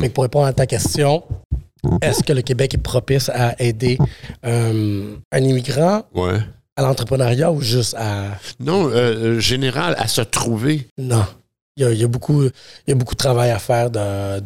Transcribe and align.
Fait 0.00 0.08
que 0.08 0.12
pour 0.14 0.22
répondre 0.24 0.46
à 0.46 0.52
ta 0.52 0.66
question, 0.66 1.22
est-ce 2.00 2.22
que 2.22 2.32
le 2.32 2.42
Québec 2.42 2.74
est 2.74 2.78
propice 2.78 3.28
à 3.28 3.54
aider 3.62 3.98
euh, 4.44 5.14
un 5.32 5.38
immigrant 5.38 6.02
Ouais. 6.14 6.38
à 6.76 6.82
l'entrepreneuriat 6.82 7.50
ou 7.52 7.60
juste 7.60 7.94
à. 7.98 8.38
Non, 8.60 8.86
euh, 8.88 9.38
général, 9.40 9.94
à 9.98 10.06
se 10.08 10.20
trouver. 10.22 10.86
Non. 10.98 11.24
Il 11.76 11.82
y 11.82 11.86
a, 11.86 11.90
il 11.92 12.00
y 12.00 12.04
a 12.04 12.08
beaucoup, 12.08 12.42
il 12.44 12.50
y 12.88 12.92
a 12.92 12.94
beaucoup 12.94 13.14
de 13.14 13.18
travail 13.18 13.50
à 13.50 13.58
faire 13.58 13.90
de, 13.90 14.40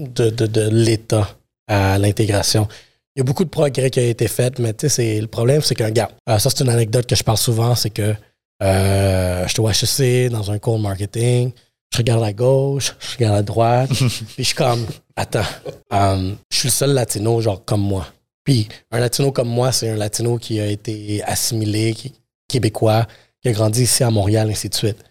de, 0.00 0.30
de, 0.30 0.46
de 0.46 0.68
l'État 0.70 1.28
à 1.68 1.98
l'intégration. 1.98 2.66
Il 3.14 3.18
y 3.18 3.22
a 3.22 3.24
beaucoup 3.24 3.44
de 3.44 3.50
progrès 3.50 3.90
qui 3.90 4.00
a 4.00 4.04
été 4.04 4.26
fait, 4.26 4.58
mais 4.58 4.72
tu 4.72 4.88
sais, 4.88 4.88
c'est- 4.88 5.20
le 5.20 5.26
problème, 5.26 5.60
c'est 5.60 5.74
qu'un 5.74 5.90
gars, 5.90 6.10
euh, 6.28 6.38
ça 6.38 6.48
c'est 6.50 6.64
une 6.64 6.70
anecdote 6.70 7.06
que 7.06 7.14
je 7.14 7.22
parle 7.22 7.36
souvent, 7.36 7.74
c'est 7.74 7.90
que 7.90 8.14
euh, 8.62 9.44
je 9.46 9.48
suis 9.52 9.60
au 9.60 9.68
HEC 9.68 10.30
dans 10.30 10.50
un 10.50 10.58
cours 10.58 10.78
marketing, 10.78 11.52
je 11.92 11.98
regarde 11.98 12.24
à 12.24 12.32
gauche, 12.32 12.94
je 13.00 13.16
regarde 13.16 13.36
à 13.36 13.42
droite, 13.42 13.90
puis 13.92 14.08
je 14.38 14.42
suis 14.42 14.54
comme, 14.54 14.86
attends, 15.14 15.44
euh, 15.92 16.32
je 16.50 16.56
suis 16.56 16.68
le 16.68 16.72
seul 16.72 16.90
latino, 16.94 17.40
genre 17.42 17.62
comme 17.64 17.82
moi. 17.82 18.06
Puis 18.44 18.66
un 18.90 18.98
latino 18.98 19.30
comme 19.30 19.48
moi, 19.48 19.72
c'est 19.72 19.90
un 19.90 19.96
latino 19.96 20.38
qui 20.38 20.58
a 20.58 20.66
été 20.66 21.22
assimilé, 21.24 21.92
qui, 21.92 22.14
québécois, 22.48 23.06
qui 23.42 23.48
a 23.50 23.52
grandi 23.52 23.82
ici 23.82 24.02
à 24.02 24.10
Montréal, 24.10 24.48
ainsi 24.50 24.70
de 24.70 24.74
suite. 24.74 25.04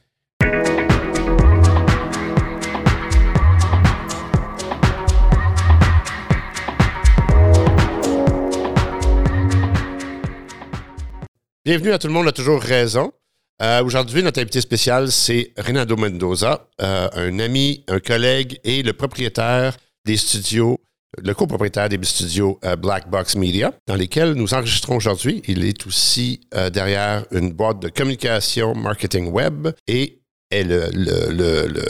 Bienvenue 11.64 11.92
à 11.92 12.00
tout 12.00 12.08
le 12.08 12.14
monde 12.14 12.28
a 12.28 12.32
toujours 12.32 12.60
raison. 12.60 13.14
Euh, 13.62 13.84
Aujourd'hui, 13.84 14.24
notre 14.24 14.42
invité 14.42 14.60
spécial, 14.60 15.12
c'est 15.12 15.52
Renato 15.56 15.96
Mendoza, 15.96 16.68
euh, 16.82 17.08
un 17.14 17.38
ami, 17.38 17.84
un 17.88 18.00
collègue 18.00 18.60
et 18.64 18.82
le 18.82 18.94
propriétaire 18.94 19.78
des 20.04 20.18
studios, 20.18 20.80
le 21.22 21.34
copropriétaire 21.36 21.88
des 21.88 22.00
studios 22.02 22.60
euh, 22.66 22.76
Black 22.76 23.08
Box 23.08 23.36
Media, 23.36 23.72
dans 23.86 23.94
lesquels 23.96 24.34
nous 24.34 24.56
enregistrons 24.56 24.96
aujourd'hui. 24.96 25.44
Il 25.48 25.64
est 25.64 25.86
aussi 25.86 26.42
derrière 26.74 27.26
une 27.32 27.52
boîte 27.52 27.80
de 27.80 27.90
communication 27.90 28.74
marketing 28.74 29.28
web 29.28 29.68
et 29.88 30.22
est 30.50 30.64
le, 30.64 30.90
le, 30.94 31.84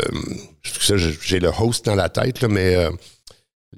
j'ai 1.21 1.39
le 1.39 1.49
host 1.57 1.85
dans 1.85 1.95
la 1.95 2.09
tête, 2.09 2.41
là, 2.41 2.47
mais 2.49 2.75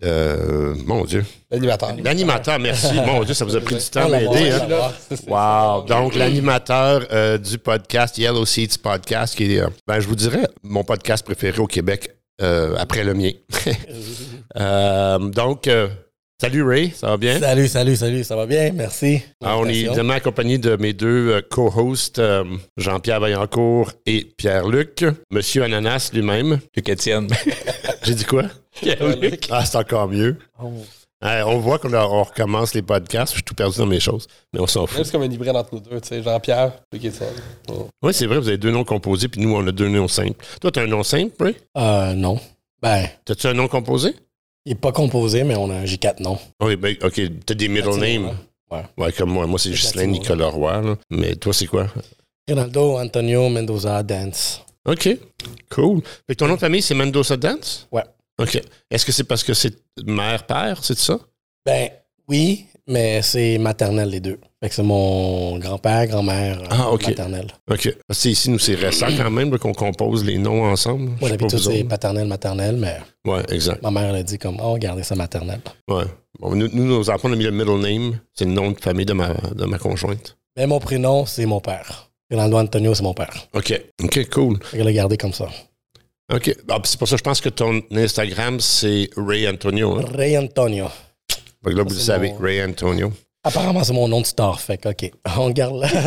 euh, 0.04 0.76
mon 0.86 1.06
Dieu. 1.06 1.26
L'animateur. 1.50 1.96
L'animateur, 2.04 2.60
merci. 2.60 2.94
Mon 2.94 3.24
Dieu, 3.24 3.34
ça 3.34 3.46
vous 3.46 3.56
a 3.56 3.62
pris 3.62 3.76
du 3.76 3.86
temps 3.86 4.08
voir, 4.08 4.22
hein? 4.22 4.92
voir. 5.28 5.80
Wow! 5.80 5.86
Donc, 5.86 6.16
l'animateur 6.16 7.06
euh, 7.12 7.38
du 7.38 7.58
podcast 7.58 8.18
Yellow 8.18 8.46
Seats 8.46 8.78
Podcast, 8.82 9.36
qui 9.36 9.56
est, 9.56 9.62
euh, 9.62 9.68
ben, 9.88 10.00
je 10.00 10.08
vous 10.08 10.16
dirais, 10.16 10.48
mon 10.64 10.84
podcast 10.84 11.24
préféré 11.24 11.60
au 11.60 11.68
Québec 11.68 12.16
euh, 12.42 12.76
après 12.78 13.04
le 13.04 13.14
mien. 13.14 13.32
Donc, 15.32 15.70
salut 16.44 16.64
Ray, 16.64 16.92
ça 16.94 17.08
va 17.08 17.16
bien? 17.16 17.40
Salut, 17.40 17.70
salut, 17.70 17.96
salut, 17.96 18.24
ça 18.26 18.36
va 18.36 18.46
bien? 18.46 18.74
Merci. 18.74 19.22
Ah, 19.42 19.58
on 19.58 19.66
est 19.66 19.78
évidemment 19.78 20.12
accompagné 20.12 20.58
de 20.58 20.76
mes 20.76 20.92
deux 20.92 21.30
euh, 21.30 21.42
co-hosts, 21.42 22.20
euh, 22.20 22.44
Jean-Pierre 22.76 23.22
Vaillancourt 23.22 23.94
et 24.06 24.26
Pierre-Luc. 24.26 25.06
Monsieur 25.32 25.64
Ananas 25.64 26.10
lui-même. 26.14 26.60
Luc 26.76 26.90
Étienne. 26.90 27.30
J'ai 28.04 28.16
dit 28.16 28.26
quoi? 28.26 28.44
Pierre-Luc. 28.82 29.48
Ah, 29.52 29.64
c'est 29.64 29.78
encore 29.78 30.10
mieux. 30.10 30.36
Oh. 30.62 30.70
On 31.22 31.60
voit 31.60 31.80
qu'on 31.80 31.94
on 31.94 32.24
recommence 32.24 32.74
les 32.74 32.82
podcasts. 32.82 33.32
Je 33.32 33.36
suis 33.38 33.44
tout 33.44 33.56
perdu 33.56 33.78
dans 33.78 33.86
mes 33.86 34.02
choses, 34.02 34.28
mais 34.52 34.60
on 34.60 34.68
s'en 34.68 34.86
fout. 34.86 35.06
C'est 35.06 35.14
comme 35.14 35.22
un 35.22 35.32
hybride 35.32 35.56
entre 35.56 35.74
nous 35.76 35.80
deux, 35.80 36.02
tu 36.02 36.10
sais, 36.10 36.22
Jean-Pierre, 36.22 36.74
Luc 36.92 37.06
Étienne. 37.06 37.30
Oui, 38.02 38.14
c'est 38.14 38.26
vrai, 38.26 38.38
vous 38.38 38.50
avez 38.50 38.58
deux 38.58 38.72
noms 38.72 38.84
composés, 38.84 39.30
puis 39.30 39.40
nous, 39.40 39.56
on 39.56 39.66
a 39.66 39.72
deux 39.72 39.88
noms 39.88 40.10
simples. 40.10 40.46
Toi, 40.60 40.72
tu 40.72 40.80
as 40.82 40.84
un 40.84 40.88
nom 40.88 41.04
simple, 41.04 41.42
Ray? 41.42 41.56
Euh, 41.78 42.14
non. 42.16 42.38
Ben, 42.82 43.08
T'as-tu 43.24 43.48
un 43.48 43.54
nom 43.54 43.70
composé? 43.70 44.14
Il 44.66 44.70
n'est 44.74 44.80
pas 44.80 44.92
composé, 44.92 45.44
mais 45.44 45.56
on 45.56 45.70
a, 45.70 45.86
j'ai 45.86 45.98
quatre 45.98 46.20
noms. 46.20 46.40
Oui, 46.62 46.76
ben, 46.76 46.96
OK. 47.04 47.22
T'as 47.46 47.54
des 47.54 47.68
middle 47.68 47.98
names. 47.98 48.36
Ouais. 48.72 48.84
Ouais, 48.98 49.12
comme 49.12 49.30
moi. 49.32 49.46
Moi, 49.46 49.60
c'est 49.60 49.70
Ghislain 49.72 50.08
Nicolas 50.08 50.48
Roy. 50.48 50.82
là. 50.82 50.96
Mais 51.10 51.36
toi, 51.36 51.54
c'est 51.54 51.68
quoi? 51.68 51.88
Ronaldo, 52.50 52.98
Antonio, 52.98 53.50
Mendoza, 53.50 54.02
Dance. 54.04 54.62
OK. 54.86 55.18
Cool. 55.70 56.02
Fait 56.28 56.34
que 56.34 56.34
ton 56.36 56.48
nom 56.48 56.56
de 56.56 56.60
famille, 56.60 56.82
c'est 56.82 56.96
Mendoza 56.96 57.38
Dance? 57.38 57.88
Ouais. 57.92 58.04
OK. 58.40 58.62
Est-ce 58.90 59.06
que 59.06 59.12
c'est 59.12 59.24
parce 59.24 59.44
que 59.44 59.54
c'est 59.54 59.76
mère-père, 60.06 60.84
c'est 60.84 60.98
ça? 60.98 61.20
Ben, 61.66 61.90
oui, 62.28 62.66
mais 62.88 63.22
c'est 63.22 63.58
maternel 63.58 64.10
les 64.10 64.20
deux. 64.20 64.40
Fait 64.62 64.70
que 64.70 64.76
c'est 64.76 64.84
mon 64.84 65.58
grand-père, 65.58 66.08
grand-mère 66.08 66.62
euh, 66.62 66.68
Ah, 66.70 66.90
ok. 66.92 67.08
maternelle. 67.08 67.48
OK. 67.70 67.96
Parce 68.08 68.24
que 68.24 68.30
ici, 68.30 68.50
nous, 68.50 68.60
c'est 68.60 68.76
récent 68.76 69.08
quand 69.18 69.30
même 69.30 69.58
qu'on 69.58 69.74
compose 69.74 70.24
les 70.24 70.38
noms 70.38 70.64
ensemble. 70.64 71.12
Moi, 71.20 71.30
d'habitude, 71.30 71.60
c'est 71.60 71.80
autres. 71.82 71.88
paternel, 71.90 72.28
maternelle, 72.28 72.78
mais 72.78 72.98
Ouais, 73.26 73.42
exact. 73.50 73.82
ma 73.82 73.92
mère, 73.92 74.10
elle 74.10 74.16
a 74.18 74.24
dit 74.24 74.38
comme, 74.38 74.58
oh, 74.62 74.72
regardez 74.74 75.04
ça 75.04 75.16
maternelle. 75.16 75.62
Ouais. 75.90 76.06
Bon, 76.40 76.56
nous, 76.56 76.70
nous, 76.72 76.86
nos 76.86 77.10
enfants, 77.10 77.28
on 77.30 77.34
a 77.34 77.36
mis 77.36 77.44
le 77.44 77.52
middle 77.52 77.80
name. 77.80 78.20
C'est 78.34 78.46
le 78.46 78.52
nom 78.52 78.72
de 78.72 78.80
famille 78.80 79.06
de 79.06 79.14
ma, 79.14 79.34
de 79.34 79.66
ma 79.66 79.78
conjointe. 79.78 80.38
Mais 80.58 80.66
mon 80.68 80.80
prénom, 80.80 81.26
c'est 81.26 81.46
mon 81.46 81.60
père. 81.60 82.10
Ronaldo 82.32 82.58
Antonio, 82.58 82.96
c'est 82.96 83.04
mon 83.04 83.14
père. 83.14 83.34
OK. 83.54 83.82
OK, 84.04 84.30
cool. 84.30 84.60
Fait 84.64 84.78
que 84.78 84.84
le 84.84 84.92
garder 84.92 85.18
comme 85.18 85.34
ça. 85.34 85.48
OK. 86.34 86.56
Ah, 86.70 86.80
c'est 86.84 86.98
pour 86.98 87.08
ça 87.08 87.16
que 87.16 87.20
je 87.20 87.24
pense 87.24 87.42
que 87.42 87.50
ton 87.50 87.82
Instagram, 87.92 88.60
c'est 88.60 89.10
Ray 89.18 89.48
Antonio. 89.48 89.98
Hein? 90.00 90.06
Ray 90.14 90.38
Antonio. 90.38 90.88
Que 91.64 91.70
là, 91.70 91.84
vous 91.84 91.90
le 91.90 91.96
C'est 91.96 92.02
savez, 92.06 92.32
mon- 92.34 92.38
Ray 92.40 92.64
Antonio. 92.64 93.12
Apparemment, 93.44 93.84
c'est 93.84 93.94
mon 93.94 94.08
nom 94.08 94.22
de 94.22 94.26
star. 94.26 94.60
Fait 94.60 94.78
que, 94.78 94.90
OK, 94.90 95.12
on 95.38 95.50
garde 95.52 95.76
là. 95.82 95.88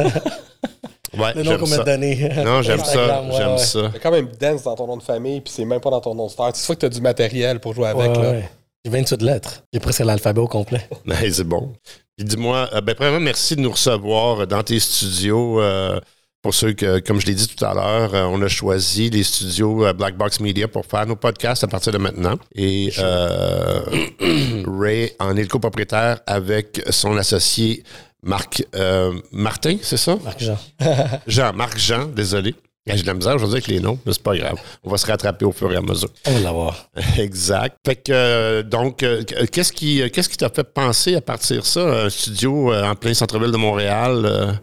Ouais, 1.16 1.32
le 1.34 1.44
nom 1.44 1.56
qu'on 1.56 1.66
m'a 1.68 1.78
donné. 1.78 2.28
Non, 2.44 2.60
j'aime 2.60 2.84
ça. 2.84 3.22
Ouais, 3.22 3.30
J'aime 3.36 3.52
ouais. 3.52 3.58
ça. 3.58 3.90
T'as 3.90 3.98
quand 4.00 4.10
même 4.10 4.28
Dance 4.38 4.64
dans 4.64 4.74
ton 4.74 4.86
nom 4.86 4.96
de 4.98 5.02
famille, 5.02 5.40
puis 5.40 5.50
c'est 5.54 5.64
même 5.64 5.80
pas 5.80 5.88
dans 5.88 6.00
ton 6.00 6.14
nom 6.14 6.26
de 6.26 6.30
star. 6.30 6.52
Tu 6.52 6.60
sais 6.60 6.74
que 6.74 6.80
t'as 6.80 6.88
du 6.90 7.00
matériel 7.00 7.58
pour 7.58 7.72
jouer 7.72 7.86
avec, 7.86 8.10
Ouais, 8.16 8.22
là. 8.22 8.30
ouais. 8.32 8.50
J'ai 8.84 8.90
28 8.90 9.22
lettres. 9.22 9.62
J'ai 9.72 9.80
presque 9.80 10.00
l'alphabet 10.00 10.40
au 10.40 10.48
complet. 10.48 10.86
Ben, 11.06 11.16
c'est 11.32 11.44
bon. 11.44 11.72
Puis 12.18 12.26
dis-moi, 12.26 12.68
euh, 12.74 12.80
ben, 12.82 12.94
premièrement, 12.94 13.20
merci 13.20 13.56
de 13.56 13.62
nous 13.62 13.70
recevoir 13.70 14.46
dans 14.46 14.62
tes 14.62 14.78
studios. 14.78 15.60
euh, 15.62 15.98
pour 16.42 16.54
ceux 16.54 16.72
que, 16.74 17.00
comme 17.00 17.20
je 17.20 17.26
l'ai 17.26 17.34
dit 17.34 17.48
tout 17.48 17.64
à 17.64 17.74
l'heure, 17.74 18.14
euh, 18.14 18.24
on 18.24 18.40
a 18.42 18.48
choisi 18.48 19.10
les 19.10 19.24
studios 19.24 19.84
euh, 19.84 19.92
Black 19.92 20.16
Box 20.16 20.38
Media 20.40 20.68
pour 20.68 20.86
faire 20.86 21.06
nos 21.06 21.16
podcasts 21.16 21.64
à 21.64 21.66
partir 21.66 21.92
de 21.92 21.98
maintenant. 21.98 22.36
Et 22.54 22.92
euh, 22.98 23.80
Ray 24.66 25.12
en 25.18 25.36
est 25.36 25.42
le 25.42 25.48
copropriétaire 25.48 26.20
avec 26.26 26.82
son 26.90 27.16
associé 27.16 27.82
Marc 28.22 28.64
euh, 28.74 29.12
Martin, 29.32 29.78
c'est 29.82 29.96
ça? 29.96 30.16
Marc-Jean. 30.22 30.58
Jean, 31.26 31.52
Marc 31.52 31.78
Jean, 31.78 32.06
désolé. 32.06 32.54
J'ai 32.86 33.02
de 33.02 33.06
la 33.08 33.14
misère 33.14 33.34
aujourd'hui 33.34 33.56
avec 33.56 33.66
les 33.66 33.80
noms, 33.80 33.98
mais 34.06 34.12
c'est 34.12 34.22
pas 34.22 34.36
grave. 34.36 34.60
On 34.84 34.90
va 34.90 34.96
se 34.96 35.06
rattraper 35.06 35.44
au 35.44 35.50
fur 35.50 35.72
et 35.72 35.76
à 35.76 35.80
mesure. 35.80 36.08
On 36.26 36.30
va 36.30 36.38
l'avoir. 36.38 36.88
Exact. 37.18 37.76
Fait 37.84 37.96
que, 37.96 38.62
donc, 38.62 39.04
qu'est-ce 39.50 39.72
qui 39.72 40.08
qu'est-ce 40.12 40.28
qui 40.28 40.36
t'a 40.36 40.50
fait 40.50 40.62
penser 40.62 41.16
à 41.16 41.20
partir 41.20 41.62
de 41.62 41.66
ça, 41.66 42.04
un 42.04 42.08
studio 42.08 42.72
en 42.72 42.94
plein 42.94 43.12
centre-ville 43.12 43.50
de 43.50 43.56
Montréal? 43.56 44.60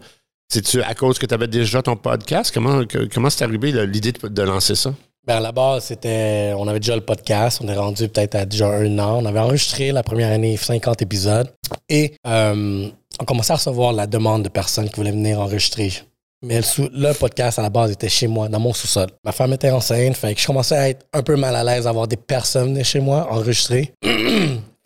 C'est-tu 0.54 0.80
à 0.84 0.94
cause 0.94 1.18
que 1.18 1.26
tu 1.26 1.34
avais 1.34 1.48
déjà 1.48 1.82
ton 1.82 1.96
podcast? 1.96 2.52
Comment 2.54 2.84
que- 2.84 3.08
comment 3.12 3.28
c'est 3.28 3.42
arrivé 3.42 3.72
l'idée 3.86 4.12
de, 4.12 4.42
lancer 4.42 4.76
ça? 4.76 4.94
Ben, 5.26 5.38
à 5.38 5.40
la 5.40 5.50
base, 5.50 5.86
c'était. 5.86 6.52
On 6.56 6.68
avait 6.68 6.78
déjà 6.78 6.94
le 6.94 7.00
podcast. 7.00 7.60
On 7.60 7.66
est 7.66 7.76
rendu 7.76 8.08
peut-être 8.08 8.36
à 8.36 8.44
déjà 8.46 8.68
un 8.68 8.96
an. 9.00 9.18
On 9.20 9.26
avait 9.26 9.40
enregistré 9.40 9.90
la 9.90 10.04
première 10.04 10.30
année 10.30 10.56
50 10.56 11.02
épisodes. 11.02 11.52
Et 11.88 12.14
euh, 12.24 12.88
on 13.18 13.24
commençait 13.24 13.52
à 13.52 13.56
recevoir 13.56 13.92
la 13.94 14.06
demande 14.06 14.44
de 14.44 14.48
personnes 14.48 14.88
qui 14.88 14.94
voulaient 14.94 15.10
venir 15.10 15.40
enregistrer. 15.40 15.92
Mais 16.40 16.60
le, 16.78 17.12
podcast, 17.14 17.58
à 17.58 17.62
la 17.62 17.70
base, 17.70 17.90
était 17.90 18.08
chez 18.08 18.28
moi, 18.28 18.48
dans 18.48 18.60
mon 18.60 18.72
sous-sol. 18.72 19.08
Ma 19.24 19.32
femme 19.32 19.54
était 19.54 19.72
enceinte, 19.72 20.16
fait 20.16 20.36
que 20.36 20.40
je 20.40 20.46
commençais 20.46 20.76
à 20.76 20.88
être 20.88 21.04
un 21.12 21.22
peu 21.24 21.34
mal 21.34 21.56
à 21.56 21.64
l'aise 21.64 21.82
d'avoir 21.82 22.06
des 22.06 22.16
personnes 22.16 22.84
chez 22.84 23.00
moi 23.00 23.26
enregistrer. 23.28 23.92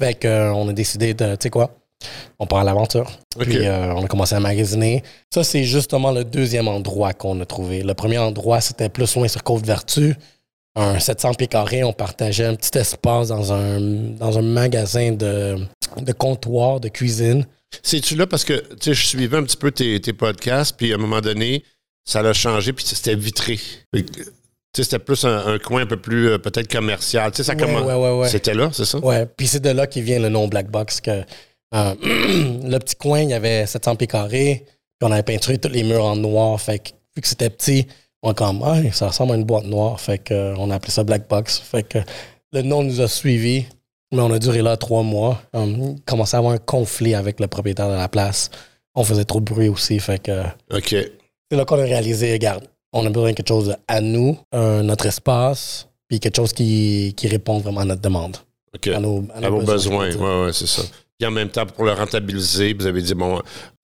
fait 0.00 0.14
que, 0.14 0.28
euh, 0.28 0.70
a 0.70 0.72
décidé 0.72 1.12
de, 1.12 1.32
tu 1.32 1.42
sais 1.42 1.50
quoi, 1.50 1.72
on 2.38 2.46
part 2.46 2.60
à 2.60 2.64
l'aventure. 2.64 3.10
Puis 3.38 3.66
euh, 3.66 3.92
on 3.94 4.04
a 4.04 4.06
commencé 4.08 4.34
à 4.34 4.40
magasiner. 4.40 5.02
Ça, 5.32 5.42
c'est 5.44 5.64
justement 5.64 6.12
le 6.12 6.24
deuxième 6.24 6.68
endroit 6.68 7.12
qu'on 7.12 7.40
a 7.40 7.44
trouvé. 7.46 7.82
Le 7.82 7.94
premier 7.94 8.18
endroit, 8.18 8.60
c'était 8.60 8.88
plus 8.88 9.14
loin 9.16 9.28
sur 9.28 9.42
Côte-Vertu. 9.42 10.14
Un 10.76 10.98
700 11.00 11.34
pieds 11.34 11.48
carrés, 11.48 11.82
on 11.82 11.92
partageait 11.92 12.44
un 12.44 12.54
petit 12.54 12.78
espace 12.78 13.28
dans 13.28 13.52
un, 13.52 13.80
dans 13.80 14.38
un 14.38 14.42
magasin 14.42 15.10
de, 15.12 15.56
de 15.96 16.12
comptoir, 16.12 16.78
de 16.78 16.88
cuisine. 16.88 17.46
C'est-tu 17.82 18.14
là 18.14 18.26
parce 18.28 18.44
que 18.44 18.52
tu 18.54 18.76
sais, 18.80 18.94
je 18.94 19.06
suivais 19.06 19.36
un 19.36 19.42
petit 19.42 19.56
peu 19.56 19.72
tes, 19.72 20.00
tes 20.00 20.12
podcasts, 20.12 20.76
puis 20.76 20.92
à 20.92 20.94
un 20.94 20.98
moment 20.98 21.20
donné, 21.20 21.64
ça 22.04 22.22
l'a 22.22 22.32
changé, 22.32 22.72
puis 22.72 22.84
c'était 22.86 23.16
vitré. 23.16 23.58
C'était 24.76 24.98
plus 25.00 25.24
un, 25.24 25.46
un 25.54 25.58
coin 25.58 25.82
un 25.82 25.86
peu 25.86 25.96
plus 25.96 26.28
euh, 26.30 26.38
peut-être 26.38 26.70
commercial. 26.70 27.32
Tu 27.32 27.38
sais, 27.38 27.42
ça 27.44 27.54
Ouais, 27.54 27.60
commence- 27.60 27.82
ouais, 27.84 27.94
ouais, 27.94 28.18
ouais. 28.20 28.28
C'était 28.28 28.54
là, 28.54 28.70
c'est 28.72 28.84
ça? 28.84 28.98
Ouais, 28.98 29.26
puis 29.26 29.48
c'est 29.48 29.60
de 29.60 29.70
là 29.70 29.86
qu'il 29.88 30.04
vient 30.04 30.20
le 30.20 30.28
nom 30.28 30.46
Black 30.46 30.70
Box. 30.70 31.00
Que, 31.00 31.22
euh, 31.74 31.94
le 32.02 32.78
petit 32.78 32.96
coin, 32.96 33.20
il 33.20 33.30
y 33.30 33.34
avait 33.34 33.66
700 33.66 33.96
pieds 33.96 34.06
carrés, 34.06 34.64
puis 34.66 35.08
on 35.08 35.12
avait 35.12 35.22
peinturé 35.22 35.58
tous 35.58 35.68
les 35.68 35.82
murs 35.84 36.04
en 36.04 36.16
noir. 36.16 36.60
Fait 36.60 36.78
que, 36.78 36.90
vu 37.14 37.22
que 37.22 37.28
c'était 37.28 37.50
petit, 37.50 37.86
on 38.22 38.30
a 38.30 38.34
comme, 38.34 38.62
ah, 38.64 38.76
ça 38.92 39.08
ressemble 39.08 39.32
à 39.32 39.36
une 39.36 39.44
boîte 39.44 39.64
noire. 39.64 40.00
Fait 40.00 40.18
que, 40.18 40.34
euh, 40.34 40.54
on 40.58 40.70
a 40.70 40.76
appelé 40.76 40.90
ça 40.92 41.04
Black 41.04 41.28
Box. 41.28 41.58
Fait 41.58 41.82
que 41.82 41.98
le 42.52 42.62
nom 42.62 42.82
nous 42.82 43.00
a 43.00 43.08
suivis, 43.08 43.66
mais 44.12 44.20
on 44.22 44.32
a 44.32 44.38
duré 44.38 44.62
là 44.62 44.76
trois 44.76 45.02
mois. 45.02 45.40
On 45.52 45.96
commençait 46.06 46.36
à 46.36 46.38
avoir 46.38 46.54
un 46.54 46.58
conflit 46.58 47.14
avec 47.14 47.40
le 47.40 47.46
propriétaire 47.46 47.88
de 47.88 47.94
la 47.96 48.08
place. 48.08 48.50
On 48.94 49.04
faisait 49.04 49.24
trop 49.24 49.40
de 49.40 49.44
bruit 49.44 49.68
aussi. 49.68 49.98
Fait 50.00 50.18
que 50.20 50.42
OK. 50.72 50.88
c'est 50.90 51.56
là 51.56 51.64
qu'on 51.64 51.78
a 51.78 51.82
réalisé, 51.84 52.32
regarde, 52.32 52.64
on 52.92 53.04
a 53.06 53.10
besoin 53.10 53.30
de 53.30 53.36
quelque 53.36 53.48
chose 53.48 53.76
à 53.86 54.00
nous, 54.00 54.38
euh, 54.54 54.82
notre 54.82 55.06
espace, 55.06 55.88
puis 56.08 56.18
quelque 56.20 56.36
chose 56.36 56.52
qui, 56.54 57.12
qui 57.16 57.28
répond 57.28 57.58
vraiment 57.58 57.82
à 57.82 57.84
notre 57.84 58.00
demande. 58.00 58.38
OK. 58.74 58.88
à 58.88 58.98
nos, 58.98 59.24
à 59.34 59.40
nos 59.40 59.46
À 59.46 59.50
vos 59.50 59.60
besoins, 59.62 60.08
dire. 60.08 60.20
ouais, 60.20 60.52
c'est 60.52 60.66
ça. 60.66 60.82
Puis 61.18 61.26
en 61.26 61.32
même 61.32 61.48
temps, 61.48 61.66
pour 61.66 61.84
le 61.84 61.92
rentabiliser, 61.92 62.74
vous 62.74 62.86
avez 62.86 63.02
dit, 63.02 63.14
bon, 63.14 63.40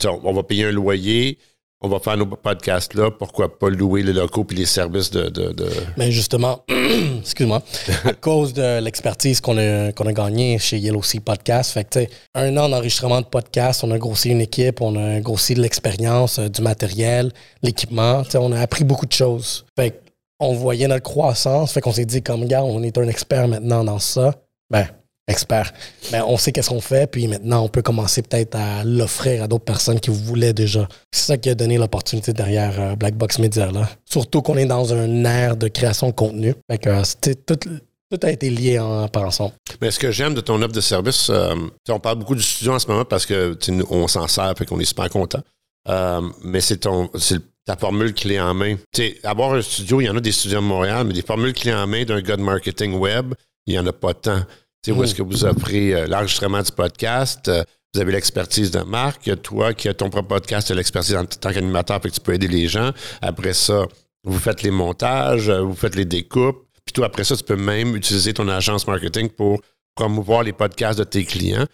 on 0.06 0.32
va 0.32 0.42
payer 0.44 0.66
un 0.66 0.70
loyer, 0.70 1.36
on 1.80 1.88
va 1.88 1.98
faire 1.98 2.16
nos 2.16 2.26
podcasts 2.26 2.94
là, 2.94 3.10
pourquoi 3.10 3.58
pas 3.58 3.68
louer 3.68 4.04
les 4.04 4.12
locaux 4.12 4.44
puis 4.44 4.56
les 4.56 4.66
services 4.66 5.10
de... 5.10 5.28
de, 5.28 5.52
de- 5.52 5.68
Mais 5.96 6.12
justement, 6.12 6.64
excuse-moi, 7.20 7.60
à 8.04 8.12
cause 8.20 8.52
de 8.54 8.78
l'expertise 8.80 9.40
qu'on 9.40 9.58
a, 9.58 9.90
qu'on 9.92 10.06
a 10.06 10.12
gagnée 10.12 10.58
chez 10.60 10.78
Yellow 10.78 11.02
Sea 11.02 11.18
Podcast, 11.18 11.72
fait 11.72 11.84
que, 11.84 12.06
un 12.36 12.56
an 12.56 12.68
d'enregistrement 12.68 13.20
de 13.20 13.26
podcast, 13.26 13.82
on 13.82 13.90
a 13.90 13.98
grossi 13.98 14.30
une 14.30 14.40
équipe, 14.40 14.80
on 14.80 14.94
a 14.96 15.20
grossi 15.20 15.54
de 15.54 15.60
l'expérience, 15.60 16.38
euh, 16.38 16.48
du 16.48 16.62
matériel, 16.62 17.32
l'équipement, 17.62 18.22
on 18.36 18.52
a 18.52 18.60
appris 18.60 18.84
beaucoup 18.84 19.06
de 19.06 19.12
choses. 19.12 19.66
Fait 19.76 19.90
que 19.90 19.96
on 20.40 20.54
voyait 20.54 20.88
notre 20.88 21.02
croissance, 21.02 21.72
fait 21.72 21.80
qu'on 21.80 21.92
s'est 21.92 22.04
dit, 22.04 22.22
comme 22.22 22.46
gars, 22.46 22.62
on 22.62 22.82
est 22.82 22.96
un 22.96 23.08
expert 23.08 23.48
maintenant 23.48 23.82
dans 23.82 23.98
ça. 23.98 24.34
Ben, 24.70 24.86
expert. 25.26 25.72
Ben, 26.12 26.22
on 26.26 26.36
sait 26.36 26.52
qu'est-ce 26.52 26.68
qu'on 26.68 26.80
fait, 26.80 27.10
puis 27.10 27.26
maintenant, 27.26 27.64
on 27.64 27.68
peut 27.68 27.82
commencer 27.82 28.22
peut-être 28.22 28.56
à 28.56 28.84
l'offrir 28.84 29.42
à 29.42 29.48
d'autres 29.48 29.64
personnes 29.64 30.00
qui 30.00 30.10
voulaient 30.10 30.52
déjà. 30.52 30.86
C'est 31.12 31.26
ça 31.26 31.36
qui 31.38 31.48
a 31.50 31.54
donné 31.54 31.78
l'opportunité 31.78 32.32
derrière 32.32 32.80
euh, 32.80 32.96
Black 32.96 33.14
Box 33.14 33.38
Media. 33.38 33.70
Surtout 34.04 34.42
qu'on 34.42 34.56
est 34.56 34.66
dans 34.66 34.92
un 34.92 35.24
air 35.24 35.56
de 35.56 35.68
création 35.68 36.08
de 36.08 36.12
contenu. 36.12 36.54
Fait 36.70 36.78
que, 36.78 36.90
euh, 36.90 37.34
tout, 37.46 37.58
a 38.22 38.30
été 38.30 38.50
lié 38.50 38.78
en 38.78 39.08
par 39.08 39.24
ensemble. 39.24 39.54
Mais 39.80 39.90
ce 39.90 39.98
que 39.98 40.10
j'aime 40.10 40.34
de 40.34 40.40
ton 40.40 40.60
offre 40.62 40.72
de 40.72 40.80
service, 40.80 41.28
euh, 41.30 41.54
on 41.88 41.98
parle 41.98 42.18
beaucoup 42.18 42.34
du 42.34 42.42
studio 42.42 42.72
en 42.72 42.78
ce 42.78 42.86
moment 42.86 43.04
parce 43.04 43.26
que 43.26 43.56
on 43.90 44.06
s'en 44.06 44.28
sert, 44.28 44.54
fait 44.56 44.66
qu'on 44.66 44.78
est 44.78 44.84
super 44.84 45.08
content. 45.08 45.40
Euh, 45.88 46.20
mais 46.42 46.60
c'est 46.60 46.78
ton 46.78 47.10
ta 47.66 47.76
formule 47.76 48.12
clé 48.12 48.38
en 48.38 48.54
main. 48.54 48.76
Avoir 49.22 49.54
un 49.54 49.62
studio, 49.62 50.00
il 50.00 50.04
y 50.04 50.10
en 50.10 50.16
a 50.16 50.20
des 50.20 50.32
studios 50.32 50.58
à 50.58 50.60
Montréal, 50.60 51.06
mais 51.06 51.14
des 51.14 51.22
formules 51.22 51.54
clés 51.54 51.72
en 51.72 51.86
main 51.86 52.04
d'un 52.04 52.20
gars 52.20 52.36
marketing 52.36 52.94
web, 52.94 53.34
il 53.66 53.72
n'y 53.72 53.78
en 53.78 53.86
a 53.86 53.92
pas 53.92 54.12
tant. 54.12 54.42
Tu 54.84 54.92
sais, 54.92 54.98
où 54.98 55.02
est-ce 55.02 55.14
que 55.14 55.22
vous 55.22 55.46
offrez 55.46 55.94
euh, 55.94 56.06
l'enregistrement 56.06 56.60
du 56.60 56.70
podcast, 56.70 57.48
euh, 57.48 57.64
vous 57.94 58.00
avez 58.02 58.12
l'expertise 58.12 58.70
de 58.70 58.80
marque, 58.80 59.30
toi 59.40 59.72
qui 59.72 59.88
as 59.88 59.94
ton 59.94 60.10
propre 60.10 60.28
podcast, 60.28 60.66
tu 60.66 60.74
as 60.74 60.76
l'expertise 60.76 61.16
en 61.16 61.24
tant 61.24 61.54
qu'animateur, 61.54 62.02
fait 62.02 62.10
que 62.10 62.14
tu 62.14 62.20
peux 62.20 62.34
aider 62.34 62.48
les 62.48 62.68
gens. 62.68 62.90
Après 63.22 63.54
ça, 63.54 63.86
vous 64.24 64.38
faites 64.38 64.62
les 64.62 64.70
montages, 64.70 65.48
euh, 65.48 65.62
vous 65.62 65.74
faites 65.74 65.94
les 65.94 66.04
découpes. 66.04 66.66
Puis 66.84 66.92
toi, 66.92 67.06
après 67.06 67.24
ça, 67.24 67.34
tu 67.34 67.44
peux 67.44 67.56
même 67.56 67.96
utiliser 67.96 68.34
ton 68.34 68.46
agence 68.46 68.86
marketing 68.86 69.30
pour 69.30 69.62
promouvoir 69.94 70.42
les 70.42 70.52
podcasts 70.52 70.98
de 70.98 71.04
tes 71.04 71.24
clients. 71.24 71.64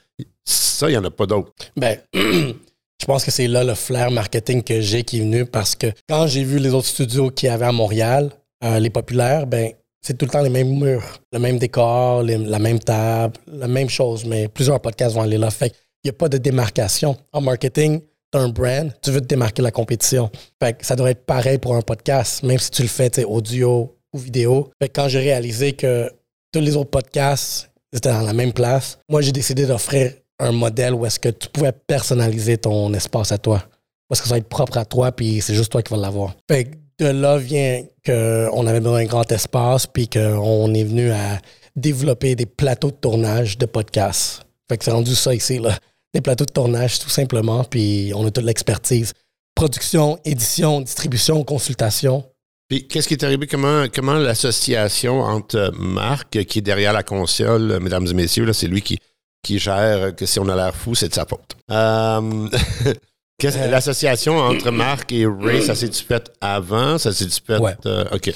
Ça, 0.44 0.88
il 0.88 0.92
n'y 0.92 0.98
en 0.98 1.04
a 1.04 1.10
pas 1.10 1.26
d'autres. 1.26 1.50
Ben, 1.76 1.98
je 2.14 3.06
pense 3.06 3.24
que 3.24 3.32
c'est 3.32 3.48
là 3.48 3.64
le 3.64 3.74
flair 3.74 4.12
marketing 4.12 4.62
que 4.62 4.80
j'ai 4.80 5.02
qui 5.02 5.18
est 5.18 5.22
venu 5.22 5.46
parce 5.46 5.74
que 5.74 5.88
quand 6.08 6.28
j'ai 6.28 6.44
vu 6.44 6.60
les 6.60 6.72
autres 6.72 6.86
studios 6.86 7.32
qu'il 7.32 7.48
y 7.48 7.50
avait 7.50 7.66
à 7.66 7.72
Montréal, 7.72 8.30
euh, 8.62 8.78
les 8.78 8.90
populaires, 8.90 9.48
ben, 9.48 9.72
c'est 10.02 10.16
tout 10.16 10.24
le 10.26 10.30
temps 10.30 10.42
les 10.42 10.50
mêmes 10.50 10.78
murs, 10.78 11.20
le 11.32 11.38
même 11.38 11.58
décor, 11.58 12.22
la 12.22 12.58
même 12.58 12.78
table, 12.78 13.34
la 13.46 13.68
même 13.68 13.88
chose, 13.88 14.24
mais 14.24 14.48
plusieurs 14.48 14.80
podcasts 14.80 15.14
vont 15.14 15.22
aller 15.22 15.38
là. 15.38 15.50
Fait 15.50 15.70
qu'il 15.70 15.78
n'y 16.04 16.10
a 16.10 16.14
pas 16.14 16.28
de 16.28 16.38
démarcation. 16.38 17.16
En 17.32 17.40
marketing, 17.40 18.00
tu 18.32 18.38
as 18.38 18.42
un 18.42 18.48
brand, 18.48 18.92
tu 19.02 19.10
veux 19.10 19.20
te 19.20 19.26
démarquer 19.26 19.60
de 19.60 19.64
la 19.64 19.70
compétition. 19.70 20.30
Fait 20.62 20.78
que 20.78 20.86
ça 20.86 20.96
devrait 20.96 21.12
être 21.12 21.26
pareil 21.26 21.58
pour 21.58 21.74
un 21.74 21.82
podcast, 21.82 22.42
même 22.42 22.58
si 22.58 22.70
tu 22.70 22.82
le 22.82 22.88
fais 22.88 23.24
audio 23.24 23.94
ou 24.12 24.18
vidéo. 24.18 24.70
Fait 24.80 24.88
que 24.88 25.00
quand 25.00 25.08
j'ai 25.08 25.20
réalisé 25.20 25.72
que 25.72 26.10
tous 26.52 26.60
les 26.60 26.76
autres 26.76 26.90
podcasts 26.90 27.70
étaient 27.92 28.08
dans 28.08 28.22
la 28.22 28.32
même 28.32 28.52
place, 28.52 28.98
moi, 29.08 29.20
j'ai 29.20 29.32
décidé 29.32 29.66
d'offrir 29.66 30.12
un 30.38 30.52
modèle 30.52 30.94
où 30.94 31.04
est-ce 31.04 31.18
que 31.18 31.28
tu 31.28 31.48
pouvais 31.48 31.72
personnaliser 31.72 32.56
ton 32.56 32.94
espace 32.94 33.32
à 33.32 33.38
toi. 33.38 33.62
Parce 34.08 34.20
que 34.20 34.28
ça 34.28 34.34
va 34.34 34.38
être 34.38 34.48
propre 34.48 34.78
à 34.78 34.84
toi, 34.84 35.12
puis 35.12 35.40
c'est 35.40 35.54
juste 35.54 35.70
toi 35.70 35.82
qui 35.82 35.92
vas 35.92 36.00
l'avoir. 36.00 36.34
Fait 36.50 36.70
là 37.04 37.38
vient 37.38 37.82
qu'on 38.04 38.66
avait 38.66 38.80
besoin 38.80 39.02
d'un 39.02 39.08
grand 39.08 39.32
espace, 39.32 39.86
puis 39.86 40.08
qu'on 40.08 40.74
est 40.74 40.84
venu 40.84 41.10
à 41.10 41.40
développer 41.76 42.34
des 42.34 42.46
plateaux 42.46 42.90
de 42.90 42.96
tournage 42.96 43.58
de 43.58 43.66
podcasts. 43.66 44.42
Fait 44.68 44.78
que 44.78 44.84
c'est 44.84 44.90
rendu 44.90 45.14
ça 45.14 45.34
ici, 45.34 45.58
là. 45.58 45.76
Des 46.12 46.20
plateaux 46.20 46.44
de 46.44 46.52
tournage, 46.52 46.98
tout 46.98 47.08
simplement, 47.08 47.64
puis 47.64 48.12
on 48.14 48.26
a 48.26 48.30
toute 48.30 48.44
l'expertise. 48.44 49.12
Production, 49.54 50.18
édition, 50.24 50.80
distribution, 50.80 51.44
consultation. 51.44 52.24
Puis, 52.68 52.86
qu'est-ce 52.86 53.08
qui 53.08 53.14
est 53.14 53.24
arrivé? 53.24 53.46
Comment, 53.46 53.86
comment 53.92 54.14
l'association 54.14 55.20
entre 55.20 55.72
Marc, 55.76 56.44
qui 56.44 56.58
est 56.58 56.62
derrière 56.62 56.92
la 56.92 57.02
console, 57.02 57.72
euh, 57.72 57.80
mesdames 57.80 58.06
et 58.06 58.14
messieurs, 58.14 58.44
là, 58.44 58.52
c'est 58.52 58.68
lui 58.68 58.80
qui, 58.80 58.98
qui 59.42 59.58
gère 59.58 60.02
euh, 60.02 60.10
que 60.12 60.26
si 60.26 60.38
on 60.38 60.48
a 60.48 60.54
l'air 60.54 60.74
fou, 60.74 60.94
c'est 60.94 61.08
de 61.08 61.14
sa 61.14 61.26
faute. 61.26 61.56
Euh, 61.70 62.48
Euh. 63.44 63.66
L'association 63.70 64.36
entre 64.38 64.70
Marc 64.70 65.12
et 65.12 65.26
Ray, 65.26 65.62
ça 65.62 65.74
s'est-tu 65.74 66.02
fait 66.04 66.30
avant? 66.40 66.98
Ça 66.98 67.12
s'est-tu 67.12 67.40
fait. 67.46 67.58
Ouais. 67.58 67.74
euh, 67.86 68.04
OK. 68.12 68.32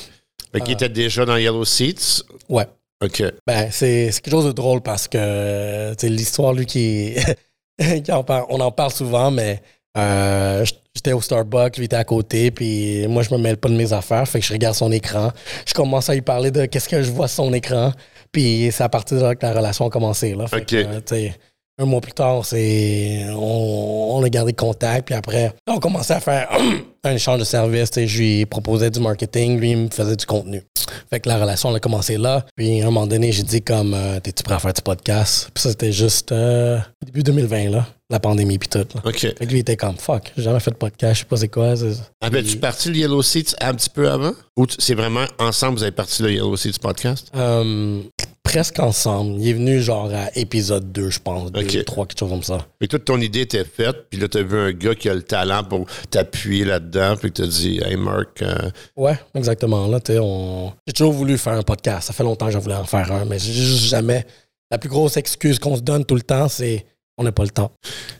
Fait 0.53 0.61
qu'il 0.61 0.71
Euh. 0.71 0.75
était 0.75 0.89
déjà 0.89 1.25
dans 1.25 1.37
Yellow 1.37 1.65
Seats? 1.65 2.23
Ouais. 2.49 2.67
OK. 3.03 3.23
Ben, 3.47 3.69
c'est 3.71 4.11
quelque 4.23 4.31
chose 4.31 4.47
de 4.47 4.53
drôle 4.53 4.81
parce 4.81 5.09
que 5.09 5.95
l'histoire, 6.07 6.53
lui, 6.53 6.65
qui, 6.67 7.15
qui 8.05 8.13
en 8.13 8.23
parle- 8.25 8.47
on 8.49 8.61
en 8.61 8.71
parle 8.71 8.93
souvent, 8.93 9.31
mais 9.31 9.61
euh, 9.99 10.65
j'étais 10.95 11.13
au 11.13 11.21
Starbucks, 11.21 11.77
lui 11.77 11.85
était 11.87 11.97
à 11.97 12.05
côté, 12.05 12.51
puis 12.51 13.07
moi, 13.09 13.23
je 13.23 13.33
me 13.35 13.39
mêle 13.39 13.57
pas 13.57 13.69
de 13.69 13.75
mes 13.75 13.93
affaires, 13.93 14.27
fait 14.27 14.41
que 14.41 14.47
je 14.47 14.53
regarde 14.53 14.75
son 14.75 14.91
écran. 14.93 15.33
Je 15.67 15.75
commence 15.75 16.09
à 16.09 16.15
lui 16.15 16.23
parler 16.23 16.51
de 16.51 16.67
qu'est-ce 16.67 16.89
que 16.89 17.03
je 17.03 17.11
vois 17.11 17.29
sur 17.29 17.45
son 17.45 17.53
écran, 17.53 17.93
puis 18.33 18.71
c'est 18.73 18.83
à 18.85 18.89
partir 18.89 19.19
de 19.19 19.23
là 19.23 19.35
que 19.35 19.45
la 19.45 19.53
relation 19.53 19.87
a 19.87 19.91
commencé. 19.91 20.35
Là. 20.35 20.47
Fait 20.47 20.57
OK. 20.63 20.67
que, 20.67 20.83
tu 21.01 21.03
sais, 21.07 21.35
un 21.79 21.87
mois 21.87 22.01
plus 22.01 22.13
tard, 22.13 22.43
on, 22.53 24.17
on 24.17 24.23
a 24.23 24.29
gardé 24.29 24.53
contact, 24.53 25.07
puis 25.07 25.15
après, 25.15 25.53
on 25.67 25.79
commençait 25.79 26.15
à 26.15 26.21
faire 26.21 26.49
un 27.05 27.13
échange 27.13 27.41
de 27.41 27.45
services. 27.45 27.91
Je 27.97 28.19
lui 28.19 28.47
proposais 28.47 28.91
du 28.91 29.01
marketing, 29.01 29.59
lui, 29.59 29.73
il 29.73 29.77
me 29.79 29.89
faisait 29.89 30.17
du 30.17 30.27
contenu. 30.27 30.63
Fait 31.11 31.21
que 31.21 31.29
la 31.29 31.39
relation, 31.39 31.71
elle 31.71 31.77
a 31.77 31.81
commencé 31.81 32.17
là. 32.17 32.45
Puis 32.57 32.81
à 32.81 32.85
un 32.85 32.91
moment 32.91 33.07
donné, 33.07 33.33
j'ai 33.33 33.43
dit 33.43 33.63
comme, 33.63 33.95
euh, 33.95 34.21
t'es-tu 34.21 34.43
prêt 34.43 34.55
à 34.55 34.59
faire 34.59 34.73
du 34.73 34.83
podcast? 34.83 35.51
Puis 35.55 35.63
c'était 35.63 35.93
juste 35.93 36.33
euh, 36.33 36.79
début 37.05 37.23
2020, 37.23 37.71
là, 37.71 37.87
la 38.15 38.21
pandémie, 38.21 38.59
puis 38.59 38.69
tout. 38.69 38.79
Là. 38.79 39.03
OK. 39.05 39.19
Fait 39.19 39.35
que 39.35 39.45
lui, 39.45 39.57
il 39.57 39.61
était 39.61 39.77
comme, 39.77 39.97
fuck, 39.97 40.33
j'ai 40.37 40.45
jamais 40.45 40.61
fait 40.61 40.71
de 40.71 40.77
podcast, 40.77 41.15
je 41.15 41.19
sais 41.21 41.25
pas 41.27 41.37
c'est 41.37 41.49
quoi. 41.49 41.77
c'est- 41.77 42.01
Avais-tu 42.21 42.57
parti 42.59 42.89
le 42.89 42.97
Yellow 42.97 43.23
Seats 43.23 43.55
un 43.61 43.75
petit 43.75 43.91
peu 43.91 44.09
avant? 44.11 44.33
Ou 44.57 44.67
tu- 44.67 44.77
c'est 44.79 44.95
vraiment 44.95 45.25
ensemble, 45.39 45.77
vous 45.79 45.83
avez 45.83 45.93
parti 45.93 46.23
le 46.23 46.33
Yellow 46.33 46.57
Seats 46.57 46.79
podcast? 46.81 47.31
Euh, 47.35 48.01
presque 48.45 48.79
ensemble. 48.79 49.41
Il 49.41 49.49
est 49.49 49.53
venu 49.55 49.81
genre 49.81 50.11
à 50.15 50.29
épisode 50.37 50.93
2, 50.93 51.11
je 51.11 51.19
pense. 51.19 51.51
2, 51.51 51.61
Ok. 51.61 51.85
3, 51.85 52.07
quelque 52.07 52.19
chose 52.21 52.31
comme 52.31 52.43
ça. 52.45 52.65
Puis 52.79 52.87
toute 52.89 53.05
ton 53.05 53.21
idée 53.21 53.41
était 53.41 53.65
faite, 53.65 54.07
puis 54.09 54.21
là, 54.21 54.29
tu 54.29 54.39
as 54.39 54.43
vu 54.43 54.57
un 54.57 54.71
gars 54.73 54.95
qui 54.95 55.09
a 55.09 55.15
le 55.15 55.23
talent 55.23 55.65
pour 55.65 55.87
t'appuyer 56.11 56.65
là-dedans, 56.65 57.17
puis 57.17 57.33
tu 57.33 57.43
as 57.43 57.47
dit, 57.49 57.81
hey 57.85 57.97
Marc, 57.97 58.43
euh, 58.43 58.71
Ouais, 58.97 59.19
exactement. 59.35 59.89
Là, 59.89 59.99
tu 59.99 60.13
on... 60.21 60.73
J'ai 60.87 60.93
toujours 60.93 61.13
voulu 61.13 61.37
faire 61.37 61.55
un 61.55 61.63
podcast. 61.63 62.07
Ça 62.07 62.13
fait 62.13 62.23
longtemps 62.23 62.47
que 62.47 62.53
je 62.53 62.59
voulais 62.59 62.77
en 62.77 62.85
faire 62.85 63.11
un, 63.11 63.25
mais 63.25 63.39
jamais. 63.41 64.25
La 64.71 64.79
plus 64.79 64.89
grosse 64.89 65.17
excuse 65.17 65.59
qu'on 65.59 65.77
se 65.77 65.83
donne 65.83 66.05
tout 66.05 66.15
le 66.15 66.23
temps, 66.23 66.49
c'est 66.49 66.85
on 67.19 67.25
n'a 67.25 67.33
pas 67.33 67.45
le 67.45 67.51
temps. 67.51 67.71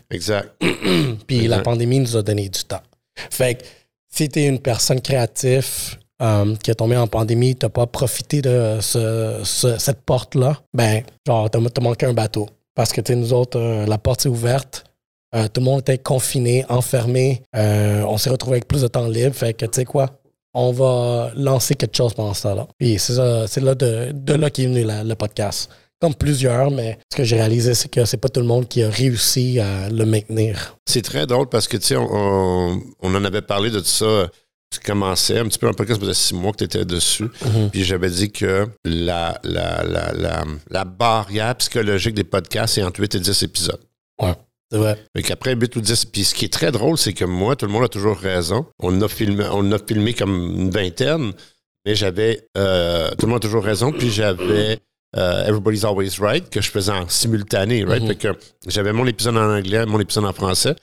exact. 0.09 0.51
Puis 1.27 1.37
Exact. 1.37 1.47
la 1.49 1.59
pandémie 1.59 1.99
nous 1.99 2.15
a 2.15 2.21
donné 2.23 2.49
du 2.49 2.63
temps. 2.63 2.81
Fait 3.29 3.55
que 3.55 3.63
si 4.07 4.29
tu 4.29 4.39
es 4.39 4.47
une 4.47 4.59
personne 4.59 5.01
créative 5.01 5.67
euh, 6.21 6.55
qui 6.63 6.71
est 6.71 6.75
tombée 6.75 6.95
en 6.97 7.07
pandémie, 7.07 7.55
tu 7.55 7.67
pas 7.69 7.85
profité 7.87 8.41
de 8.41 8.77
ce- 8.81 9.41
ce- 9.43 9.77
cette 9.77 10.01
porte-là, 10.01 10.57
ben, 10.73 11.03
genre, 11.27 11.49
tu 11.49 11.57
as 11.57 11.81
manqué 11.81 12.05
un 12.05 12.13
bateau. 12.13 12.47
Parce 12.73 12.91
que, 12.93 13.01
tu 13.01 13.15
nous 13.15 13.33
autres, 13.33 13.59
euh, 13.59 13.85
la 13.85 13.97
porte 13.97 14.25
est 14.25 14.29
ouverte. 14.29 14.85
Euh, 15.33 15.47
tout 15.49 15.59
le 15.61 15.65
monde 15.65 15.81
était 15.81 15.97
confiné, 15.97 16.65
enfermé. 16.69 17.41
On 17.53 18.17
s'est 18.17 18.29
retrouvé 18.29 18.55
avec 18.55 18.67
plus 18.67 18.81
de 18.83 18.87
temps 18.87 19.07
libre. 19.07 19.35
Fait 19.35 19.53
que, 19.53 19.65
tu 19.65 19.71
sais 19.73 19.85
quoi, 19.85 20.09
on 20.53 20.71
va 20.71 21.31
lancer 21.35 21.75
quelque 21.75 21.95
chose 21.97 22.13
pendant 22.13 22.33
ce 22.33 22.43
temps-là. 22.43 22.67
Puis 22.77 22.97
c'est 22.99 23.13
ça, 23.15 23.45
c'est 23.47 23.59
là 23.61 23.75
de, 23.75 24.11
de 24.13 24.33
là 24.33 24.49
qu'est 24.49 24.65
venu 24.67 24.83
la- 24.83 25.03
le 25.03 25.15
podcast. 25.15 25.69
Comme 26.01 26.13
plusieurs, 26.15 26.71
mais 26.71 26.97
ce 27.11 27.17
que 27.17 27.23
j'ai 27.23 27.37
réalisé, 27.37 27.73
c'est 27.73 27.87
que 27.89 28.03
c'est 28.05 28.17
pas 28.17 28.27
tout 28.29 28.41
le 28.41 28.45
monde 28.45 28.67
qui 28.67 28.83
a 28.83 28.89
réussi 28.89 29.59
à 29.59 29.89
le 29.89 30.05
maintenir. 30.05 30.75
C'est 30.85 31.01
très 31.01 31.25
drôle 31.25 31.47
parce 31.47 31.67
que, 31.67 31.77
tu 31.77 31.87
sais, 31.87 31.95
on, 31.95 32.07
on- 32.11 32.81
on 33.01 33.15
en 33.15 33.23
avait 33.23 33.41
parlé 33.41 33.69
de 33.69 33.79
tout 33.79 33.85
ça. 33.85 34.29
Tu 34.73 34.79
commençais 34.81 35.37
un 35.39 35.45
petit 35.47 35.57
peu 35.59 35.67
un 35.67 35.73
podcast, 35.73 36.01
ça 36.01 36.05
faisait 36.07 36.19
six 36.19 36.33
mois 36.33 36.51
que 36.51 36.57
tu 36.57 36.63
étais 36.65 36.83
dessus. 36.83 37.27
Puis 37.71 37.85
j'avais 37.85 38.09
dit 38.09 38.29
que 38.31 38.67
la, 38.83 39.39
la, 39.43 39.83
la, 39.83 40.11
la, 40.11 40.43
la 40.69 40.83
barrière 40.85 41.55
psychologique 41.55 42.13
des 42.15 42.23
podcasts, 42.25 42.73
c'est 42.75 42.83
entre 42.83 42.99
8 42.99 43.15
et 43.15 43.19
10 43.19 43.43
épisodes. 43.43 43.79
C'est 44.71 44.79
vrai. 44.79 44.97
Fait 45.15 45.21
qu'après 45.23 45.55
8 45.55 45.75
ou 45.77 45.81
10, 45.81 46.05
puis 46.05 46.25
ce 46.25 46.33
qui 46.33 46.43
est 46.45 46.51
très 46.51 46.71
drôle, 46.71 46.97
c'est 46.97 47.13
que 47.13 47.23
moi, 47.23 47.55
tout 47.55 47.67
le 47.67 47.71
monde 47.71 47.83
a 47.83 47.87
toujours 47.87 48.17
raison. 48.17 48.65
On 48.79 48.99
a 49.01 49.07
filmé, 49.07 49.45
on 49.51 49.71
a 49.71 49.77
filmé 49.77 50.13
comme 50.13 50.33
une 50.59 50.71
vingtaine, 50.71 51.31
mais 51.85 51.95
j'avais, 51.95 52.47
euh, 52.57 53.11
tout 53.11 53.27
le 53.27 53.31
monde 53.31 53.37
a 53.43 53.47
toujours 53.47 53.63
raison, 53.63 53.91
puis 53.91 54.09
j'avais 54.11 54.79
euh, 55.17 55.45
Everybody's 55.45 55.83
Always 55.83 56.19
Right, 56.19 56.49
que 56.49 56.61
je 56.61 56.69
faisais 56.69 56.91
en 56.91 57.07
simultané, 57.07 57.83
right? 57.85 58.01
Mhm. 58.01 58.09
Fait 58.09 58.15
que 58.15 58.27
j'avais 58.67 58.93
mon 58.93 59.05
épisode 59.05 59.37
en 59.37 59.49
anglais, 59.49 59.85
mon 59.85 59.99
épisode 59.99 60.25
en 60.25 60.33
français. 60.33 60.75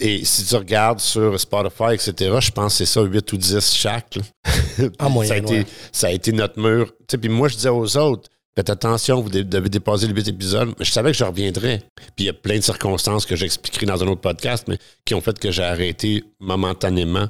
Et 0.00 0.24
si 0.24 0.44
tu 0.44 0.54
regardes 0.54 1.00
sur 1.00 1.38
Spotify, 1.40 1.94
etc., 1.94 2.36
je 2.40 2.50
pense 2.52 2.74
que 2.74 2.78
c'est 2.78 2.86
ça, 2.86 3.02
8 3.02 3.32
ou 3.32 3.36
10 3.36 3.74
chaque. 3.74 4.18
En 5.00 5.10
moyenne, 5.10 5.28
ça, 5.28 5.34
a 5.34 5.38
été, 5.38 5.58
ouais. 5.58 5.66
ça 5.90 6.06
a 6.06 6.10
été 6.10 6.30
notre 6.30 6.60
mur. 6.60 6.92
Puis 7.08 7.28
moi, 7.28 7.48
je 7.48 7.56
disais 7.56 7.68
aux 7.68 7.96
autres, 7.96 8.30
faites 8.54 8.70
attention, 8.70 9.20
vous 9.20 9.28
devez 9.28 9.68
dépasser 9.68 10.06
les 10.06 10.14
8 10.14 10.28
épisodes. 10.28 10.74
Je 10.78 10.90
savais 10.90 11.10
que 11.10 11.16
je 11.16 11.24
reviendrais. 11.24 11.82
Puis 11.96 12.12
il 12.18 12.26
y 12.26 12.28
a 12.28 12.32
plein 12.32 12.56
de 12.56 12.62
circonstances 12.62 13.26
que 13.26 13.34
j'expliquerai 13.34 13.86
dans 13.86 14.00
un 14.04 14.06
autre 14.06 14.20
podcast, 14.20 14.66
mais 14.68 14.78
qui 15.04 15.16
ont 15.16 15.20
fait 15.20 15.36
que 15.36 15.50
j'ai 15.50 15.64
arrêté 15.64 16.22
momentanément 16.38 17.26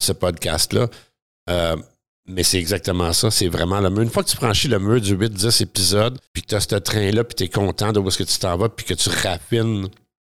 ce 0.00 0.10
podcast-là. 0.10 0.88
Euh, 1.48 1.76
Mais 2.26 2.42
c'est 2.42 2.58
exactement 2.58 3.12
ça. 3.12 3.30
C'est 3.30 3.48
vraiment 3.48 3.80
le 3.80 3.90
mur. 3.90 4.02
Une 4.02 4.10
fois 4.10 4.22
que 4.22 4.28
tu 4.28 4.36
franchis 4.36 4.68
le 4.68 4.78
mur 4.78 5.00
du 5.00 5.16
8-10 5.16 5.62
épisodes, 5.62 6.18
puis 6.32 6.42
que 6.42 6.48
tu 6.48 6.54
as 6.54 6.60
ce 6.60 6.76
train-là, 6.76 7.24
puis 7.24 7.34
tu 7.34 7.44
es 7.44 7.48
content 7.48 7.92
de 7.92 7.98
où 7.98 8.08
est-ce 8.08 8.18
que 8.18 8.24
tu 8.24 8.38
t'en 8.38 8.56
vas, 8.56 8.68
puis 8.68 8.86
que 8.86 8.94
tu 8.94 9.08
raffines 9.08 9.88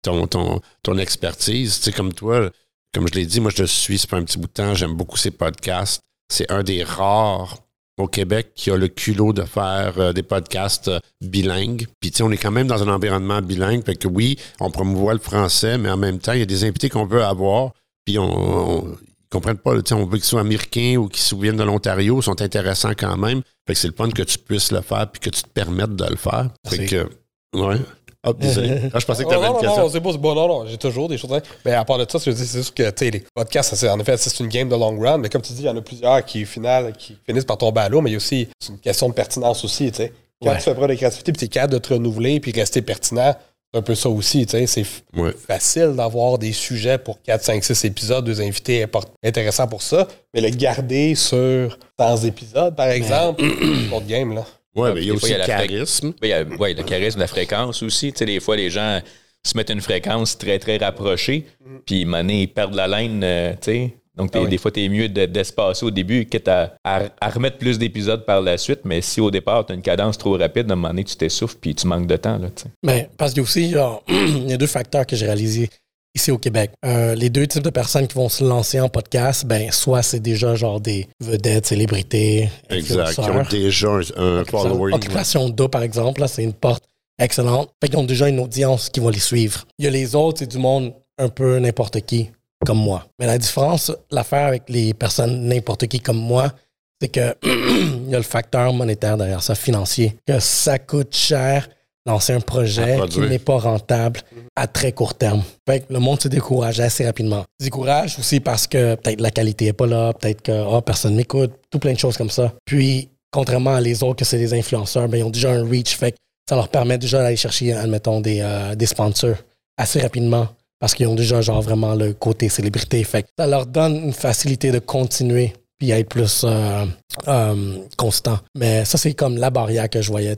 ton, 0.02 0.26
ton, 0.26 0.60
ton 0.82 0.98
expertise. 0.98 1.78
Tu 1.78 1.84
sais, 1.84 1.92
comme 1.92 2.12
toi, 2.12 2.50
comme 2.94 3.08
je 3.08 3.14
l'ai 3.14 3.26
dit, 3.26 3.40
moi, 3.40 3.50
je 3.50 3.62
te 3.62 3.66
suis 3.66 3.98
c'est 3.98 4.08
pas 4.08 4.16
un 4.16 4.24
petit 4.24 4.38
bout 4.38 4.48
de 4.48 4.52
temps. 4.52 4.74
J'aime 4.74 4.94
beaucoup 4.94 5.16
ces 5.16 5.30
podcasts. 5.30 6.02
C'est 6.28 6.50
un 6.50 6.62
des 6.62 6.82
rares 6.82 7.58
au 7.98 8.06
Québec 8.06 8.52
qui 8.54 8.70
a 8.70 8.76
le 8.76 8.88
culot 8.88 9.32
de 9.32 9.42
faire 9.42 9.98
euh, 9.98 10.12
des 10.12 10.22
podcasts 10.22 10.88
euh, 10.88 10.98
bilingues. 11.20 11.86
Puis, 12.00 12.10
tu 12.10 12.18
sais, 12.18 12.22
on 12.22 12.30
est 12.30 12.38
quand 12.38 12.50
même 12.50 12.66
dans 12.66 12.82
un 12.82 12.92
environnement 12.92 13.40
bilingue. 13.42 13.84
Fait 13.84 13.96
que 13.96 14.08
oui, 14.08 14.38
on 14.60 14.70
promouvoit 14.70 15.12
le 15.12 15.20
français, 15.20 15.78
mais 15.78 15.90
en 15.90 15.96
même 15.96 16.18
temps, 16.18 16.32
il 16.32 16.40
y 16.40 16.42
a 16.42 16.46
des 16.46 16.64
invités 16.64 16.88
qu'on 16.88 17.06
veut 17.06 17.22
avoir. 17.22 17.72
Puis, 18.04 18.18
on, 18.18 18.96
comprennent 19.32 19.56
pas, 19.56 19.72
on 19.92 20.04
veut 20.06 20.18
qu'ils 20.18 20.24
soient 20.24 20.40
américains 20.40 20.96
ou 20.96 21.08
qu'ils 21.08 21.38
viennent 21.40 21.56
de 21.56 21.62
l'Ontario, 21.64 22.20
sont 22.22 22.40
intéressants 22.40 22.92
quand 22.96 23.16
même. 23.16 23.42
Fait 23.66 23.74
que 23.74 23.78
c'est 23.78 23.88
le 23.88 23.94
fun 23.94 24.10
que 24.10 24.22
tu 24.22 24.38
puisses 24.38 24.70
le 24.72 24.80
faire 24.80 25.10
puis 25.10 25.20
que 25.20 25.30
tu 25.30 25.42
te 25.42 25.48
permettes 25.48 25.96
de 25.96 26.04
le 26.04 26.16
faire. 26.16 26.48
Fait 26.68 26.84
que, 26.86 27.08
ouais. 27.54 27.76
Ah, 28.24 28.32
désolé. 28.32 28.78
Ah, 28.94 29.00
je 29.00 29.04
pensais 29.06 29.24
que 29.24 29.28
tu 29.28 29.34
avais 29.34 29.46
non, 29.46 29.48
une 29.48 29.54
non, 29.56 29.60
question. 29.62 29.82
non, 29.82 29.88
c'est 29.90 30.00
pas, 30.00 30.12
c'est 30.12 30.18
bon, 30.18 30.34
non, 30.34 30.46
non, 30.46 30.66
j'ai 30.66 30.78
toujours 30.78 31.08
des 31.08 31.18
choses. 31.18 31.30
Mais 31.64 31.72
à 31.72 31.84
part 31.84 31.98
de 31.98 32.06
ça, 32.08 32.18
je 32.24 32.30
dis, 32.30 32.46
c'est 32.46 32.58
juste 32.58 32.76
que, 32.76 32.88
tu 32.90 33.04
sais, 33.04 33.10
les 33.10 33.24
podcasts, 33.34 33.84
en 33.84 33.98
effet, 33.98 34.16
c'est 34.16 34.38
une 34.38 34.48
game 34.48 34.68
de 34.68 34.76
long 34.76 34.96
run, 34.98 35.18
mais 35.18 35.28
comme 35.28 35.42
tu 35.42 35.52
dis, 35.52 35.62
il 35.62 35.66
y 35.66 35.68
en 35.68 35.76
a 35.76 35.82
plusieurs 35.82 36.24
qui, 36.24 36.44
au 36.44 36.46
final, 36.46 36.92
qui 36.96 37.16
finissent 37.26 37.44
par 37.44 37.58
tomber 37.58 37.80
à 37.80 37.88
l'eau, 37.88 38.00
mais 38.00 38.10
il 38.10 38.12
y 38.12 38.16
a 38.16 38.18
aussi, 38.18 38.48
c'est 38.60 38.72
une 38.72 38.78
question 38.78 39.08
de 39.08 39.14
pertinence 39.14 39.64
aussi, 39.64 39.90
tu 39.90 39.96
sais. 39.96 40.12
Quand 40.40 40.50
Ouais. 40.50 40.56
tu 40.56 40.62
fais 40.62 40.74
preuve 40.74 40.88
de 40.90 40.94
créativité, 40.94 41.32
puis 41.32 41.38
tu 41.40 41.44
es 41.46 41.48
capable 41.48 41.72
de 41.74 41.78
te 41.78 41.94
renouveler, 41.94 42.38
puis 42.40 42.52
rester 42.52 42.82
pertinent, 42.82 43.34
c'est 43.72 43.78
un 43.78 43.82
peu 43.82 43.94
ça 43.94 44.08
aussi, 44.08 44.44
tu 44.46 44.52
sais. 44.52 44.66
C'est 44.66 44.84
Ouais. 45.16 45.32
facile 45.46 45.94
d'avoir 45.96 46.38
des 46.38 46.52
sujets 46.52 46.98
pour 46.98 47.22
4, 47.22 47.42
5, 47.42 47.64
6 47.64 47.84
épisodes, 47.86 48.24
deux 48.24 48.40
invités 48.40 48.84
intéressants 49.24 49.66
pour 49.68 49.82
ça, 49.82 50.06
mais 50.34 50.40
le 50.40 50.50
garder 50.50 51.14
sur 51.14 51.78
100 51.98 52.24
épisodes, 52.24 52.76
par 52.76 52.88
exemple, 52.88 53.42
c'est 53.88 53.94
autre 53.94 54.06
game, 54.06 54.34
là. 54.34 54.44
Ouais, 54.74 54.94
mais 54.94 55.02
il 55.02 55.06
y 55.08 55.10
a 55.10 55.12
fois, 55.14 55.16
aussi 55.28 55.32
il 55.32 55.36
y 55.36 55.38
le 55.40 55.46
charisme. 55.46 56.12
A, 56.22 56.42
ouais, 56.60 56.74
le 56.74 56.82
charisme, 56.82 57.20
la 57.20 57.26
fréquence 57.26 57.82
aussi. 57.82 58.12
Tu 58.12 58.20
sais, 58.20 58.24
des 58.26 58.40
fois, 58.40 58.56
les 58.56 58.70
gens 58.70 59.00
se 59.44 59.56
mettent 59.56 59.70
une 59.70 59.80
fréquence 59.82 60.38
très, 60.38 60.58
très 60.58 60.76
rapprochée, 60.78 61.44
puis, 61.84 62.02
un 62.02 62.04
moment 62.06 62.18
donné, 62.18 62.42
ils 62.42 62.48
perdent 62.48 62.74
la 62.74 62.86
laine, 62.88 63.22
euh, 63.24 63.52
tu 63.52 63.72
sais. 63.72 63.94
Donc, 64.16 64.30
Ah 64.34 64.40
oui. 64.42 64.50
des 64.50 64.58
fois, 64.58 64.70
t'es 64.70 64.88
mieux 64.88 65.08
de- 65.08 65.24
d'espacer 65.26 65.86
au 65.86 65.90
début, 65.90 66.26
quitte 66.26 66.46
à, 66.48 66.74
à- 66.84 67.04
à 67.20 67.30
remettre 67.30 67.56
plus 67.58 67.78
d'épisodes 67.78 68.24
par 68.26 68.42
la 68.42 68.58
suite. 68.58 68.80
Mais 68.84 69.00
si 69.00 69.20
au 69.20 69.30
départ, 69.30 69.64
t'as 69.64 69.74
une 69.74 69.80
cadence 69.82 70.18
trop 70.18 70.36
rapide, 70.36 70.68
à 70.70 70.74
un 70.74 70.76
moment 70.76 70.88
donné, 70.88 71.04
tu 71.04 71.16
t'essouffles, 71.16 71.56
puis 71.60 71.74
tu 71.74 71.86
manques 71.86 72.06
de 72.06 72.16
temps, 72.16 72.36
là, 72.38 72.48
tu. 72.54 72.64
Mais 72.82 73.08
parce 73.16 73.32
qu'il 73.32 73.38
y 73.38 73.40
a 73.40 73.44
aussi, 73.44 73.70
genre, 73.70 74.02
il 74.08 74.50
y 74.50 74.52
a 74.52 74.56
deux 74.58 74.66
facteurs 74.66 75.06
que 75.06 75.16
j'ai 75.16 75.24
réalisés 75.26 75.70
ici 76.14 76.30
au 76.30 76.36
Québec. 76.36 76.72
Euh, 76.84 77.14
les 77.14 77.30
deux 77.30 77.46
types 77.46 77.62
de 77.62 77.70
personnes 77.70 78.06
qui 78.06 78.14
vont 78.14 78.28
se 78.28 78.44
lancer 78.44 78.78
en 78.78 78.90
podcast, 78.90 79.46
ben, 79.46 79.72
soit 79.72 80.02
c'est 80.02 80.20
déjà 80.20 80.54
genre 80.56 80.78
des 80.78 81.08
vedettes, 81.20 81.64
célébrités, 81.64 82.50
Exact. 82.68 83.14
Qui 83.14 83.20
ont 83.20 83.42
déjà 83.50 83.88
un, 84.18 84.40
un 84.40 84.44
following. 84.44 84.94
Occupation 84.94 85.48
d'eau, 85.48 85.68
par 85.68 85.82
exemple, 85.82 86.20
là, 86.20 86.28
c'est 86.28 86.44
une 86.44 86.52
porte 86.52 86.84
excellente. 87.18 87.70
Fait 87.82 87.88
qu'ils 87.88 87.98
ont 87.98 88.04
déjà 88.04 88.28
une 88.28 88.40
audience 88.40 88.90
qui 88.90 89.00
va 89.00 89.10
les 89.10 89.20
suivre. 89.20 89.64
Il 89.78 89.86
y 89.86 89.88
a 89.88 89.90
les 89.90 90.14
autres, 90.14 90.40
c'est 90.40 90.50
du 90.50 90.58
monde 90.58 90.92
un 91.16 91.30
peu 91.30 91.58
n'importe 91.58 92.00
qui, 92.02 92.28
comme 92.64 92.78
moi. 92.78 93.06
Mais 93.18 93.26
la 93.26 93.38
différence, 93.38 93.92
l'affaire 94.10 94.46
avec 94.46 94.68
les 94.68 94.94
personnes 94.94 95.48
n'importe 95.48 95.86
qui 95.86 96.00
comme 96.00 96.18
moi, 96.18 96.52
c'est 97.00 97.08
que 97.08 97.34
il 97.42 98.10
y 98.10 98.14
a 98.14 98.18
le 98.18 98.24
facteur 98.24 98.72
monétaire 98.72 99.16
derrière 99.16 99.42
ça, 99.42 99.54
financier. 99.54 100.16
Que 100.26 100.38
ça 100.38 100.78
coûte 100.78 101.14
cher 101.14 101.68
lancer 102.06 102.32
un 102.32 102.40
projet 102.40 102.98
qui 103.08 103.20
n'est 103.20 103.38
pas 103.38 103.58
rentable 103.58 104.20
à 104.56 104.66
très 104.66 104.92
court 104.92 105.14
terme. 105.14 105.42
Fait 105.68 105.80
que 105.80 105.92
le 105.92 106.00
monde 106.00 106.20
se 106.20 106.28
décourage 106.28 106.80
assez 106.80 107.04
rapidement. 107.04 107.44
Se 107.60 107.66
décourage 107.66 108.18
aussi 108.18 108.40
parce 108.40 108.66
que 108.66 108.96
peut-être 108.96 109.20
la 109.20 109.30
qualité 109.30 109.66
est 109.66 109.72
pas 109.72 109.86
là, 109.86 110.12
peut-être 110.12 110.42
que 110.42 110.64
oh, 110.66 110.80
personne 110.80 111.14
m'écoute, 111.14 111.52
tout 111.70 111.78
plein 111.78 111.92
de 111.92 111.98
choses 111.98 112.16
comme 112.16 112.30
ça. 112.30 112.52
Puis, 112.64 113.08
contrairement 113.30 113.74
à 113.74 113.80
les 113.80 114.02
autres 114.02 114.16
que 114.16 114.24
c'est 114.24 114.38
des 114.38 114.52
influenceurs, 114.54 115.08
ben, 115.08 115.18
ils 115.18 115.24
ont 115.24 115.30
déjà 115.30 115.52
un 115.52 115.68
reach. 115.68 115.96
Fait 115.96 116.12
que 116.12 116.16
ça 116.48 116.56
leur 116.56 116.68
permet 116.68 116.98
déjà 116.98 117.22
d'aller 117.22 117.36
chercher, 117.36 117.72
admettons, 117.72 118.20
des, 118.20 118.40
euh, 118.40 118.74
des 118.74 118.86
sponsors 118.86 119.36
assez 119.76 120.00
rapidement 120.00 120.48
parce 120.82 120.94
qu'ils 120.94 121.06
ont 121.06 121.14
déjà 121.14 121.40
genre 121.40 121.62
vraiment 121.62 121.94
le 121.94 122.12
côté 122.12 122.48
célébrité. 122.48 123.04
Fait 123.04 123.22
que 123.22 123.28
ça 123.38 123.46
leur 123.46 123.66
donne 123.66 123.94
une 123.94 124.12
facilité 124.12 124.72
de 124.72 124.80
continuer 124.80 125.52
puis 125.78 125.92
être 125.92 126.08
plus 126.08 126.42
euh, 126.42 126.84
euh, 127.28 127.76
constant. 127.96 128.40
Mais 128.56 128.84
ça, 128.84 128.98
c'est 128.98 129.14
comme 129.14 129.36
la 129.36 129.50
barrière 129.50 129.88
que 129.88 130.02
je 130.02 130.10
voyais. 130.10 130.36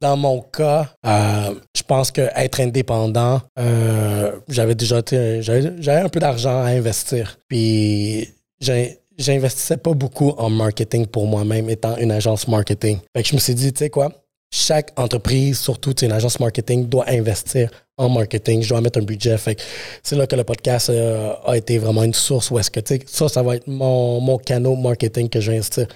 dans 0.00 0.16
mon 0.16 0.40
cas, 0.40 0.88
euh, 1.06 1.54
je 1.76 1.82
pense 1.82 2.10
qu'être 2.10 2.60
indépendant, 2.60 3.42
euh, 3.58 4.32
j'avais 4.48 4.74
déjà 4.74 5.02
j'avais 5.06 6.00
un 6.00 6.08
peu 6.08 6.20
d'argent 6.20 6.62
à 6.62 6.68
investir. 6.68 7.38
Puis 7.46 8.26
j'investissais 9.18 9.76
pas 9.76 9.92
beaucoup 9.92 10.30
en 10.38 10.48
marketing 10.48 11.06
pour 11.06 11.26
moi-même, 11.26 11.68
étant 11.68 11.94
une 11.98 12.12
agence 12.12 12.48
marketing. 12.48 13.00
Que 13.14 13.22
je 13.22 13.34
me 13.34 13.38
suis 13.38 13.54
dit, 13.54 13.70
tu 13.74 13.80
sais 13.80 13.90
quoi, 13.90 14.12
chaque 14.50 14.98
entreprise, 14.98 15.58
surtout 15.58 15.94
une 16.00 16.12
agence 16.12 16.40
marketing, 16.40 16.88
doit 16.88 17.04
investir 17.10 17.70
en 17.98 18.08
marketing. 18.08 18.62
Je 18.62 18.70
dois 18.70 18.80
mettre 18.80 18.98
un 18.98 19.04
budget. 19.04 19.36
Fait 19.36 19.60
c'est 20.02 20.16
là 20.16 20.26
que 20.26 20.36
le 20.36 20.44
podcast 20.44 20.88
euh, 20.90 21.34
a 21.44 21.56
été 21.56 21.78
vraiment 21.78 22.04
une 22.04 22.14
source 22.14 22.50
où 22.50 22.58
est-ce 22.58 22.70
que, 22.70 22.80
ça, 23.06 23.28
ça 23.28 23.42
va 23.42 23.56
être 23.56 23.66
mon, 23.66 24.20
mon 24.20 24.38
canal 24.38 24.76
marketing 24.76 25.28
que 25.28 25.40
je 25.40 25.50
vais 25.50 25.56
investir. 25.58 25.86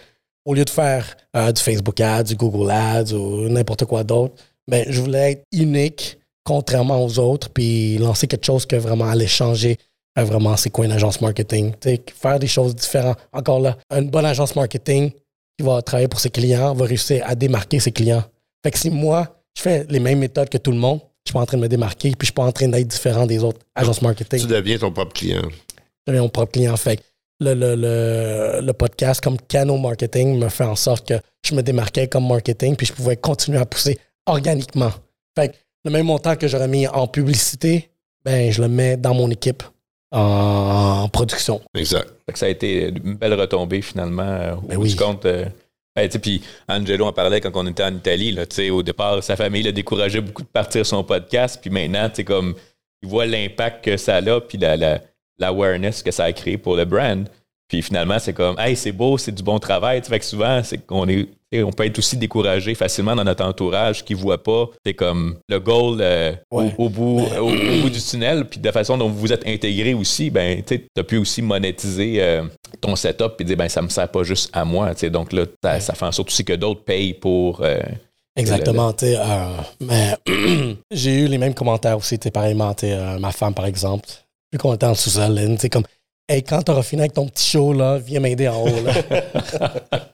Au 0.44 0.54
lieu 0.54 0.64
de 0.64 0.70
faire 0.70 1.16
euh, 1.36 1.52
du 1.52 1.62
Facebook 1.62 2.00
Ads, 2.00 2.24
du 2.24 2.34
Google 2.34 2.70
Ads 2.70 3.12
ou 3.14 3.48
n'importe 3.48 3.84
quoi 3.84 4.04
d'autre, 4.04 4.34
ben, 4.68 4.84
je 4.88 5.00
voulais 5.00 5.32
être 5.32 5.44
unique, 5.52 6.18
contrairement 6.44 7.04
aux 7.04 7.18
autres, 7.18 7.48
puis 7.48 7.96
lancer 7.98 8.26
quelque 8.26 8.44
chose 8.44 8.66
que 8.66 8.76
vraiment 8.76 9.08
allait 9.08 9.26
changer 9.26 9.78
euh, 10.18 10.24
vraiment 10.24 10.56
c'est 10.56 10.70
quoi 10.70 10.84
une 10.84 10.92
agence 10.92 11.20
marketing. 11.20 11.72
Faire 12.20 12.38
des 12.38 12.46
choses 12.46 12.74
différentes. 12.74 13.18
Encore 13.32 13.60
là, 13.60 13.78
une 13.90 14.10
bonne 14.10 14.26
agence 14.26 14.54
marketing 14.54 15.10
qui 15.58 15.64
va 15.64 15.82
travailler 15.82 16.08
pour 16.08 16.20
ses 16.20 16.30
clients 16.30 16.74
va 16.74 16.86
réussir 16.86 17.24
à 17.26 17.34
démarquer 17.34 17.80
ses 17.80 17.92
clients. 17.92 18.24
Fait 18.62 18.70
que 18.70 18.78
si 18.78 18.90
moi, 18.90 19.42
je 19.56 19.62
fais 19.62 19.86
les 19.88 20.00
mêmes 20.00 20.18
méthodes 20.18 20.48
que 20.48 20.58
tout 20.58 20.70
le 20.70 20.78
monde, 20.78 21.00
je 21.24 21.30
suis 21.30 21.34
pas 21.34 21.40
en 21.40 21.46
train 21.46 21.56
de 21.56 21.62
me 21.62 21.68
démarquer, 21.68 22.10
puis 22.10 22.18
je 22.22 22.26
suis 22.26 22.32
pas 22.32 22.44
en 22.44 22.52
train 22.52 22.68
d'être 22.68 22.88
différent 22.88 23.26
des 23.26 23.42
autres 23.44 23.60
agences 23.74 24.02
marketing. 24.02 24.40
Tu 24.40 24.46
deviens 24.46 24.78
ton 24.78 24.90
propre 24.90 25.12
client. 25.12 25.42
J'avais 26.06 26.20
mon 26.20 26.28
propre 26.28 26.52
client. 26.52 26.76
Fait 26.76 26.96
que 26.96 27.02
le, 27.40 27.54
le, 27.54 27.74
le, 27.76 28.60
le 28.60 28.72
podcast 28.72 29.20
comme 29.20 29.36
canal 29.38 29.80
marketing 29.80 30.38
me 30.38 30.48
fait 30.48 30.64
en 30.64 30.76
sorte 30.76 31.08
que 31.08 31.14
je 31.44 31.54
me 31.54 31.62
démarquais 31.62 32.08
comme 32.08 32.26
marketing, 32.26 32.76
puis 32.76 32.86
je 32.86 32.92
pouvais 32.92 33.16
continuer 33.16 33.58
à 33.58 33.66
pousser 33.66 33.98
organiquement. 34.26 34.90
Fait 35.36 35.48
que 35.48 35.54
le 35.84 35.90
même 35.90 36.06
montant 36.06 36.36
que 36.36 36.46
j'aurais 36.48 36.68
mis 36.68 36.86
en 36.86 37.06
publicité, 37.06 37.90
ben, 38.24 38.52
je 38.52 38.62
le 38.62 38.68
mets 38.68 38.96
dans 38.96 39.14
mon 39.14 39.30
équipe 39.30 39.62
en, 40.12 41.02
en 41.04 41.08
production. 41.08 41.60
Exact. 41.74 42.08
Fait 42.26 42.32
que 42.32 42.38
ça 42.38 42.46
a 42.46 42.48
été 42.48 42.88
une 42.88 43.14
belle 43.14 43.34
retombée 43.34 43.82
finalement 43.82 44.52
au 44.58 44.60
Ben 44.66 44.76
bout 44.76 44.82
oui. 44.82 44.90
du 44.90 44.96
compte. 44.96 45.26
Ben, 45.94 46.08
puis 46.08 46.42
Angelo 46.68 47.06
en 47.06 47.12
parlait 47.12 47.40
quand 47.40 47.52
on 47.54 47.66
était 47.66 47.82
en 47.82 47.94
Italie. 47.94 48.32
Là, 48.32 48.44
au 48.70 48.82
départ, 48.82 49.22
sa 49.22 49.36
famille 49.36 49.62
l'a 49.62 49.72
découragé 49.72 50.20
beaucoup 50.20 50.42
de 50.42 50.48
partir 50.48 50.86
son 50.86 51.04
podcast. 51.04 51.58
Puis 51.60 51.70
maintenant, 51.70 52.10
comme 52.24 52.54
il 53.02 53.08
voit 53.08 53.26
l'impact 53.26 53.84
que 53.84 53.96
ça 53.96 54.16
a, 54.16 54.40
puis 54.40 54.58
la, 54.58 54.76
la, 54.76 55.00
l'awareness 55.38 56.02
que 56.02 56.10
ça 56.10 56.24
a 56.24 56.32
créé 56.32 56.56
pour 56.56 56.76
le 56.76 56.84
brand. 56.84 57.28
Puis 57.72 57.80
finalement, 57.80 58.18
c'est 58.18 58.34
comme, 58.34 58.54
hey, 58.58 58.76
c'est 58.76 58.92
beau, 58.92 59.16
c'est 59.16 59.32
du 59.32 59.42
bon 59.42 59.58
travail. 59.58 60.02
Tu 60.02 60.04
sais, 60.04 60.10
Fait 60.10 60.18
que 60.18 60.26
souvent, 60.26 60.60
c'est 60.62 60.76
qu'on 60.84 61.08
est, 61.08 61.26
on 61.54 61.70
peut 61.72 61.86
être 61.86 61.98
aussi 61.98 62.18
découragé 62.18 62.74
facilement 62.74 63.16
dans 63.16 63.24
notre 63.24 63.42
entourage 63.42 64.04
qui 64.04 64.14
ne 64.14 64.18
voit 64.18 64.42
pas, 64.42 64.66
c'est 64.84 64.92
comme 64.92 65.36
le 65.48 65.58
goal 65.58 65.96
euh, 66.02 66.34
au- 66.50 66.58
Ouais. 66.60 66.74
au, 66.76 66.90
bout, 66.90 67.20
au, 67.40 67.48
au 67.48 67.80
bout 67.80 67.88
du 67.88 67.98
tunnel. 67.98 68.44
Puis 68.44 68.60
de 68.60 68.66
la 68.66 68.72
façon 68.72 68.98
dont 68.98 69.08
vous 69.08 69.18
vous 69.18 69.32
êtes 69.32 69.46
intégré 69.48 69.94
aussi, 69.94 70.28
ben, 70.28 70.62
tu 70.62 70.82
as 70.98 71.02
pu 71.02 71.16
aussi 71.16 71.40
monétiser 71.40 72.22
euh, 72.22 72.42
ton 72.82 72.94
setup 72.94 73.40
et 73.40 73.44
dire, 73.44 73.56
ben, 73.56 73.70
ça 73.70 73.80
me 73.80 73.88
sert 73.88 74.08
pas 74.10 74.22
juste 74.22 74.50
à 74.52 74.66
moi. 74.66 74.92
Donc 75.10 75.32
là, 75.32 75.46
ça, 75.64 75.80
ça 75.80 75.94
fait 75.94 76.04
en 76.04 76.12
sorte 76.12 76.28
aussi 76.28 76.44
que 76.44 76.52
d'autres 76.52 76.84
payent 76.84 77.14
pour. 77.14 77.62
euh, 77.62 77.80
Exactement, 78.36 78.92
tu 78.92 79.06
sais. 79.06 79.18
mais 79.80 80.14
j'ai 80.90 81.20
eu 81.20 81.26
les 81.26 81.38
mêmes 81.38 81.54
commentaires 81.54 81.96
aussi, 81.96 82.18
tu 82.18 82.30
pareillement, 82.30 82.74
ma 83.18 83.32
femme, 83.32 83.54
par 83.54 83.64
exemple, 83.64 84.08
plus 84.50 84.58
qu'on 84.58 84.74
était 84.74 84.84
en 84.86 84.94
sous-sol, 84.94 85.38
tu 85.52 85.56
sais, 85.58 85.70
comme, 85.70 85.84
hey, 86.32 86.42
quand 86.42 86.62
t'auras 86.62 86.82
fini 86.82 87.02
avec 87.02 87.12
ton 87.12 87.28
petit 87.28 87.50
show, 87.50 87.72
là, 87.72 87.98
viens 87.98 88.20
m'aider 88.20 88.48
en 88.48 88.62
haut, 88.62 88.82
là. 88.84 88.94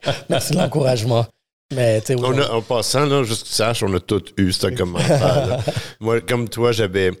Merci 0.29 0.53
de 0.53 0.57
l'encouragement. 0.57 1.25
Mais, 1.73 2.01
On 2.17 2.37
a, 2.39 2.49
en 2.51 2.61
passant, 2.63 3.05
là, 3.05 3.23
juste 3.23 3.43
que 3.43 3.47
tu 3.49 3.53
saches, 3.53 3.83
on 3.83 3.93
a 3.93 3.99
tous 3.99 4.33
eu 4.37 4.51
ce 4.51 4.67
commentaire. 4.67 5.47
là. 5.47 5.59
Moi, 5.99 6.21
comme 6.21 6.49
toi, 6.49 6.71
j'avais. 6.71 7.11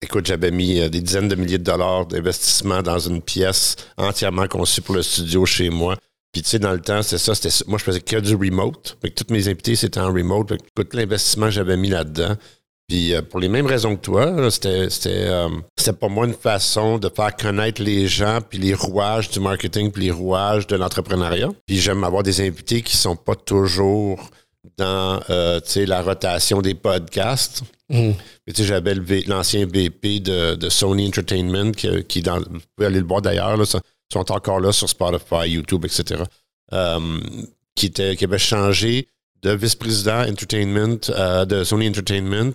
Écoute, 0.00 0.26
j'avais 0.26 0.50
mis 0.50 0.78
euh, 0.78 0.88
des 0.88 1.00
dizaines 1.00 1.26
de 1.26 1.34
milliers 1.34 1.58
de 1.58 1.64
dollars 1.64 2.06
d'investissement 2.06 2.82
dans 2.82 2.98
une 2.98 3.20
pièce 3.22 3.76
entièrement 3.96 4.46
conçue 4.46 4.82
pour 4.82 4.94
le 4.94 5.02
studio 5.02 5.44
chez 5.44 5.70
moi. 5.70 5.96
Puis, 6.32 6.42
tu 6.42 6.50
sais, 6.50 6.58
dans 6.58 6.72
le 6.72 6.80
temps, 6.80 7.02
c'était 7.02 7.18
ça. 7.18 7.34
C'était, 7.34 7.64
moi, 7.66 7.78
je 7.78 7.84
faisais 7.84 8.00
que 8.00 8.16
du 8.18 8.36
remote. 8.36 8.96
Fait 9.00 9.10
que 9.10 9.24
tous 9.24 9.32
mes 9.32 9.48
invités, 9.48 9.74
c'était 9.74 10.00
en 10.00 10.12
remote. 10.12 10.50
Fait 10.50 10.58
que, 10.58 10.64
écoute, 10.68 10.94
l'investissement 10.94 11.46
que 11.46 11.52
j'avais 11.52 11.76
mis 11.76 11.88
là-dedans. 11.88 12.36
Puis, 12.88 13.14
euh, 13.14 13.22
pour 13.22 13.40
les 13.40 13.48
mêmes 13.48 13.66
raisons 13.66 13.96
que 13.96 14.00
toi, 14.02 14.50
c'était, 14.50 14.88
c'était, 14.90 15.24
euh, 15.26 15.48
pour 15.98 16.08
moi 16.10 16.26
une 16.26 16.34
façon 16.34 16.98
de 16.98 17.08
faire 17.08 17.34
connaître 17.34 17.82
les 17.82 18.06
gens, 18.06 18.38
puis 18.48 18.58
les 18.58 18.74
rouages 18.74 19.28
du 19.30 19.40
marketing, 19.40 19.90
puis 19.90 20.04
les 20.04 20.10
rouages 20.12 20.66
de 20.68 20.76
l'entrepreneuriat. 20.76 21.48
Puis, 21.66 21.78
j'aime 21.78 22.04
avoir 22.04 22.22
des 22.22 22.40
invités 22.40 22.82
qui 22.82 22.96
sont 22.96 23.16
pas 23.16 23.34
toujours 23.34 24.30
dans 24.78 25.20
euh, 25.30 25.58
tu 25.60 25.70
sais, 25.70 25.86
la 25.86 26.02
rotation 26.02 26.60
des 26.62 26.74
podcasts. 26.74 27.62
Mais 27.88 28.52
tu 28.52 28.62
sais, 28.62 28.64
j'avais 28.64 28.94
l'ancien 29.26 29.64
VP 29.66 30.18
de, 30.20 30.54
de 30.56 30.68
Sony 30.68 31.06
Entertainment 31.08 31.70
qui, 31.72 31.88
qui 32.04 32.18
est 32.18 32.22
dans, 32.22 32.38
vous 32.40 32.58
pouvez 32.76 32.86
aller 32.88 33.00
le 33.00 33.06
voir 33.06 33.22
d'ailleurs, 33.22 33.64
ça- 33.66 33.80
sont 34.12 34.30
encore 34.32 34.58
là 34.60 34.72
sur 34.72 34.88
Spotify, 34.88 35.48
YouTube, 35.48 35.84
etc. 35.84 36.22
euh, 36.72 37.20
qui, 37.76 37.86
était, 37.86 38.16
qui 38.16 38.24
avait 38.24 38.38
changé 38.38 39.08
de 39.42 39.50
vice-président 39.52 40.22
entertainment 40.28 40.98
euh, 41.10 41.44
de 41.44 41.62
Sony 41.64 41.88
Entertainment 41.88 42.52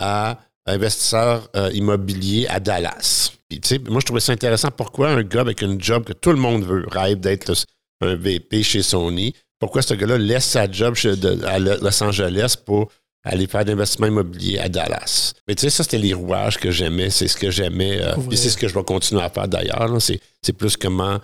à 0.00 0.38
investisseur 0.66 1.48
euh, 1.56 1.70
immobilier 1.72 2.46
à 2.48 2.58
Dallas. 2.60 3.32
Puis, 3.48 3.60
tu 3.60 3.68
sais, 3.68 3.78
moi, 3.88 4.00
je 4.00 4.06
trouvais 4.06 4.20
ça 4.20 4.32
intéressant. 4.32 4.70
Pourquoi 4.70 5.10
un 5.10 5.22
gars 5.22 5.40
avec 5.40 5.62
un 5.62 5.76
job 5.78 6.04
que 6.04 6.12
tout 6.12 6.30
le 6.30 6.36
monde 6.38 6.64
veut, 6.64 6.84
rêve 6.90 7.18
d'être 7.20 7.52
un 8.00 8.14
VP 8.14 8.62
chez 8.62 8.82
Sony, 8.82 9.34
pourquoi 9.58 9.82
ce 9.82 9.94
gars-là 9.94 10.16
laisse 10.18 10.44
sa 10.46 10.70
job 10.70 10.94
chez- 10.94 11.16
de- 11.16 11.44
à 11.44 11.58
Lo- 11.58 11.80
Los 11.82 12.02
Angeles 12.02 12.54
pour 12.64 12.90
aller 13.24 13.46
faire 13.46 13.64
d'investissement 13.64 14.06
immobilier 14.06 14.58
à 14.58 14.68
Dallas? 14.68 15.34
Mais 15.48 15.54
tu 15.54 15.62
sais, 15.62 15.70
ça, 15.70 15.82
c'était 15.82 15.98
les 15.98 16.14
rouages 16.14 16.56
que 16.58 16.70
j'aimais. 16.70 17.10
C'est 17.10 17.28
ce 17.28 17.36
que 17.36 17.50
j'aimais. 17.50 18.00
euh, 18.00 18.14
c'est 18.36 18.48
ce 18.50 18.56
que 18.56 18.68
je 18.68 18.74
vais 18.74 18.84
continuer 18.84 19.22
à 19.22 19.28
faire 19.28 19.48
d'ailleurs. 19.48 20.00
C'est 20.00 20.20
c'est 20.42 20.52
plus 20.54 20.76
comment... 20.76 21.18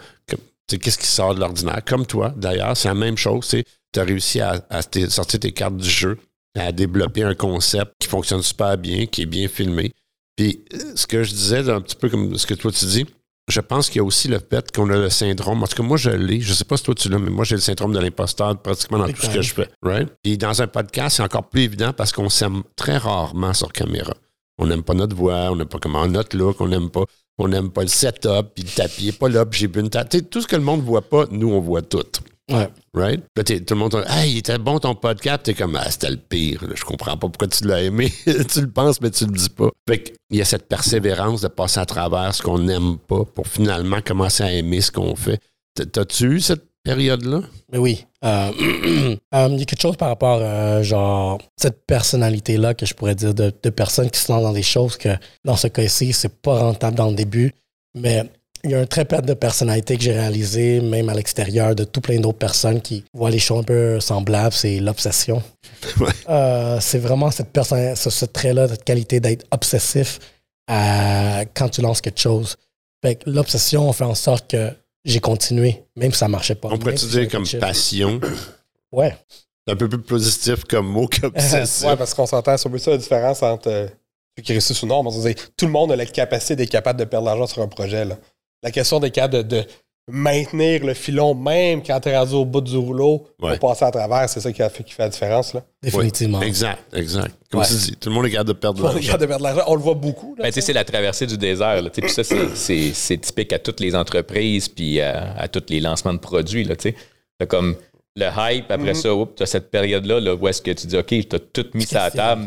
Qu'est-ce 0.69 0.99
qui 0.99 1.07
sort 1.07 1.35
de 1.35 1.41
l'ordinaire? 1.41 1.81
Comme 1.87 2.05
toi, 2.07 2.35
d'ailleurs, 2.37 2.77
c'est 2.77 2.89
la 2.89 2.95
même 2.95 3.17
chose. 3.17 3.47
Tu 3.93 4.01
as 4.01 4.03
réussi 4.03 4.41
à, 4.41 4.67
à 4.69 4.81
sortir 5.09 5.39
tes 5.41 5.53
cartes 5.53 5.77
du 5.77 5.89
jeu, 5.89 6.19
à 6.61 6.73
développer 6.73 7.23
un 7.23 7.35
concept 7.35 7.93
qui 8.01 8.09
fonctionne 8.09 8.43
super 8.43 8.77
bien, 8.79 9.07
qui 9.07 9.23
est 9.23 9.27
bien 9.27 9.49
filmé. 9.49 9.93
Puis 10.37 10.65
ce 10.95 11.07
que 11.07 11.23
je 11.23 11.31
disais, 11.31 11.69
un 11.71 11.81
petit 11.81 11.97
peu 11.97 12.09
comme 12.09 12.37
ce 12.37 12.47
que 12.47 12.55
toi 12.55 12.71
tu 12.71 12.85
dis, 12.87 13.07
je 13.49 13.61
pense 13.61 13.89
qu'il 13.89 13.99
y 13.99 14.01
a 14.01 14.05
aussi 14.05 14.29
le 14.29 14.41
fait 14.41 14.75
qu'on 14.75 14.91
a 14.91 14.97
le 14.97 15.09
syndrome. 15.09 15.63
En 15.63 15.67
tout 15.67 15.77
cas, 15.77 15.83
moi, 15.83 15.97
je 15.97 16.11
l'ai. 16.11 16.41
Je 16.41 16.53
sais 16.53 16.65
pas 16.65 16.77
si 16.77 16.83
toi 16.83 16.95
tu 16.95 17.09
l'as, 17.09 17.19
mais 17.19 17.31
moi, 17.31 17.45
j'ai 17.45 17.55
le 17.55 17.61
syndrome 17.61 17.93
de 17.93 18.01
l'imposteur 18.01 18.61
pratiquement 18.61 18.99
dans 18.99 19.09
tout 19.09 19.23
ce 19.23 19.31
que 19.31 19.43
je 19.43 19.55
fais. 19.55 19.69
Right? 19.83 20.09
Puis 20.23 20.37
dans 20.37 20.61
un 20.61 20.67
podcast, 20.67 21.17
c'est 21.17 21.23
encore 21.23 21.49
plus 21.49 21.63
évident 21.63 21.93
parce 21.93 22.13
qu'on 22.13 22.29
s'aime 22.29 22.63
très 22.75 22.97
rarement 22.97 23.55
sur 23.55 23.73
caméra. 23.73 24.15
On 24.59 24.67
n'aime 24.67 24.83
pas 24.83 24.95
notre 24.95 25.15
voix, 25.15 25.51
on 25.51 25.57
n'aime 25.57 25.69
pas 25.69 25.79
comment 25.79 26.07
notre 26.07 26.37
look, 26.37 26.61
on 26.61 26.69
n'aime 26.69 26.91
pas, 26.91 27.05
on 27.39 27.49
n'aime 27.49 27.71
pas 27.71 27.83
le 27.83 27.89
setup, 27.89 28.55
puis 28.55 28.65
le 28.65 28.71
tapis 28.71 29.05
il 29.05 29.09
est 29.09 29.19
pas 29.19 29.29
là, 29.29 29.45
puis 29.45 29.61
j'ai 29.61 29.69
bu 29.69 29.81
une 29.81 29.91
sais, 29.93 30.23
tout 30.23 30.41
ce 30.41 30.47
que 30.47 30.57
le 30.57 30.63
monde 30.63 30.81
voit 30.81 31.03
pas, 31.03 31.27
nous, 31.31 31.51
on 31.51 31.61
voit 31.61 31.83
tout. 31.83 32.03
Ouais. 32.51 32.69
Right? 32.95 33.25
Là, 33.37 33.43
tout 33.43 33.55
le 33.71 33.75
monde 33.75 33.91
dit 33.91 34.13
Hey, 34.13 34.33
il 34.33 34.39
était 34.39 34.59
bon 34.59 34.79
ton 34.79 34.95
podcast. 34.95 35.43
T'es 35.43 35.55
comme 35.55 35.77
Ah, 35.77 35.91
c'était 35.91 36.11
le 36.11 36.17
pire. 36.17 36.65
Je 36.75 36.85
comprends 36.85 37.17
pas 37.17 37.29
pourquoi 37.29 37.49
tu 37.49 37.67
l'as 37.67 37.83
aimé. 37.83 38.13
tu 38.25 38.61
le 38.61 38.71
penses, 38.71 39.01
mais 39.01 39.11
tu 39.11 39.27
le 39.27 39.33
dis 39.33 39.49
pas. 39.49 39.71
Fait 39.89 40.03
qu'il 40.03 40.39
y 40.39 40.41
a 40.41 40.45
cette 40.45 40.69
persévérance 40.69 41.41
de 41.41 41.49
passer 41.49 41.81
à 41.81 41.87
travers 41.87 42.35
ce 42.35 42.43
qu'on 42.43 42.61
n'aime 42.61 42.99
pas 42.99 43.25
pour 43.25 43.49
finalement 43.49 44.01
commencer 44.01 44.45
à 44.45 44.53
aimer 44.53 44.81
ce 44.81 44.93
qu'on 44.93 45.17
fait. 45.17 45.41
T'as-tu 45.75 46.37
eu 46.37 46.41
cette 46.41 46.65
période-là? 46.85 47.43
Mais 47.73 47.79
oui. 47.79 48.07
Euh, 48.25 48.51
euh, 49.35 49.49
Il 49.51 49.59
y 49.59 49.63
a 49.63 49.65
quelque 49.65 49.83
chose 49.83 49.97
par 49.97 50.09
rapport, 50.09 50.39
euh, 50.41 50.83
genre, 50.83 51.41
cette 51.57 51.85
personnalité-là 51.85 52.75
que 52.75 52.87
je 52.87 52.95
pourrais 52.95 53.17
dire 53.17 53.35
de, 53.35 53.53
de 53.61 53.71
personnes 53.71 54.09
qui 54.09 54.21
se 54.21 54.31
lancent 54.31 54.45
dans 54.45 54.53
des 54.53 54.63
choses 54.63 54.97
que, 54.97 55.11
dans 55.45 55.57
ce 55.57 55.67
cas-ci, 55.67 56.13
c'est 56.13 56.41
pas 56.41 56.61
rentable 56.61 56.97
dans 56.97 57.09
le 57.09 57.17
début. 57.17 57.53
Mais 57.97 58.31
il 58.67 58.73
y 58.73 58.75
a 58.75 58.81
un 58.81 58.87
trait 58.87 59.05
de 59.05 59.35
personnalité 59.35 59.97
que 59.97 60.03
j'ai 60.03 60.13
réalisé, 60.13 60.81
même 60.81 61.09
à 61.09 61.15
l'extérieur, 61.15 61.75
de 61.75 61.85
tout 61.85 62.01
plein 62.01 62.21
d'autres 62.21 62.39
personnes 62.39 62.81
qui 62.83 63.05
voient 63.15 63.31
les 63.31 63.39
choses 63.39 63.61
un 63.61 63.63
peu 63.63 64.01
semblables, 64.01 64.53
c'est 64.55 64.79
l'obsession. 64.81 65.43
Ouais. 66.01 66.11
Euh, 66.29 66.79
c'est 66.81 66.99
vraiment 66.99 67.31
cette 67.31 67.51
personne, 67.53 67.95
ce, 67.97 68.11
ce 68.11 68.25
trait-là, 68.25 68.67
cette 68.69 68.83
qualité 68.85 69.21
d'être 69.21 69.45
obsessif 69.51 70.19
à- 70.67 71.45
quand 71.55 71.69
tu 71.69 71.81
lances 71.81 72.01
quelque 72.01 72.21
chose. 72.21 72.57
Fait 73.05 73.17
que 73.17 73.31
l'obsession 73.31 73.89
a 73.89 73.93
fait 73.93 74.05
en 74.05 74.15
sorte 74.15 74.51
que 74.51 74.71
j'ai 75.05 75.21
continué, 75.21 75.85
même 75.95 76.13
si 76.13 76.19
ça 76.19 76.29
marchait 76.29 76.55
pas. 76.57 76.69
On 76.73 76.79
pourrait-tu 76.79 77.07
dire 77.07 77.29
comme 77.29 77.47
chiffre. 77.47 77.61
passion? 77.61 78.21
Ouais. 78.93 79.15
C'est 79.67 79.75
un 79.75 79.77
peu 79.77 79.89
plus 79.89 80.01
positif 80.01 80.65
comme 80.65 80.87
mot 80.87 81.09
qu'obsessif. 81.09 81.85
Ouais, 81.89 81.97
parce 81.97 82.15
qu'on 82.15 82.27
s'entend 82.27 82.57
sur 82.57 82.71
ça 82.81 82.93
la 82.93 82.97
différence 82.99 83.43
entre 83.43 83.69
euh, 83.69 83.87
ceux 84.37 84.43
qui 84.43 84.53
réussissent 84.53 84.83
ou 84.83 84.87
non. 84.87 85.01
On 85.05 85.09
va 85.11 85.29
dire, 85.29 85.35
tout 85.57 85.67
le 85.67 85.73
monde 85.73 85.93
a 85.93 85.97
la 85.97 86.07
capacité 86.07 86.57
d'être 86.57 86.71
capable 86.71 86.99
de 87.01 87.05
perdre 87.05 87.27
de 87.27 87.31
l'argent 87.31 87.47
sur 87.47 87.63
un 87.63 87.69
projet. 87.69 88.05
là. 88.05 88.17
La 88.63 88.71
question 88.71 88.99
d'être 89.01 89.15
capable 89.15 89.47
de, 89.49 89.57
de 89.59 89.65
maintenir 90.09 90.85
le 90.85 90.95
filon, 90.95 91.35
même 91.35 91.83
quand 91.83 91.99
tu 92.01 92.09
es 92.09 92.17
rendu 92.17 92.35
au 92.35 92.45
bout 92.45 92.61
du 92.61 92.77
rouleau, 92.77 93.27
Ouais. 93.43 93.59
pour 93.59 93.71
passer 93.71 93.85
à 93.85 93.91
travers, 93.91 94.29
c'est 94.29 94.41
ça 94.41 94.53
qui, 94.53 94.63
a 94.63 94.69
fait, 94.69 94.85
qui 94.85 94.93
fait 94.93 95.03
la 95.03 95.09
différence. 95.09 95.53
Là. 95.53 95.63
Définitivement. 95.83 96.41
Exact, 96.43 96.79
exact. 96.95 97.35
Comme 97.51 97.61
Ouais. 97.61 97.67
tu 97.67 97.75
dis, 97.75 97.97
tout 97.97 98.09
le 98.09 98.15
monde 98.15 98.27
est 98.27 98.31
capable 98.31 98.49
de 98.49 98.53
perdre 98.55 98.79
de 98.79 98.85
l'argent. 98.85 99.01
capable 99.01 99.21
de 99.23 99.27
perdre 99.27 99.41
de 99.43 99.49
l'argent. 99.49 99.65
On 99.67 99.75
le 99.75 99.81
voit 99.81 99.95
beaucoup. 99.95 100.35
là. 100.37 100.45
Ben, 100.45 100.49
tu 100.49 100.55
sais, 100.55 100.61
c'est 100.61 100.73
la 100.73 100.85
traversée 100.85 101.27
du 101.27 101.37
désert. 101.37 101.83
Là, 101.83 101.91
tu 101.91 101.97
sais, 101.97 102.03
puis 102.03 102.11
ça, 102.55 102.93
c'est- 102.93 103.19
typique 103.19 103.53
à 103.53 103.59
toutes 103.59 103.81
les 103.81 103.95
entreprises 103.97 104.69
puis 104.69 105.01
à, 105.01 105.35
à 105.37 105.49
tous 105.49 105.65
les 105.69 105.81
lancements 105.81 106.15
de 106.15 106.19
produits. 106.19 106.63
Là, 106.65 106.77
tu 106.77 106.91
sais. 106.91 106.97
T'as 107.39 107.47
comme 107.47 107.75
le 108.15 108.27
hype, 108.39 108.71
après 108.71 108.95
ça, 108.95 109.09
tu 109.37 109.43
as 109.43 109.47
cette 109.47 109.71
période-là 109.71 110.21
là, 110.21 110.35
où 110.37 110.47
est-ce 110.49 110.63
que 110.63 110.71
tu 110.71 110.87
dis, 110.87 110.97
OK, 110.97 111.09
tu 111.09 111.37
as 111.37 111.39
tout 111.41 111.67
mis 111.75 111.85
sur 111.85 111.99
la 111.99 112.11
table. 112.13 112.47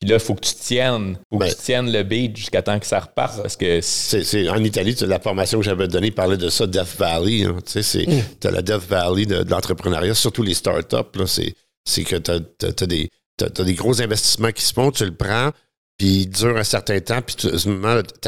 Puis 0.00 0.10
là, 0.10 0.16
il 0.16 0.20
faut 0.20 0.34
que 0.34 0.44
tu 0.46 0.54
tiennes. 0.54 1.18
faut 1.32 1.38
Ben- 1.38 1.48
que 1.48 1.54
tu 1.56 1.62
tiennes 1.62 1.90
le 1.90 2.02
beat 2.02 2.36
jusqu'à 2.36 2.60
temps 2.62 2.78
que 2.78 2.86
ça 2.86 3.00
reparte. 3.00 3.40
Parce 3.40 3.56
que 3.56 3.80
C'est, 3.80 4.24
c'est- 4.24 4.48
en 4.48 4.62
Italie, 4.62 4.94
tu- 4.94 5.06
la 5.06 5.18
formation 5.18 5.58
que 5.58 5.64
j'avais 5.64 5.88
donnée 5.88 6.10
parlait 6.10 6.36
de 6.36 6.48
ça, 6.50 6.66
Death 6.66 6.96
Valley. 6.98 7.44
hein. 7.44 7.56
Tu 7.64 7.72
sais, 7.72 7.82
c'est, 7.82 8.06
t'as 8.38 8.50
la 8.50 8.60
Death 8.62 8.86
Valley 8.88 9.24
de, 9.26 9.42
de 9.42 9.50
l'entrepreneuriat, 9.50 10.14
surtout 10.14 10.42
les 10.42 10.54
startups. 10.54 11.18
Là, 11.18 11.26
c'est, 11.26 11.54
c'est 11.84 12.04
que 12.04 12.16
t'as, 12.16 12.40
t'as- 12.40 12.72
t'as 12.72 12.86
des, 12.86 13.08
t'as- 13.38 13.48
t'as 13.50 13.64
des 13.64 13.74
gros 13.74 14.00
investissements 14.02 14.52
qui 14.52 14.62
se 14.62 14.74
font, 14.74 14.90
tu 14.90 15.04
le 15.06 15.14
prends, 15.14 15.50
puis 15.98 16.08
il 16.08 16.26
dure 16.28 16.58
un 16.58 16.64
certain 16.64 17.00
temps, 17.00 17.22
puis 17.22 17.36
tu 17.36 17.48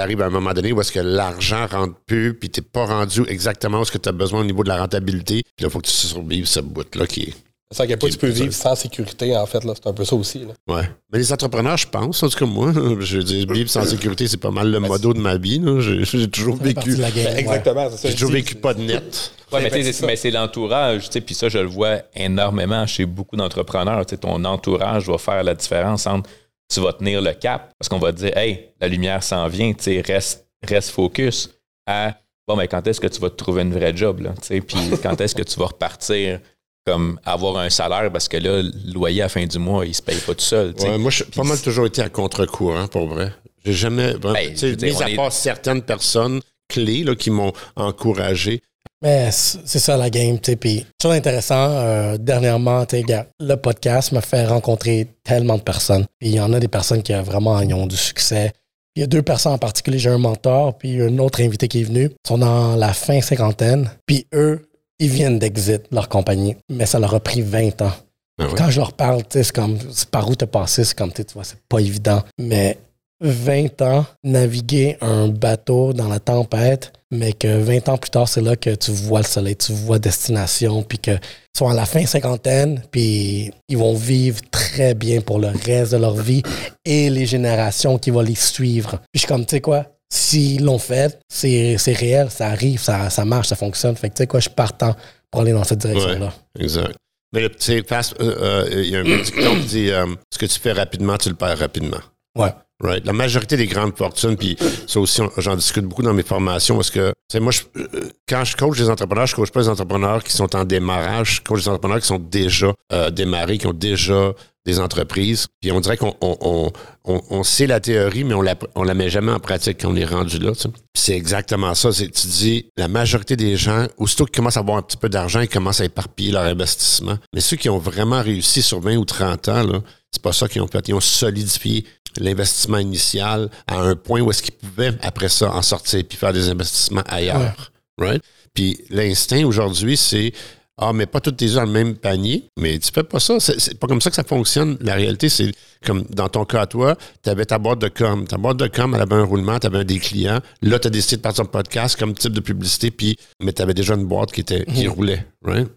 arrives 0.00 0.22
à 0.22 0.26
un 0.26 0.31
moment 0.31 0.54
donné 0.54 0.72
où 0.72 0.81
est-ce 0.81 0.92
que 0.92 1.00
l'argent 1.00 1.66
rentre 1.66 1.96
plus, 2.07 2.33
puis 2.33 2.48
t'es 2.48 2.62
pas 2.62 2.87
rendu 2.87 3.24
exactement 3.28 3.81
où 3.81 3.83
est-ce 3.83 3.92
que 3.92 3.98
tu 3.98 4.09
as 4.09 4.12
besoin 4.12 4.40
au 4.40 4.44
niveau 4.44 4.62
de 4.62 4.68
la 4.68 4.78
rentabilité. 4.81 5.42
Puis 5.54 5.64
là, 5.64 5.68
il 5.68 5.70
faut 5.70 5.81
que 5.81 5.87
tu 5.87 5.92
survives 5.92 6.46
ce 6.46 6.61
bout-là 6.61 7.07
qui 7.07 7.24
est... 7.24 7.35
C'est 7.70 7.83
à 7.83 7.87
quel 7.87 7.98
point 7.98 8.09
Ok, 8.09 8.14
tu 8.14 8.18
peux 8.18 8.28
vivre 8.28 8.52
sans 8.52 8.74
sécurité, 8.74 9.37
en 9.37 9.44
fait. 9.44 9.62
là. 9.62 9.74
C'est 9.74 9.88
un 9.88 9.92
peu 9.92 10.04
ça 10.04 10.16
aussi. 10.16 10.38
Là. 10.38 10.54
Ouais. 10.74 10.88
Mais 11.12 11.18
les 11.18 11.33
entrepreneurs, 11.33 11.76
je 11.76 11.87
pense, 11.87 12.22
en 12.22 12.28
tout 12.28 12.38
cas 12.38 12.46
moi, 12.46 12.72
je 13.00 13.18
veux 13.18 13.24
dire, 13.24 13.46
vivre 13.52 13.68
sans 13.68 13.85
sécurité, 13.85 14.26
c'est 14.26 14.38
pas 14.38 14.50
mal 14.50 14.70
le 14.70 14.81
modo 14.81 15.12
de 15.12 15.20
ma 15.20 15.37
vie. 15.37 15.59
là. 15.59 15.81
J'ai, 15.81 16.28
toujours 16.28 16.57
vécu... 16.57 16.96
game. 16.96 17.11
Ben, 17.12 17.37
exactement. 17.37 17.90
c'est 17.90 17.96
ça, 17.96 18.09
J'ai 18.09 18.14
toujours 18.14 18.33
vécu 18.33 18.54
pas 18.54 18.74
de 18.74 18.83
net. 18.83 19.33
Ouais, 19.50 19.62
mais 19.62 19.70
Ben, 19.70 19.78
tu 19.78 19.85
sais, 19.85 19.92
c'est 19.92 20.00
c'est 20.00 20.07
mais 20.07 20.16
c'est 20.16 20.31
l'entourage, 20.31 21.07
tu 21.07 21.12
sais, 21.12 21.20
puis 21.22 21.35
ça, 21.35 21.48
je 21.48 21.57
le 21.57 21.68
vois 21.68 22.02
énormément 22.14 22.87
chez 22.87 23.07
beaucoup 23.07 23.35
d'entrepreneurs. 23.35 24.04
Tu 24.04 24.11
sais, 24.11 24.18
ton 24.18 24.44
entourage 24.44 25.07
va 25.09 25.16
faire 25.16 25.42
la 25.42 25.54
différence 25.54 26.07
entre 26.07 26.28
tu 26.70 26.81
vas 26.81 26.92
tenir 26.92 27.22
le 27.22 27.33
cap 27.33 27.72
parce 27.78 27.88
qu'on 27.88 27.98
va 27.98 28.12
te 28.12 28.18
dire, 28.18 28.37
hey, 28.37 28.68
la 28.78 28.88
lumière 28.88 29.22
s'en 29.22 29.48
vient, 29.48 29.72
tu 29.72 29.85
sais, 29.85 30.02
reste, 30.02 30.46
reste 30.62 30.90
focus 30.90 31.48
à 31.87 32.14
bon, 32.46 32.57
mais 32.57 32.68
quand 32.68 32.87
est-ce 32.87 33.00
que 33.00 33.07
tu 33.07 33.20
vas 33.20 33.31
te 33.31 33.37
trouver 33.37 33.62
une 33.62 33.72
vraie 33.72 33.96
job, 33.96 34.20
là, 34.20 34.35
tu 34.40 34.48
sais, 34.48 34.61
puis 34.61 34.78
quand 35.02 35.18
est-ce 35.18 35.35
que 35.35 35.42
tu 35.42 35.59
vas 35.59 35.66
repartir? 35.66 36.40
Comme 36.88 37.18
avoir 37.24 37.59
un 37.59 37.70
salaire 37.70 38.11
parce 38.12 38.29
que 38.29 38.37
là, 38.38 38.62
le 38.62 38.92
loyer 38.92 39.22
à 39.22 39.24
la 39.27 39.29
fin 39.29 39.44
du 39.46 39.59
mois, 39.59 39.85
il 39.87 39.94
se 39.94 40.03
paye 40.03 40.18
pas 40.18 40.35
tout 40.35 40.40
seul. 40.44 40.74
Ouais, 40.81 40.98
moi, 40.98 41.11
j'ai 41.11 41.24
pas 41.24 41.42
mal 41.42 41.61
toujours 41.61 41.87
été 41.87 42.03
à 42.03 42.09
contre-courant, 42.09 42.87
pour 42.88 43.07
vrai. 43.09 43.33
J'ai 43.64 43.72
jamais. 43.72 44.12
vraiment- 44.12 44.33
Ben, 44.35 44.57
je 44.57 44.66
dire, 44.74 44.96
mis 44.96 45.03
à 45.03 45.11
est- 45.11 45.16
part 45.16 45.33
certaines 45.33 45.83
personnes 45.83 46.40
clés 46.68 47.05
là, 47.05 47.14
qui 47.14 47.31
m'ont 47.31 47.53
encouragé. 47.77 48.61
Mais 49.03 49.31
c'est 49.31 49.79
ça 49.79 49.96
la 49.96 50.11
game, 50.11 50.38
tu 50.40 50.51
sais. 50.53 50.57
Puis, 50.57 50.85
chose 51.01 51.12
intéressant, 51.14 51.70
euh, 51.70 52.16
dernièrement, 52.18 52.85
tu 52.85 52.96
le 53.40 53.55
podcast 53.57 54.11
m'a 54.12 54.20
fait 54.20 54.44
rencontrer 54.46 55.07
tellement 55.22 55.57
de 55.57 55.62
personnes. 55.62 56.05
Puis, 56.18 56.31
il 56.31 56.35
y 56.35 56.40
en 56.40 56.53
a 56.53 56.59
des 56.59 56.68
personnes 56.68 57.03
qui 57.03 57.12
euh, 57.12 57.22
vraiment 57.22 57.61
ils 57.61 57.72
ont 57.74 57.87
du 57.87 57.96
succès. 57.96 58.53
Il 58.96 59.01
y 59.01 59.05
a 59.05 59.07
deux 59.07 59.22
personnes 59.22 59.53
en 59.53 59.59
particulier, 59.59 60.01
j'ai 60.01 60.09
un 60.11 60.18
mentor, 60.18 60.77
puis 60.77 61.01
un 61.01 61.16
autre 61.18 61.40
invité 61.40 61.68
qui 61.68 61.83
est 61.83 61.85
venu. 61.85 62.11
Ils 62.11 62.29
sont 62.29 62.38
dans 62.38 62.74
la 62.74 62.92
fin 62.92 63.20
cinquantaine. 63.20 63.88
Puis, 64.07 64.27
eux, 64.35 64.67
ils 64.98 65.11
viennent 65.11 65.38
d'exit 65.38 65.82
leur 65.90 66.08
compagnie. 66.08 66.56
Mais 66.70 66.87
ça 66.87 66.98
leur 66.98 67.14
a 67.14 67.20
pris 67.20 67.42
20 67.42 67.82
ans. 67.82 67.92
Ouais. 68.38 68.46
Quand 68.56 68.70
je 68.70 68.80
leur 68.80 68.92
parle, 68.92 69.22
tu 69.22 69.38
sais, 69.38 69.44
c'est 69.44 69.54
comme, 69.54 69.78
par 70.11 70.28
où 70.28 70.34
t'es 70.34 70.46
passé, 70.46 70.84
c'est 70.84 70.96
comme, 70.96 71.12
tu 71.12 71.22
vois, 71.34 71.44
c'est 71.44 71.58
pas 71.68 71.80
évident. 71.80 72.22
Mais 72.38 72.78
20 73.20 73.82
ans, 73.82 74.06
naviguer 74.22 74.96
un 75.00 75.28
bateau 75.28 75.92
dans 75.92 76.08
la 76.08 76.20
tempête, 76.20 76.92
mais 77.11 77.32
que 77.32 77.48
20 77.48 77.88
ans 77.88 77.98
plus 77.98 78.11
tard, 78.11 78.28
c'est 78.28 78.40
là 78.40 78.54
que 78.54 78.74
tu 78.74 78.92
vois 78.92 79.20
le 79.20 79.26
soleil, 79.26 79.56
tu 79.56 79.72
vois 79.72 79.98
destination, 79.98 80.82
puis 80.82 80.98
que 80.98 81.18
sont 81.56 81.68
à 81.68 81.74
la 81.74 81.87
fin 81.87 82.06
cinquantaine, 82.06 82.82
puis 82.92 83.50
ils 83.68 83.76
vont 83.76 83.94
vivre 83.94 84.40
très 84.52 84.94
bien 84.94 85.20
pour 85.20 85.40
le 85.40 85.48
reste 85.48 85.92
de 85.92 85.96
leur 85.96 86.14
vie 86.14 86.42
et 86.84 87.11
les 87.11 87.26
générations 87.26 87.98
qui 87.98 88.11
vont 88.11 88.20
les 88.20 88.37
suivre. 88.37 88.98
Puis 89.12 89.14
je 89.14 89.18
suis 89.20 89.28
comme, 89.28 89.44
tu 89.44 89.56
sais 89.56 89.61
quoi, 89.61 89.87
s'ils 90.11 90.64
l'ont 90.64 90.79
fait, 90.79 91.21
c'est 91.29 91.77
réel, 91.87 92.31
ça 92.31 92.49
arrive, 92.49 92.81
ça, 92.81 93.11
ça 93.11 93.25
marche, 93.25 93.49
ça 93.49 93.57
fonctionne. 93.57 93.97
Fait 93.97 94.09
que 94.09 94.14
tu 94.14 94.23
sais 94.23 94.27
quoi, 94.27 94.40
je 94.40 94.49
suis 94.49 94.55
partant 94.55 94.94
pour 95.31 95.42
aller 95.42 95.53
dans 95.53 95.64
cette 95.64 95.81
direction-là. 95.81 96.33
Exact. 96.59 96.97
Mais 97.33 97.42
le 97.42 97.51
petit 97.51 97.83
fast, 97.83 98.14
euh, 98.21 98.64
euh, 98.64 98.83
il 98.83 98.88
y 98.88 98.97
a 98.97 99.01
un 99.01 99.05
petit 99.05 99.33
dicton 99.33 99.55
qui 99.61 99.66
dit 99.66 99.90
euh, 99.90 100.07
ce 100.33 100.38
que 100.38 100.47
tu 100.47 100.59
fais 100.59 100.73
rapidement, 100.73 101.18
tu 101.18 101.29
le 101.29 101.35
perds 101.35 101.59
rapidement. 101.59 102.01
Ouais. 102.37 102.53
Right. 102.81 103.05
La 103.05 103.12
majorité 103.12 103.57
des 103.57 103.67
grandes 103.67 103.97
fortunes, 103.97 104.37
puis 104.37 104.57
ça 104.87 105.01
aussi, 105.01 105.21
j'en 105.38 105.57
discute 105.57 105.85
beaucoup 105.85 106.03
dans 106.03 106.14
mes 106.14 106.23
formations, 106.23 106.77
parce 106.77 106.91
que, 106.91 107.12
sais, 107.31 107.41
moi, 107.41 107.53
euh, 107.77 107.87
quand 108.29 108.45
je 108.45 108.57
coach 108.57 108.79
des 108.79 108.88
entrepreneurs, 108.88 109.27
je 109.27 109.35
coach 109.35 109.51
pas 109.51 109.62
des 109.62 109.69
entrepreneurs 109.69 110.23
qui 110.23 110.33
sont 110.33 110.55
en 110.55 110.64
démarrage, 110.64 111.37
je 111.37 111.41
coach 111.43 111.62
des 111.62 111.69
entrepreneurs 111.69 112.01
qui 112.01 112.07
sont 112.07 112.21
déjà 112.21 112.73
euh, 112.93 113.11
démarrés, 113.11 113.59
qui 113.59 113.67
ont 113.67 113.73
déjà 113.73 114.33
des 114.64 114.79
entreprises. 114.79 115.47
Puis 115.61 115.73
on 115.73 115.81
dirait 115.81 115.97
qu'on 115.97 116.14
on, 116.21 116.71
on, 117.05 117.23
on- 117.31 117.43
sait 117.43 117.67
la 117.67 117.81
théorie, 117.81 118.23
mais 118.23 118.35
on 118.35 118.43
la, 118.43 118.55
on 118.77 118.83
la 118.85 118.95
met 118.95 119.09
jamais 119.09 119.33
en 119.33 119.41
pratique 119.41 119.79
quand 119.81 119.88
on 119.91 119.97
est 119.97 120.05
rendu 120.05 120.38
là. 120.38 120.53
C'est 120.95 121.17
exactement 121.17 121.75
ça. 121.75 121.91
C'est, 121.91 122.11
tu 122.11 122.27
dis, 122.29 122.67
la 122.77 122.87
majorité 122.87 123.35
des 123.35 123.57
gens, 123.57 123.87
aussitôt 123.97 124.27
qu'ils 124.27 124.37
commencent 124.37 124.59
à 124.59 124.61
avoir 124.61 124.77
un 124.77 124.83
petit 124.83 124.99
peu 124.99 125.09
d'argent, 125.09 125.41
ils 125.41 125.49
commencent 125.49 125.81
à 125.81 125.87
éparpiller 125.87 126.33
leur 126.33 126.43
investissement. 126.43 127.17
Mais 127.35 127.41
ceux 127.41 127.57
qui 127.57 127.71
ont 127.71 127.79
vraiment 127.79 128.23
réussi 128.23 128.61
sur 128.62 128.79
20 128.81 128.97
ou 128.99 129.05
30 129.07 129.49
ans, 129.49 129.62
là, 129.64 129.81
c'est 130.12 130.23
pas 130.23 130.33
ça 130.33 130.49
qu'ils 130.49 130.61
ont 130.62 130.67
fait. 130.69 130.87
Ils 130.88 130.95
ont 130.95 131.01
solidifié 131.01 131.85
l'investissement 132.18 132.78
initial 132.78 133.50
à 133.66 133.78
un 133.81 133.96
point 133.96 134.20
où 134.20 134.31
est-ce 134.31 134.42
qu'ils 134.42 134.54
pouvaient, 134.54 134.92
après 135.02 135.28
ça, 135.28 135.52
en 135.52 135.62
sortir 135.62 136.02
puis 136.09 136.18
faire 136.18 136.33
des 136.33 136.48
investissements 136.48 137.02
ailleurs. 137.09 137.72
Right? 137.98 138.22
Puis 138.54 138.78
l'instinct 138.90 139.44
aujourd'hui, 139.44 139.96
c'est 139.96 140.33
Ah, 140.81 140.93
mais 140.93 141.07
pas 141.07 141.21
toutes 141.21 141.37
tes 141.37 141.47
œufs 141.47 141.55
dans 141.55 141.64
le 141.64 141.73
même 141.73 141.97
panier. 141.97 142.45
Mais 142.59 142.79
tu 142.79 142.91
fais 142.93 143.03
pas 143.03 143.19
ça. 143.19 143.41
C'est, 143.41 143.79
pas 143.79 143.88
comme 143.88 144.01
ça 144.01 144.11
que 144.11 144.17
ça 144.17 144.23
fonctionne. 144.23 144.77
La 144.81 144.95
réalité, 144.95 145.29
c'est 145.29 145.51
comme 145.85 146.05
dans 146.11 146.29
ton 146.29 146.45
cas, 146.45 146.67
toi, 146.67 146.97
tu 147.23 147.31
avais 147.31 147.45
ta 147.45 147.59
boîte 147.59 147.81
de 147.81 147.88
com. 147.88 148.27
Ta 148.27 148.37
boîte 148.37 148.59
de 148.59 148.69
com, 148.69 148.95
elle 148.95 149.03
avait 149.03 149.17
un 149.17 149.25
roulement, 149.25 149.59
tu 149.59 149.67
avais 149.67 149.85
des 149.85 149.99
clients. 149.99 150.38
Là, 150.62 150.79
tu 150.79 150.87
as 150.87 150.91
décidé 150.91 151.17
de 151.17 151.23
partir 151.23 151.43
un 151.43 151.47
podcast 151.47 151.99
comme 151.99 152.14
type 152.14 152.33
de 152.33 152.41
publicité, 152.41 152.93
puis, 152.93 153.17
mais 153.43 153.53
tu 153.53 153.61
avais 153.61 153.75
déjà 153.75 153.95
une 153.95 154.07
boîte 154.07 154.31
qui, 154.31 154.41
était, 154.41 154.64
qui 154.67 154.87
roulait. 154.87 155.27
Right? 155.43 155.69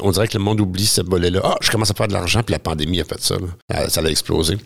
On 0.00 0.10
dirait 0.10 0.28
que 0.28 0.36
le 0.36 0.44
monde 0.44 0.60
oublie 0.60 0.86
ce 0.86 1.00
volet-là. 1.02 1.40
Ah, 1.42 1.56
je 1.60 1.70
commence 1.70 1.90
à 1.90 1.94
faire 1.94 2.08
de 2.08 2.12
l'argent, 2.12 2.42
puis 2.44 2.52
la 2.52 2.58
pandémie 2.58 3.00
a 3.00 3.04
fait 3.04 3.20
ça. 3.20 3.36
là. 3.36 3.46
Ah, 3.72 3.88
Ça 3.88 4.02
l'a 4.02 4.10
explosé. 4.10 4.56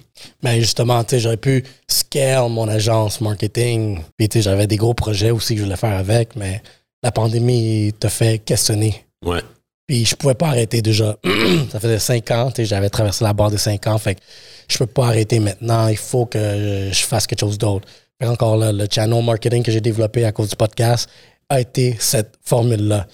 Mais 0.42 0.60
justement, 0.60 1.02
j'aurais 1.10 1.36
pu 1.38 1.64
scale 1.88 2.50
mon 2.50 2.68
agence 2.68 3.20
marketing. 3.22 4.00
Puis, 4.18 4.28
j'avais 4.42 4.66
des 4.66 4.76
gros 4.76 4.94
projets 4.94 5.30
aussi 5.30 5.54
que 5.54 5.60
je 5.60 5.64
voulais 5.64 5.76
faire 5.76 5.98
avec, 5.98 6.36
mais 6.36 6.62
la 7.02 7.10
pandémie 7.12 7.92
te 7.98 8.08
fait 8.08 8.38
questionner. 8.38 9.04
Ouais. 9.24 9.40
Puis 9.88 10.04
je 10.04 10.14
pouvais 10.14 10.34
pas 10.34 10.48
arrêter 10.48 10.82
déjà. 10.82 11.16
ça 11.72 11.80
faisait 11.80 11.98
cinq 11.98 12.30
ans, 12.30 12.52
j'avais 12.56 12.90
traversé 12.90 13.24
la 13.24 13.32
barre 13.32 13.50
des 13.50 13.58
cinq 13.58 13.86
ans, 13.86 13.98
fait 13.98 14.14
que 14.16 14.20
je 14.68 14.78
peux 14.78 14.86
pas 14.86 15.06
arrêter 15.06 15.40
maintenant. 15.40 15.88
Il 15.88 15.96
faut 15.96 16.26
que 16.26 16.90
je 16.92 17.04
fasse 17.04 17.26
quelque 17.26 17.40
chose 17.40 17.58
d'autre. 17.58 17.88
Encore 18.22 18.56
là, 18.56 18.70
le 18.70 18.86
channel 18.90 19.24
marketing 19.24 19.62
que 19.62 19.72
j'ai 19.72 19.80
développé 19.80 20.24
à 20.24 20.32
cause 20.32 20.50
du 20.50 20.56
podcast 20.56 21.08
a 21.48 21.60
été 21.60 21.96
cette 21.98 22.34
formule-là. 22.44 23.06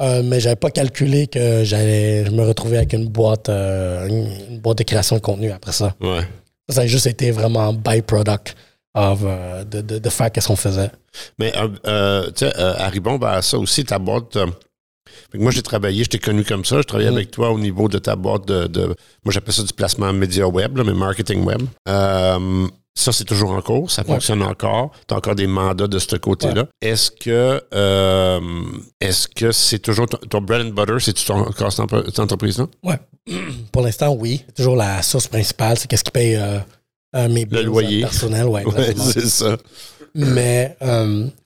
Euh, 0.00 0.22
mais 0.22 0.38
j'avais 0.38 0.56
pas 0.56 0.70
calculé 0.70 1.26
que 1.26 1.64
j'allais 1.64 2.28
me 2.30 2.44
retrouver 2.44 2.76
avec 2.76 2.92
une 2.92 3.08
boîte, 3.08 3.48
euh, 3.48 4.06
une, 4.06 4.28
une 4.50 4.60
boîte 4.60 4.78
de 4.78 4.82
création 4.84 5.16
de 5.16 5.20
contenu 5.20 5.50
après 5.50 5.72
ça. 5.72 5.94
Ouais. 6.00 6.20
Ça, 6.68 6.82
a 6.82 6.86
juste 6.86 7.06
été 7.06 7.30
vraiment 7.30 7.72
byproduct 7.72 8.54
of, 8.94 9.20
euh, 9.24 9.64
de, 9.64 9.80
de, 9.80 9.98
de 9.98 10.08
faire 10.10 10.30
qu'est-ce 10.30 10.48
qu'on 10.48 10.56
faisait. 10.56 10.90
Mais, 11.38 11.56
euh, 11.56 11.68
euh, 11.86 12.26
tu 12.26 12.46
sais, 12.46 12.52
euh, 12.58 12.74
arrivons 12.76 13.16
ben, 13.16 13.28
à 13.28 13.42
ça 13.42 13.58
aussi, 13.58 13.84
ta 13.84 13.98
boîte. 13.98 14.36
Moi, 15.34 15.50
j'ai 15.50 15.62
travaillé, 15.62 16.04
je 16.04 16.10
t'ai 16.10 16.18
connu 16.18 16.44
comme 16.44 16.64
ça. 16.64 16.78
Je 16.78 16.82
travaillais 16.82 17.10
Mm. 17.10 17.14
avec 17.14 17.30
toi 17.30 17.50
au 17.50 17.58
niveau 17.58 17.88
de 17.88 17.98
ta 17.98 18.16
boîte 18.16 18.46
de. 18.46 18.66
de- 18.66 18.86
moi, 18.86 19.32
j'appelle 19.32 19.54
ça 19.54 19.62
du 19.62 19.72
placement 19.72 20.12
média 20.12 20.46
web, 20.48 20.76
là, 20.76 20.84
mais 20.84 20.94
marketing 20.94 21.44
web. 21.44 21.62
Euh, 21.88 22.66
ça, 22.94 23.12
c'est 23.12 23.24
toujours 23.24 23.52
en 23.52 23.60
cours. 23.62 23.90
Ça 23.90 24.02
fonctionne 24.02 24.42
encore. 24.42 24.90
Tu 25.06 25.14
as 25.14 25.16
encore 25.18 25.36
des 25.36 25.46
mandats 25.46 25.86
de 25.86 25.98
ce 26.00 26.16
côté-là. 26.16 26.66
Est-ce 26.82 27.12
que 27.12 27.62
euh, 27.72 28.40
est-ce 29.00 29.28
que 29.28 29.52
c'est 29.52 29.78
toujours 29.78 30.06
ton, 30.08 30.18
ton 30.28 30.40
bread 30.40 30.66
and 30.66 30.70
butter, 30.70 30.96
c'est 30.98 31.12
ton, 31.24 31.36
encore 31.46 31.72
cette 31.72 32.18
entreprise-là? 32.18 32.66
Ouais. 32.82 32.98
Pour 33.72 33.82
l'instant, 33.82 34.12
oui. 34.18 34.42
C'est 34.48 34.54
toujours 34.56 34.74
la 34.76 35.00
source 35.02 35.28
principale, 35.28 35.78
c'est 35.78 35.86
qu'est-ce 35.88 36.02
qui 36.02 36.10
paye 36.10 36.34
euh, 36.34 36.58
euh, 37.14 37.28
mes 37.28 37.44
bills 37.46 37.62
loyer. 37.62 38.00
personnels. 38.00 38.46
Ouais, 38.46 38.64
Ouais, 38.66 38.94
c'est 38.96 39.26
ça. 39.28 39.56
Mais 40.14 40.76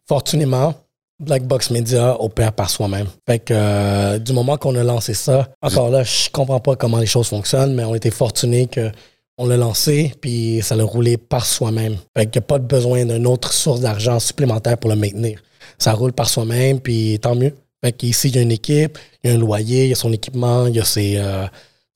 fortunément, 0.09 0.75
Black 1.23 1.45
Box 1.45 1.71
Media 1.71 2.21
opère 2.21 2.53
par 2.53 2.69
soi-même. 2.71 3.07
Fait 3.29 3.39
que 3.39 3.55
euh, 3.55 4.19
du 4.19 4.33
moment 4.33 4.57
qu'on 4.57 4.75
a 4.75 4.83
lancé 4.83 5.15
ça, 5.15 5.49
encore 5.63 5.91
là, 5.91 6.03
je 6.05 6.29
comprends 6.31 6.61
pas 6.61 6.77
comment 6.77 6.99
les 6.99 7.07
choses 7.07 7.29
fonctionnent, 7.29 7.75
mais 7.75 7.85
on 7.85 7.95
était 7.95 8.11
fortunés 8.11 8.67
que 8.67 8.91
on 9.39 9.47
l'a 9.47 9.57
lancé, 9.57 10.13
puis 10.21 10.61
ça 10.63 10.77
l'a 10.77 10.85
roulé 10.85 11.17
par 11.17 11.47
soi-même. 11.47 11.97
Fait 12.17 12.27
qu'il 12.27 12.41
n'y 12.41 12.45
a 12.45 12.47
pas 12.47 12.59
de 12.59 12.67
besoin 12.67 13.05
d'une 13.07 13.27
autre 13.27 13.53
source 13.53 13.81
d'argent 13.81 14.21
supplémentaire 14.21 14.77
pour 14.77 14.91
le 14.91 14.97
maintenir. 14.97 15.41
Ça 15.79 15.93
roule 15.95 16.13
par 16.13 16.29
soi-même, 16.29 16.81
puis 16.81 17.19
tant 17.21 17.35
mieux. 17.35 17.55
Fait 17.83 17.93
qu'ici, 17.93 18.29
il 18.29 18.37
y 18.37 18.39
a 18.39 18.43
une 18.43 18.53
équipe, 18.53 18.99
il 19.25 19.31
y 19.31 19.33
a 19.33 19.37
un 19.37 19.39
loyer, 19.41 19.85
il 19.85 19.89
y 19.89 19.93
a 19.93 19.97
son 19.97 20.13
équipement, 20.13 20.67
il 20.67 20.77
y 20.77 20.81
a 20.81 20.85
ses, 20.85 21.17
euh, 21.17 21.47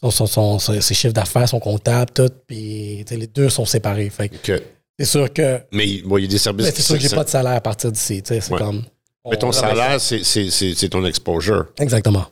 son, 0.02 0.26
son- 0.26 0.58
son- 0.58 0.80
ses 0.80 0.94
chiffres 0.94 1.12
d'affaires, 1.12 1.48
son 1.48 1.60
comptable, 1.60 2.10
tout, 2.12 2.30
puis 2.46 3.04
les 3.10 3.26
deux 3.26 3.50
sont 3.50 3.66
séparés. 3.66 4.08
Fait 4.10 4.28
que 4.30 4.60
c'est 4.98 5.04
sûr 5.04 5.30
que 5.32 5.60
Mais 5.72 6.00
bon, 6.04 6.16
il 6.16 6.22
y 6.22 6.24
a 6.24 6.28
des 6.30 6.38
services 6.38 6.72
c'est 6.74 6.82
sûr 6.82 6.96
que 6.96 7.02
j'ai 7.02 7.14
pas 7.14 7.22
de 7.24 7.28
salaire 7.28 7.52
à 7.52 7.60
partir 7.60 7.92
d'ici. 7.92 8.22
C'est 8.24 8.50
Ouais. 8.50 8.58
comme. 8.58 8.82
Mais 9.30 9.36
ton 9.36 9.48
On- 9.48 9.52
salaire, 9.52 10.00
c'est- 10.00 10.24
c'est 10.24 10.50
c'est- 10.50 10.74
c'est 10.74 10.88
ton 10.88 11.04
exposure. 11.04 11.66
Exactement. 11.78 12.26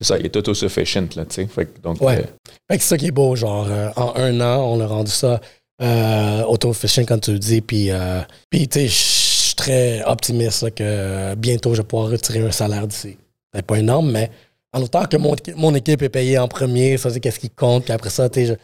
C'est 0.00 0.08
ça, 0.08 0.18
il 0.18 0.26
est 0.26 0.36
autosufficient, 0.36 1.06
là, 1.16 1.24
tu 1.24 1.34
sais. 1.36 1.46
Fait 1.46 1.66
que 1.66 1.80
donc, 1.80 2.00
Ouais. 2.00 2.18
euh, 2.18 2.22
Fait 2.70 2.76
que 2.78 2.82
c'est 2.82 2.88
ça 2.90 2.96
qui 2.98 3.06
est 3.06 3.10
beau. 3.12 3.36
Genre, 3.36 3.66
euh, 3.70 3.90
en 3.96 4.12
un 4.16 4.40
an, 4.40 4.64
on 4.72 4.80
a 4.80 4.86
rendu 4.86 5.10
ça 5.10 5.40
euh, 5.82 6.42
auto-efficient, 6.44 7.04
comme 7.04 7.20
tu 7.20 7.32
le 7.32 7.38
dis. 7.40 7.60
Puis, 7.60 7.90
euh, 7.90 8.20
puis 8.48 8.68
tu 8.68 8.78
sais, 8.80 8.86
je 8.86 8.92
suis 8.94 9.54
très 9.56 10.04
optimiste 10.04 10.62
là, 10.62 10.70
que 10.70 11.34
bientôt, 11.34 11.74
je 11.74 11.82
vais 11.82 11.86
pouvoir 11.86 12.10
retirer 12.10 12.40
un 12.40 12.52
salaire 12.52 12.86
d'ici. 12.86 13.16
C'est 13.52 13.66
pas 13.66 13.78
énorme, 13.78 14.10
mais 14.12 14.30
en 14.72 14.82
autant 14.82 15.04
que 15.06 15.16
mon, 15.16 15.34
mon 15.56 15.74
équipe 15.74 16.00
est 16.02 16.08
payée 16.08 16.38
en 16.38 16.46
premier, 16.48 16.96
ça, 16.96 17.10
c'est 17.10 17.18
qu'est-ce 17.20 17.40
qui 17.40 17.50
compte. 17.50 17.84
Puis 17.84 17.92
après 17.92 18.10
ça, 18.10 18.28
tu 18.28 18.46
sais, 18.46 18.56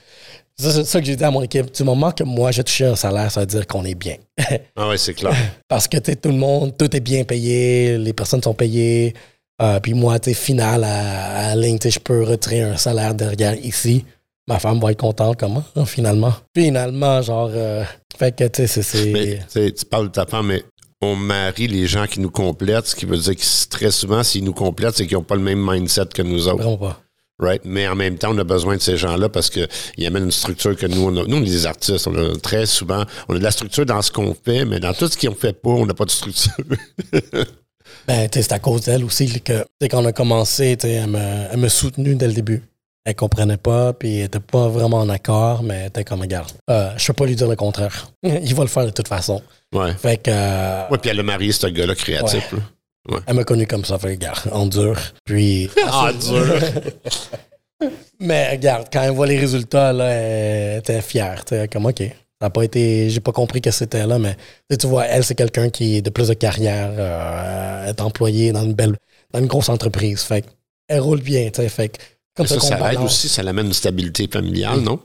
c'est 0.60 0.84
ça 0.84 1.00
que 1.00 1.06
j'ai 1.06 1.16
dit 1.16 1.24
à 1.24 1.30
mon 1.30 1.42
équipe. 1.42 1.72
Du 1.72 1.82
moment 1.84 2.10
que 2.12 2.24
moi, 2.24 2.50
j'ai 2.50 2.62
touché 2.64 2.84
un 2.86 2.96
salaire, 2.96 3.30
ça 3.30 3.40
veut 3.40 3.46
dire 3.46 3.66
qu'on 3.66 3.84
est 3.84 3.94
bien. 3.94 4.16
Ah 4.76 4.88
ouais, 4.88 4.98
c'est 4.98 5.14
clair. 5.14 5.34
Parce 5.68 5.86
que 5.88 5.98
tout 5.98 6.28
le 6.30 6.36
monde, 6.36 6.76
tout 6.76 6.94
est 6.96 7.00
bien 7.00 7.24
payé, 7.24 7.98
les 7.98 8.12
personnes 8.12 8.42
sont 8.42 8.54
payées. 8.54 9.14
Euh, 9.60 9.78
puis 9.80 9.92
moi, 9.94 10.18
tu 10.18 10.32
final 10.34 10.84
à, 10.84 11.50
à 11.50 11.56
ligne, 11.56 11.78
je 11.84 11.98
peux 11.98 12.22
retirer 12.24 12.62
un 12.62 12.76
salaire 12.76 13.14
derrière 13.14 13.54
ici. 13.62 14.04
Ma 14.48 14.58
femme 14.58 14.80
va 14.80 14.90
être 14.90 14.98
contente, 15.00 15.36
comment, 15.38 15.62
hein, 15.76 15.84
finalement? 15.84 16.32
Finalement, 16.56 17.20
genre, 17.22 17.50
euh, 17.52 17.84
fait 18.18 18.34
que, 18.34 18.44
tu 18.48 18.66
sais, 18.66 18.82
c'est- 18.82 19.72
tu 19.74 19.84
parles 19.84 20.06
de 20.08 20.12
ta 20.12 20.24
femme, 20.26 20.46
mais 20.46 20.64
on 21.02 21.14
marie 21.14 21.68
les 21.68 21.86
gens 21.86 22.06
qui 22.06 22.20
nous 22.20 22.30
complètent, 22.30 22.86
ce 22.86 22.96
qui 22.96 23.04
veut 23.06 23.16
dire 23.18 23.36
que 23.36 23.68
très 23.68 23.90
souvent, 23.90 24.22
s'ils 24.22 24.44
nous 24.44 24.52
complètent, 24.54 24.96
c'est 24.96 25.06
qu'ils 25.06 25.16
n'ont 25.18 25.22
pas 25.22 25.36
le 25.36 25.42
même 25.42 25.60
mindset 25.64 26.06
que 26.14 26.22
nous 26.22 26.48
autres. 26.48 26.56
Vraiment 26.56 26.78
pas. 26.78 27.00
Right? 27.40 27.62
Mais 27.64 27.88
en 27.88 27.94
même 27.94 28.18
temps, 28.18 28.30
on 28.34 28.38
a 28.38 28.44
besoin 28.44 28.76
de 28.76 28.82
ces 28.82 28.96
gens-là 28.98 29.28
parce 29.30 29.48
qu'ils 29.50 30.06
amènent 30.06 30.24
une 30.24 30.30
structure 30.30 30.76
que 30.76 30.86
nous, 30.86 31.02
on 31.06 31.16
a. 31.16 31.24
Nous, 31.26 31.36
on 31.36 31.40
est 31.40 31.44
des 31.44 31.66
artistes. 31.66 32.06
On 32.06 32.14
a 32.14 32.36
très 32.38 32.66
souvent, 32.66 33.04
on 33.28 33.34
a 33.34 33.38
de 33.38 33.42
la 33.44 33.50
structure 33.50 33.86
dans 33.86 34.02
ce 34.02 34.10
qu'on 34.12 34.34
fait, 34.34 34.64
mais 34.66 34.78
dans 34.78 34.92
tout 34.92 35.08
ce 35.08 35.16
qu'on 35.18 35.34
fait 35.34 35.54
pas, 35.54 35.70
on 35.70 35.86
n'a 35.86 35.94
pas 35.94 36.04
de 36.04 36.10
structure. 36.10 36.52
Ben, 38.06 38.28
c'est 38.32 38.52
à 38.52 38.58
cause 38.58 38.82
d'elle 38.82 39.04
aussi 39.04 39.40
que, 39.40 39.64
quand 39.90 40.02
on 40.02 40.06
a 40.06 40.12
commencé, 40.12 40.76
elle 40.82 41.06
me, 41.08 41.18
elle 41.52 41.58
me 41.58 41.68
soutenue 41.68 42.14
dès 42.14 42.28
le 42.28 42.32
début. 42.32 42.62
Elle 43.04 43.14
comprenait 43.14 43.56
pas, 43.56 43.92
puis 43.92 44.18
elle 44.18 44.24
était 44.26 44.40
pas 44.40 44.68
vraiment 44.68 44.98
en 44.98 45.08
accord, 45.08 45.62
mais 45.62 45.74
elle 45.74 45.86
était 45.88 46.04
comme, 46.04 46.20
regarde, 46.20 46.50
euh, 46.70 46.90
je 46.96 47.06
peux 47.08 47.12
pas 47.14 47.26
lui 47.26 47.36
dire 47.36 47.48
le 47.48 47.56
contraire. 47.56 48.10
Il 48.22 48.54
va 48.54 48.62
le 48.62 48.68
faire 48.68 48.84
de 48.86 48.90
toute 48.90 49.08
façon. 49.08 49.42
ouais. 49.74 49.92
Fait 49.94 50.16
que. 50.18 50.30
euh, 50.32 50.88
Ouais, 50.90 50.98
puis 50.98 51.10
elle 51.10 51.20
a 51.20 51.22
marié 51.22 51.52
ce 51.52 51.66
gars-là 51.66 51.94
créatif. 51.94 52.54
Elle 53.26 53.34
m'a 53.34 53.44
connu 53.44 53.66
comme 53.66 53.84
ça, 53.84 53.98
fait 53.98 54.10
regarde, 54.10 54.50
endure. 54.52 54.98
Puis. 55.24 55.70
Ah, 55.86 56.12
dur. 56.12 56.54
Mais 58.20 58.50
regarde, 58.50 58.88
quand 58.92 59.02
elle 59.02 59.12
voit 59.12 59.26
les 59.26 59.38
résultats, 59.38 59.92
là, 59.92 60.04
elle 60.10 60.78
était 60.80 61.00
fière. 61.00 61.44
Comme, 61.72 61.86
OK. 61.86 61.98
Ça 61.98 62.46
n'a 62.46 62.50
pas 62.50 62.62
été. 62.62 63.08
J'ai 63.10 63.20
pas 63.20 63.32
compris 63.32 63.60
que 63.60 63.70
c'était 63.70 64.06
là, 64.06 64.18
mais 64.18 64.34
tu 64.78 64.86
vois, 64.86 65.06
elle, 65.06 65.24
c'est 65.24 65.34
quelqu'un 65.34 65.68
qui 65.68 65.96
est 65.96 66.02
de 66.02 66.08
plus 66.08 66.28
de 66.28 66.34
carrière, 66.34 66.90
euh, 66.96 67.86
est 67.86 68.00
employée 68.00 68.52
dans 68.52 68.64
une 68.64 68.72
belle. 68.72 68.96
dans 69.32 69.40
une 69.40 69.46
grosse 69.46 69.68
entreprise. 69.68 70.22
Fait 70.22 70.44
elle 70.88 71.00
roule 71.00 71.20
bien, 71.20 71.50
tu 71.50 71.60
sais. 71.60 71.68
Fait 71.68 71.98
comme 72.34 72.46
ça, 72.46 72.56
qu'on 72.56 72.66
ça 72.66 72.92
aide 72.92 73.00
aussi, 73.00 73.28
ça 73.28 73.42
l'amène 73.42 73.66
une 73.66 73.72
stabilité 73.74 74.26
familiale, 74.26 74.80
non? 74.80 75.00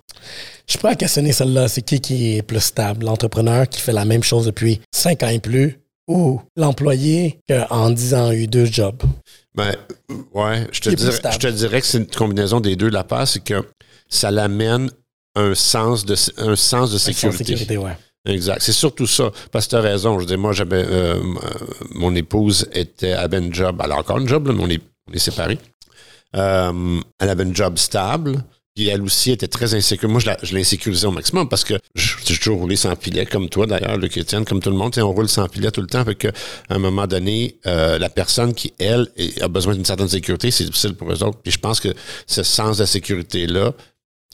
Je 0.68 0.78
pourrais 0.78 0.96
questionner 0.96 1.34
celle-là. 1.34 1.68
C'est 1.68 1.82
qui 1.82 2.00
qui 2.00 2.38
est 2.38 2.42
plus 2.42 2.62
stable? 2.62 3.06
L'entrepreneur 3.06 3.68
qui 3.68 3.82
fait 3.82 3.92
la 3.92 4.06
même 4.06 4.24
chose 4.24 4.46
depuis 4.46 4.80
cinq 4.94 5.24
ans 5.24 5.28
et 5.30 5.40
plus 5.40 5.78
ou 6.08 6.42
l'employé 6.56 7.40
qui, 7.48 7.54
en 7.70 7.90
10 7.92 8.14
ans, 8.14 8.28
a 8.30 8.36
eu 8.36 8.48
deux 8.48 8.66
jobs? 8.66 9.02
Ben, 9.56 9.76
ouais, 10.34 10.68
je 10.72 10.82
te, 10.82 10.90
dirais, 10.90 11.20
je 11.32 11.38
te 11.38 11.48
dirais 11.48 11.82
que 11.82 11.88
c'est 11.88 11.98
une 12.00 12.08
combinaison 12.08 12.60
des 12.60 12.76
deux. 12.76 12.90
La 12.90 13.04
part, 13.04 13.28
c'est 13.28 13.44
que 13.44 13.64
ça 14.10 14.32
l'amène 14.32 14.90
un 15.36 15.56
sens 15.56 16.06
de, 16.06 16.16
un 16.38 16.56
sens 16.56 16.92
de 16.92 16.98
sécurité. 16.98 17.44
sécurité, 17.46 17.78
ouais. 17.78 17.98
Exact. 18.26 18.62
C'est 18.62 18.72
surtout 18.72 19.06
ça. 19.08 19.32
Parce 19.52 19.66
que 19.66 19.72
tu 19.72 19.76
as 19.76 19.82
raison. 19.82 20.20
Je 20.20 20.26
dire, 20.26 20.38
moi, 20.38 20.52
j'avais. 20.52 20.84
euh, 20.84 21.16
euh, 21.16 21.22
mon 21.92 22.16
épouse 22.16 22.68
était, 22.74 23.14
avait 23.14 23.38
une 23.38 23.54
job. 23.54 23.80
Elle 23.84 23.92
a 23.92 23.98
encore 23.98 24.18
une 24.18 24.28
job, 24.28 24.48
là, 24.48 24.54
mais 24.54 24.64
on 24.64 24.70
est, 24.70 24.82
on 25.10 25.14
est 25.14 25.20
séparés. 25.20 25.60
Euh, 26.36 27.00
elle 27.20 27.30
avait 27.30 27.44
une 27.44 27.56
job 27.56 27.78
stable. 27.78 28.44
Puis 28.76 28.90
elle 28.90 29.02
aussi 29.04 29.32
était 29.32 29.48
très 29.48 29.74
insécure. 29.74 30.10
Moi, 30.10 30.20
je 30.44 30.54
l'insécurisais 30.54 31.08
au 31.08 31.12
maximum 31.12 31.48
parce 31.48 31.64
que 31.64 31.76
j'ai 31.96 32.36
toujours 32.36 32.60
roulé 32.60 32.76
sans 32.76 32.94
filet, 32.98 33.26
comme 33.26 33.48
toi 33.48 33.66
d'ailleurs, 33.66 33.98
le 33.98 34.06
Étienne, 34.18 34.44
comme 34.44 34.62
tout 34.62 34.70
le 34.70 34.76
monde. 34.76 34.94
On 34.98 35.14
roule 35.14 35.30
sans 35.30 35.48
filet 35.48 35.72
tout 35.72 35.80
le 35.80 35.88
temps. 35.88 36.04
Fait 36.04 36.16
que, 36.16 36.28
à 36.28 36.76
un 36.76 36.78
moment 36.78 37.08
donné, 37.08 37.56
euh, 37.68 37.98
la 37.98 38.10
personne 38.10 38.54
qui, 38.54 38.74
elle, 38.78 39.08
a 39.40 39.48
besoin 39.48 39.76
d'une 39.76 39.86
certaine 39.86 40.10
sécurité, 40.10 40.52
c'est 40.52 40.66
difficile 40.66 40.94
pour 40.94 41.10
eux 41.10 41.24
autres. 41.24 41.40
Puis 41.42 41.54
je 41.54 41.60
pense 41.60 41.80
que 41.80 41.88
ce 42.28 42.44
sens 42.44 42.78
de 42.78 42.86
sécurité-là, 42.86 43.72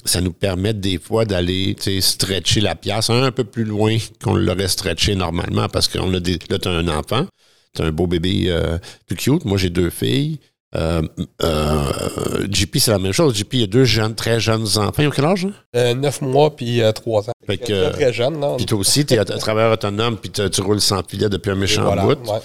ça 0.05 0.21
nous 0.21 0.33
permet 0.33 0.73
des 0.73 0.97
fois 0.97 1.25
d'aller 1.25 1.75
stretcher 1.99 2.61
la 2.61 2.73
pièce 2.73 3.11
un 3.11 3.31
peu 3.31 3.43
plus 3.43 3.63
loin 3.63 3.95
qu'on 4.23 4.33
l'aurait 4.33 4.67
stretché 4.67 5.13
normalement 5.13 5.69
parce 5.69 5.87
qu'on 5.87 6.11
a 6.15 6.19
des. 6.19 6.39
Là, 6.49 6.57
tu 6.57 6.67
as 6.67 6.71
un 6.71 6.87
enfant, 6.87 7.27
tu 7.75 7.83
as 7.83 7.85
un 7.85 7.91
beau 7.91 8.07
bébé 8.07 8.45
euh, 8.47 8.79
tout 9.07 9.13
cute. 9.13 9.45
Moi, 9.45 9.59
j'ai 9.59 9.69
deux 9.69 9.91
filles. 9.91 10.39
Euh, 10.73 11.01
euh, 11.43 12.47
JP, 12.49 12.77
c'est 12.79 12.91
la 12.91 12.99
même 12.99 13.11
chose. 13.11 13.35
JP, 13.35 13.53
il 13.53 13.59
y 13.61 13.63
a 13.63 13.67
deux 13.67 13.83
jeunes, 13.83 14.15
très 14.15 14.39
jeunes 14.39 14.65
enfants. 14.77 14.93
Ils 15.01 15.07
ont 15.07 15.11
quel 15.11 15.25
âge? 15.25 15.45
hein? 15.45 15.51
Euh, 15.75 15.93
9 15.93 16.21
mois 16.21 16.55
puis 16.55 16.81
3 16.95 17.29
ans. 17.29 17.33
Fait 17.45 17.57
que, 17.57 17.89
Très, 17.89 17.91
très 17.91 18.13
jeune, 18.13 18.39
non? 18.39 18.55
Puis 18.57 18.65
toi 18.65 18.79
aussi, 18.79 19.05
tu 19.05 19.13
es 19.15 19.23
travailleur 19.25 19.73
autonome, 19.73 20.17
puis 20.17 20.31
tu 20.31 20.61
roules 20.61 20.79
sans 20.81 21.03
filet 21.07 21.29
depuis 21.29 21.51
un 21.51 21.55
méchant 21.55 21.83
voilà, 21.83 22.03
bout. 22.03 22.29
ouais. 22.29 22.39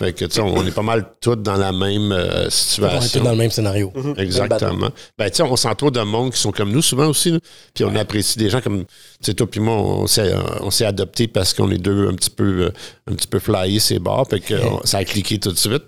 Fait 0.00 0.14
que, 0.14 0.24
tu 0.24 0.30
sais, 0.36 0.40
on, 0.40 0.56
on 0.56 0.66
est 0.66 0.70
pas 0.74 0.80
mal 0.80 1.04
tous 1.20 1.36
dans 1.36 1.56
la 1.56 1.72
même 1.72 2.10
euh, 2.10 2.44
On 2.44 2.46
est 2.46 2.50
situation. 2.50 3.20
tous 3.20 3.24
dans 3.24 3.32
le 3.32 3.36
même 3.36 3.50
scénario. 3.50 3.92
Exactement. 4.16 4.88
Ben, 5.18 5.28
tu 5.28 5.36
sais, 5.36 5.42
on 5.42 5.56
s'entoure 5.56 5.92
de 5.92 6.00
monde 6.00 6.32
qui 6.32 6.38
sont 6.40 6.52
comme 6.52 6.72
nous 6.72 6.80
souvent 6.80 7.06
aussi. 7.08 7.38
Puis 7.74 7.84
on 7.84 7.94
apprécie 7.94 8.38
des 8.38 8.48
gens 8.48 8.62
comme, 8.62 8.84
tu 8.84 8.86
sais, 9.20 9.34
toi 9.34 9.46
puis 9.46 9.60
moi, 9.60 9.74
on 9.76 10.06
s'est, 10.06 10.32
euh, 10.34 10.86
adoptés 10.88 11.28
parce 11.28 11.52
qu'on 11.52 11.70
est 11.70 11.76
deux 11.76 12.08
un 12.08 12.14
petit 12.14 12.30
peu, 12.30 12.44
euh, 12.62 12.70
un 13.10 13.14
petit 13.14 13.26
peu 13.28 13.38
flyés 13.38 13.78
ces 13.78 13.98
bars. 13.98 14.26
Fait 14.26 14.40
que 14.40 14.54
on- 14.54 14.80
ça 14.84 14.98
a 14.98 15.04
cliqué 15.04 15.38
tout 15.38 15.52
de 15.52 15.58
suite. 15.58 15.82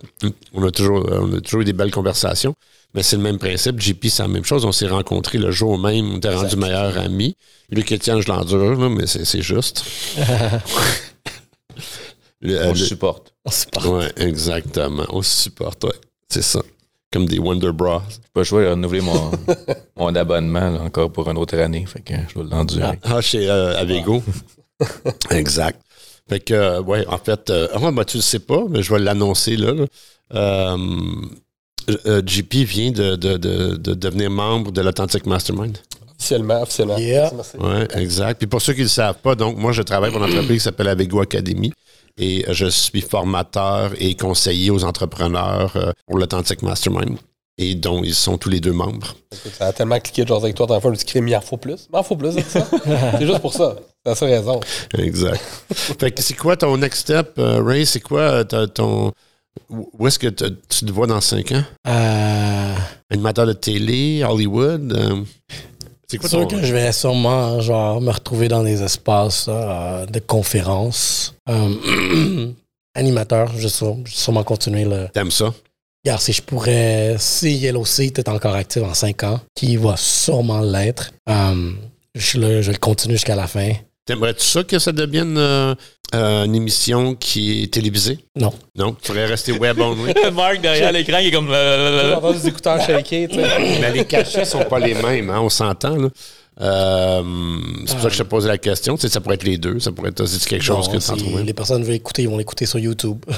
On 0.53 0.63
a 0.63 0.71
toujours, 0.71 1.09
on 1.11 1.33
a 1.35 1.41
toujours 1.41 1.63
eu 1.63 1.65
des 1.65 1.73
belles 1.73 1.91
conversations. 1.91 2.55
Mais 2.95 3.03
c'est 3.03 3.17
le 3.17 3.23
même 3.23 3.39
principe. 3.39 3.81
JP, 3.81 4.09
c'est 4.11 4.21
la 4.23 4.29
même 4.29 4.45
chose. 4.45 4.67
On 4.67 4.73
s'est 4.73 4.87
rencontrés 4.89 5.39
le 5.39 5.51
jour 5.51 5.79
même. 5.79 6.13
On 6.13 6.17
était 6.19 6.29
rendu 6.35 6.57
meilleurs 6.57 6.99
amis. 6.99 7.35
Lui, 7.71 7.81
Étienne, 7.91 8.21
je 8.21 8.29
l'endure, 8.29 8.91
mais 8.91 9.07
c'est, 9.07 9.25
c'est 9.25 9.41
juste. 9.41 9.83
Le- 12.43 12.59
euh, 12.59 12.67
On 12.67 12.73
le- 12.73 12.75
supporte. 12.77 13.33
C'est 13.51 13.71
pas- 13.71 13.87
ouais, 13.89 14.11
exactement. 14.17 15.05
On 15.09 15.23
supporte, 15.23 15.85
ouais. 15.85 15.95
C'est 16.29 16.43
ça. 16.43 16.61
Comme 17.13 17.27
des 17.27 17.39
Wonder 17.39 17.73
Bras. 17.73 18.03
J'ai 18.09 18.17
pas 18.33 18.41
le 18.41 18.45
choix 18.45 18.63
de 18.63 18.69
renouveler 18.69 19.01
mon, 19.01 19.31
mon 19.97 20.15
abonnement 20.15 20.71
là, 20.71 20.81
encore 20.83 21.11
pour 21.13 21.29
une 21.31 21.39
autre 21.39 21.57
année. 21.59 21.85
Fait 21.87 22.01
que 22.01 22.15
je 22.29 22.35
dois 22.35 22.45
l'endurer. 22.45 22.99
Ah, 23.03 23.21
chez 23.21 23.49
euh, 23.51 23.79
Avego. 23.79 24.23
exact. 25.31 25.81
Fait 26.29 26.41
que, 26.41 26.55
euh, 26.55 26.83
ouais, 26.83 27.07
en 27.09 27.19
fait, 27.19 27.51
euh, 27.51 27.69
ah, 27.75 27.91
ben, 27.91 28.05
tu 28.05 28.17
le 28.19 28.23
sais 28.23 28.39
pas, 28.39 28.63
mais 28.69 28.83
je 28.83 28.93
vais 28.93 29.01
l'annoncer 29.01 29.57
là. 29.57 29.73
là. 29.73 29.85
Euh, 30.35 30.77
euh, 32.07 32.23
JP 32.25 32.55
vient 32.65 32.91
de, 32.93 33.17
de, 33.17 33.37
de, 33.37 33.77
de 33.77 33.95
devenir 33.95 34.31
membre 34.31 34.71
de 34.73 34.81
l'Authentic 34.81 35.27
Mastermind. 35.27 35.77
Officiellement, 36.17 36.63
officiellement. 36.63 36.97
Yeah. 36.99 37.33
Merci. 37.35 37.57
Oui, 37.59 38.01
exact. 38.01 38.39
Puis 38.39 38.47
pour 38.47 38.63
ceux 38.63 38.73
qui 38.73 38.79
ne 38.81 38.85
le 38.85 38.89
savent 38.89 39.19
pas, 39.19 39.35
donc 39.35 39.57
moi, 39.59 39.73
je 39.73 39.83
travaille 39.83 40.13
pour 40.13 40.23
une 40.25 40.31
entreprise 40.31 40.59
qui 40.59 40.61
s'appelle 40.65 40.89
Avego 40.89 41.21
Academy 41.21 41.73
et 42.19 42.45
je 42.49 42.67
suis 42.67 43.01
formateur 43.01 43.93
et 43.99 44.15
conseiller 44.15 44.71
aux 44.71 44.85
entrepreneurs 44.85 45.73
euh, 45.77 45.93
pour 46.07 46.19
l'Authentic 46.19 46.63
Mastermind 46.63 47.17
et 47.59 47.75
dont 47.75 48.03
ils 48.03 48.15
sont 48.15 48.39
tous 48.39 48.49
les 48.49 48.61
deux 48.61 48.73
membres. 48.73 49.15
Ça 49.59 49.67
a 49.67 49.73
tellement 49.73 49.99
cliqué 50.01 50.23
de 50.23 50.29
jaser 50.29 50.45
avec 50.45 50.57
toi 50.57 50.67
dans 50.67 50.75
le 50.75 50.81
fond, 50.81 50.89
je 50.89 50.93
me 50.93 50.97
suis 50.97 51.07
dit, 51.21 51.27
il 51.31 51.37
en 51.37 51.41
faut 51.41 51.59
plus. 51.59 51.89
Il 51.93 51.97
en 51.97 52.03
faut 52.03 52.17
plus 52.17 52.33
ça? 52.49 52.67
c'est 53.19 53.27
juste 53.27 53.41
pour 53.41 53.53
ça. 53.53 53.77
C'est 54.05 54.11
la 54.11 54.15
seule 54.17 54.31
raison. 54.31 54.61
Exact. 54.99 55.41
fait 55.73 56.11
que 56.13 56.23
c'est 56.23 56.35
quoi 56.35 56.57
ton 56.57 56.77
next 56.79 57.01
step, 57.03 57.35
euh, 57.39 57.63
Ray? 57.63 57.85
C'est 57.87 58.01
quoi 58.01 58.45
euh, 58.53 58.67
ton. 58.67 59.13
Où 59.69 60.07
est-ce 60.09 60.19
que 60.19 60.29
tu 60.29 60.87
te 60.87 60.91
vois 60.93 61.07
dans 61.07 61.21
cinq 61.21 61.53
ans? 61.53 61.63
Euh, 61.87 62.75
Animateur 63.11 63.47
de 63.47 63.53
télé, 63.53 64.25
Hollywood? 64.25 64.93
euh, 64.93 65.23
c'est 66.13 66.19
quoi 66.19 66.29
sûr 66.29 66.47
ton. 66.49 66.57
que 66.57 66.63
je 66.63 66.73
vais 66.73 66.93
sûrement 66.93 67.61
genre, 67.61 68.01
me 68.01 68.11
retrouver 68.11 68.49
dans 68.49 68.63
des 68.63 68.83
espaces 68.83 69.47
euh, 69.49 70.07
de 70.07 70.19
conférences. 70.21 71.35
Euh, 71.49 72.47
animateur, 72.95 73.51
je 73.57 73.63
vais 73.63 73.69
sûre- 73.69 73.97
je 74.05 74.11
vais 74.11 74.17
sûrement 74.17 74.45
continuer 74.45 74.85
le. 74.85 75.09
T'aimes 75.13 75.31
ça? 75.31 75.53
Regarde, 76.05 76.21
si 76.21 76.33
je 76.33 76.43
pourrais. 76.43 77.17
Si 77.19 77.53
Yellow 77.57 77.85
Seat 77.85 78.19
est 78.19 78.29
encore 78.29 78.55
actif 78.55 78.83
en 78.83 78.95
5 78.95 79.23
ans, 79.25 79.41
qui 79.55 79.77
va 79.77 79.95
sûrement 79.97 80.61
l'être, 80.61 81.13
euh, 81.29 81.71
je, 82.15 82.39
le, 82.39 82.63
je 82.63 82.73
le 82.73 82.79
continue 82.79 83.15
jusqu'à 83.15 83.37
la 83.37 83.47
fin. 83.47 83.73
T'aimerais-tu 84.05 84.45
ça 84.45 84.65
que 84.65 84.79
ça 84.79 84.91
devienne 84.93 85.37
euh, 85.39 85.75
euh, 86.15 86.45
une 86.45 86.55
émission 86.57 87.15
qui 87.15 87.63
est 87.63 87.73
télévisée? 87.73 88.19
Non. 88.37 88.53
Non? 88.77 88.95
Tu 89.01 89.09
pourrais 89.13 89.27
rester 89.27 89.53
web 89.53 89.79
only? 89.81 90.13
Marc 90.35 90.61
derrière 90.61 90.91
l'écran 90.93 91.19
qui 91.21 91.29
est 91.29 91.31
comme. 91.31 91.49
J'ai 91.51 92.15
entendu 92.15 92.39
des 92.41 92.49
écouteurs 92.49 92.81
shaker, 92.85 93.29
tu 93.29 93.37
sais. 93.37 93.43
Mais 93.81 93.93
les 93.93 94.05
cachets 94.05 94.45
sont 94.45 94.65
pas 94.65 94.79
les 94.81 94.95
mêmes, 94.95 95.31
hein, 95.31 95.41
on 95.41 95.49
s'entend. 95.49 95.97
là. 95.97 96.09
Euh, 96.61 97.23
c'est 97.87 97.95
pour 97.95 98.03
ça 98.03 98.09
que 98.09 98.15
je 98.15 98.23
te 98.23 98.29
pose 98.29 98.47
la 98.47 98.59
question. 98.59 98.97
Tu 98.97 99.03
sais, 99.03 99.09
ça 99.09 99.21
pourrait 99.21 99.37
être 99.37 99.45
les 99.45 99.57
deux. 99.57 99.79
Ça 99.81 99.91
pourrait 99.93 100.11
être 100.11 100.25
quelque 100.47 100.63
chose 100.63 100.87
Non, 100.89 100.93
que 100.93 100.99
tu 101.05 101.11
en 101.11 101.17
trouves. 101.17 101.43
les 101.43 101.55
personnes 101.55 101.83
veulent 101.83 101.95
écouter, 101.95 102.23
ils 102.23 102.29
vont 102.29 102.37
l'écouter 102.39 102.67
sur 102.67 102.79
YouTube. 102.79 103.25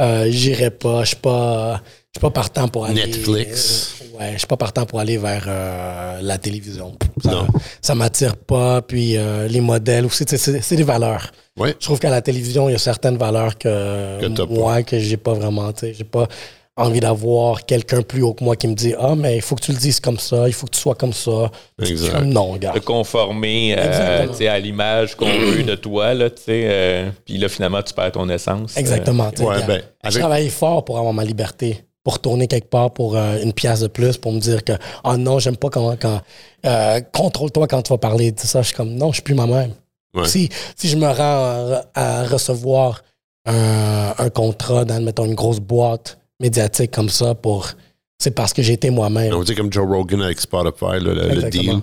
euh, 0.00 0.26
J'irai 0.30 0.70
pas. 0.70 1.00
Je 1.02 1.08
suis 1.08 1.16
pas. 1.16 1.82
Pas 2.20 2.30
partant 2.30 2.68
pour 2.68 2.84
aller. 2.86 3.06
Netflix. 3.06 3.96
euh, 4.02 4.18
ouais, 4.20 4.32
je 4.34 4.38
suis 4.38 4.46
pas 4.46 4.56
partant 4.56 4.86
pour 4.86 5.00
aller 5.00 5.16
vers 5.18 5.44
euh, 5.48 6.20
la 6.22 6.38
télévision. 6.38 6.96
Ça, 7.22 7.30
Non. 7.32 7.46
ça 7.82 7.94
m'attire 7.96 8.36
pas. 8.36 8.82
Puis 8.82 9.16
les 9.48 9.60
modèles 9.60 10.06
aussi, 10.06 10.24
c'est 10.28 10.76
des 10.76 10.82
valeurs. 10.84 11.32
Ouais. 11.56 11.74
Je 11.80 11.84
trouve 11.84 11.98
qu'à 11.98 12.10
la 12.10 12.22
télévision, 12.22 12.68
il 12.68 12.72
y 12.72 12.74
a 12.76 12.78
certaines 12.78 13.16
valeurs 13.16 13.58
que, 13.58 14.20
Que 14.20 14.26
t'as 14.26 14.46
pas. 14.46 14.52
moi, 14.52 14.82
que 14.84 14.98
j'ai 14.98 15.16
pas 15.16 15.34
vraiment. 15.34 15.72
tu 15.72 15.80
sais, 15.80 15.94
J'ai 15.94 16.04
pas 16.04 16.28
envie 16.76 17.00
d'avoir 17.00 17.64
quelqu'un 17.66 18.02
plus 18.02 18.22
haut 18.22 18.34
que 18.34 18.42
moi 18.42 18.56
qui 18.56 18.66
me 18.66 18.74
dit 18.74 18.94
Ah, 18.98 19.14
mais 19.14 19.36
il 19.36 19.42
faut 19.42 19.54
que 19.54 19.62
tu 19.62 19.72
le 19.72 19.78
dises 19.78 20.00
comme 20.00 20.18
ça, 20.18 20.48
il 20.48 20.52
faut 20.52 20.66
que 20.66 20.72
tu 20.72 20.80
sois 20.80 20.94
comme 20.96 21.12
ça. 21.12 21.50
Exact. 21.80 22.22
non, 22.24 22.52
regarde. 22.52 22.76
de 22.78 22.84
conformer 22.84 23.74
euh, 23.78 23.86
Exactement. 23.86 24.32
tu 24.32 24.38
sais, 24.38 24.48
à 24.48 24.58
l'image 24.58 25.14
qu'on 25.14 25.26
veut 25.52 25.62
de 25.62 25.74
toi. 25.76 26.14
Là, 26.14 26.30
tu 26.30 26.42
sais, 26.42 26.62
euh, 26.66 27.10
Puis 27.24 27.38
là, 27.38 27.48
finalement, 27.48 27.82
tu 27.82 27.94
perds 27.94 28.12
ton 28.12 28.28
essence. 28.28 28.76
Exactement. 28.76 29.30
tu 29.30 29.38
sais, 29.38 29.42
ouais, 29.44 29.54
regarde. 29.62 29.68
ben, 30.02 30.10
Je 30.10 30.18
travaille 30.18 30.48
fort 30.48 30.84
pour 30.84 30.98
avoir 30.98 31.12
ma 31.14 31.24
liberté, 31.24 31.84
pour 32.02 32.18
tourner 32.18 32.48
quelque 32.48 32.68
part 32.70 32.90
pour 32.92 33.16
euh, 33.16 33.40
une 33.42 33.52
pièce 33.52 33.80
de 33.80 33.86
plus, 33.86 34.16
pour 34.18 34.32
me 34.32 34.40
dire 34.40 34.64
que 34.64 34.72
ah 35.04 35.16
non, 35.16 35.38
j'aime 35.38 35.56
pas 35.56 35.70
comment 35.70 35.94
quand 35.96 36.20
euh, 36.66 37.00
contrôle-toi 37.12 37.68
quand 37.68 37.82
tu 37.82 37.92
vas 37.92 37.98
parler 37.98 38.32
de 38.32 38.40
ça. 38.40 38.62
Je 38.62 38.66
suis 38.68 38.76
comme 38.76 38.94
non, 38.94 39.08
je 39.10 39.14
suis 39.14 39.22
plus 39.22 39.34
moi-même. 39.34 39.72
Ouais. 40.14 40.26
Si, 40.26 40.48
si 40.76 40.88
je 40.88 40.96
me 40.96 41.06
rends 41.06 41.82
à, 41.84 41.84
à 41.94 42.24
recevoir 42.24 43.02
un, 43.46 44.12
un 44.18 44.30
contrat 44.30 44.84
dans, 44.84 45.02
mettons, 45.02 45.24
une 45.24 45.34
grosse 45.34 45.60
boîte 45.60 46.18
médiatique 46.40 46.90
comme 46.90 47.08
ça 47.08 47.34
pour 47.34 47.70
c'est 48.18 48.30
parce 48.30 48.52
que 48.52 48.62
j'ai 48.62 48.74
été 48.74 48.90
moi-même. 48.90 49.34
On 49.34 49.42
dit 49.42 49.54
comme 49.54 49.72
Joe 49.72 49.86
Rogan 49.86 50.22
avec 50.22 50.40
Spotify, 50.40 51.00
là, 51.00 51.12
le, 51.14 51.50
deal. 51.50 51.80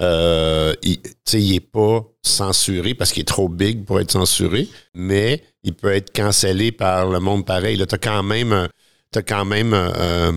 Euh, 0.00 0.74
il, 0.82 1.00
tu 1.00 1.10
sais, 1.24 1.40
il 1.42 1.54
est 1.56 1.60
pas 1.60 2.04
censuré 2.22 2.94
parce 2.94 3.12
qu'il 3.12 3.22
est 3.22 3.26
trop 3.26 3.48
big 3.48 3.84
pour 3.84 4.00
être 4.00 4.12
censuré, 4.12 4.68
mais 4.94 5.42
il 5.62 5.74
peut 5.74 5.92
être 5.92 6.12
cancellé 6.14 6.72
par 6.72 7.08
le 7.08 7.20
monde 7.20 7.44
pareil. 7.46 7.76
Tu 7.76 7.94
as 7.94 7.98
quand 7.98 8.22
même, 8.22 8.68
quand 9.26 9.44
même 9.44 9.72
euh, 9.74 10.32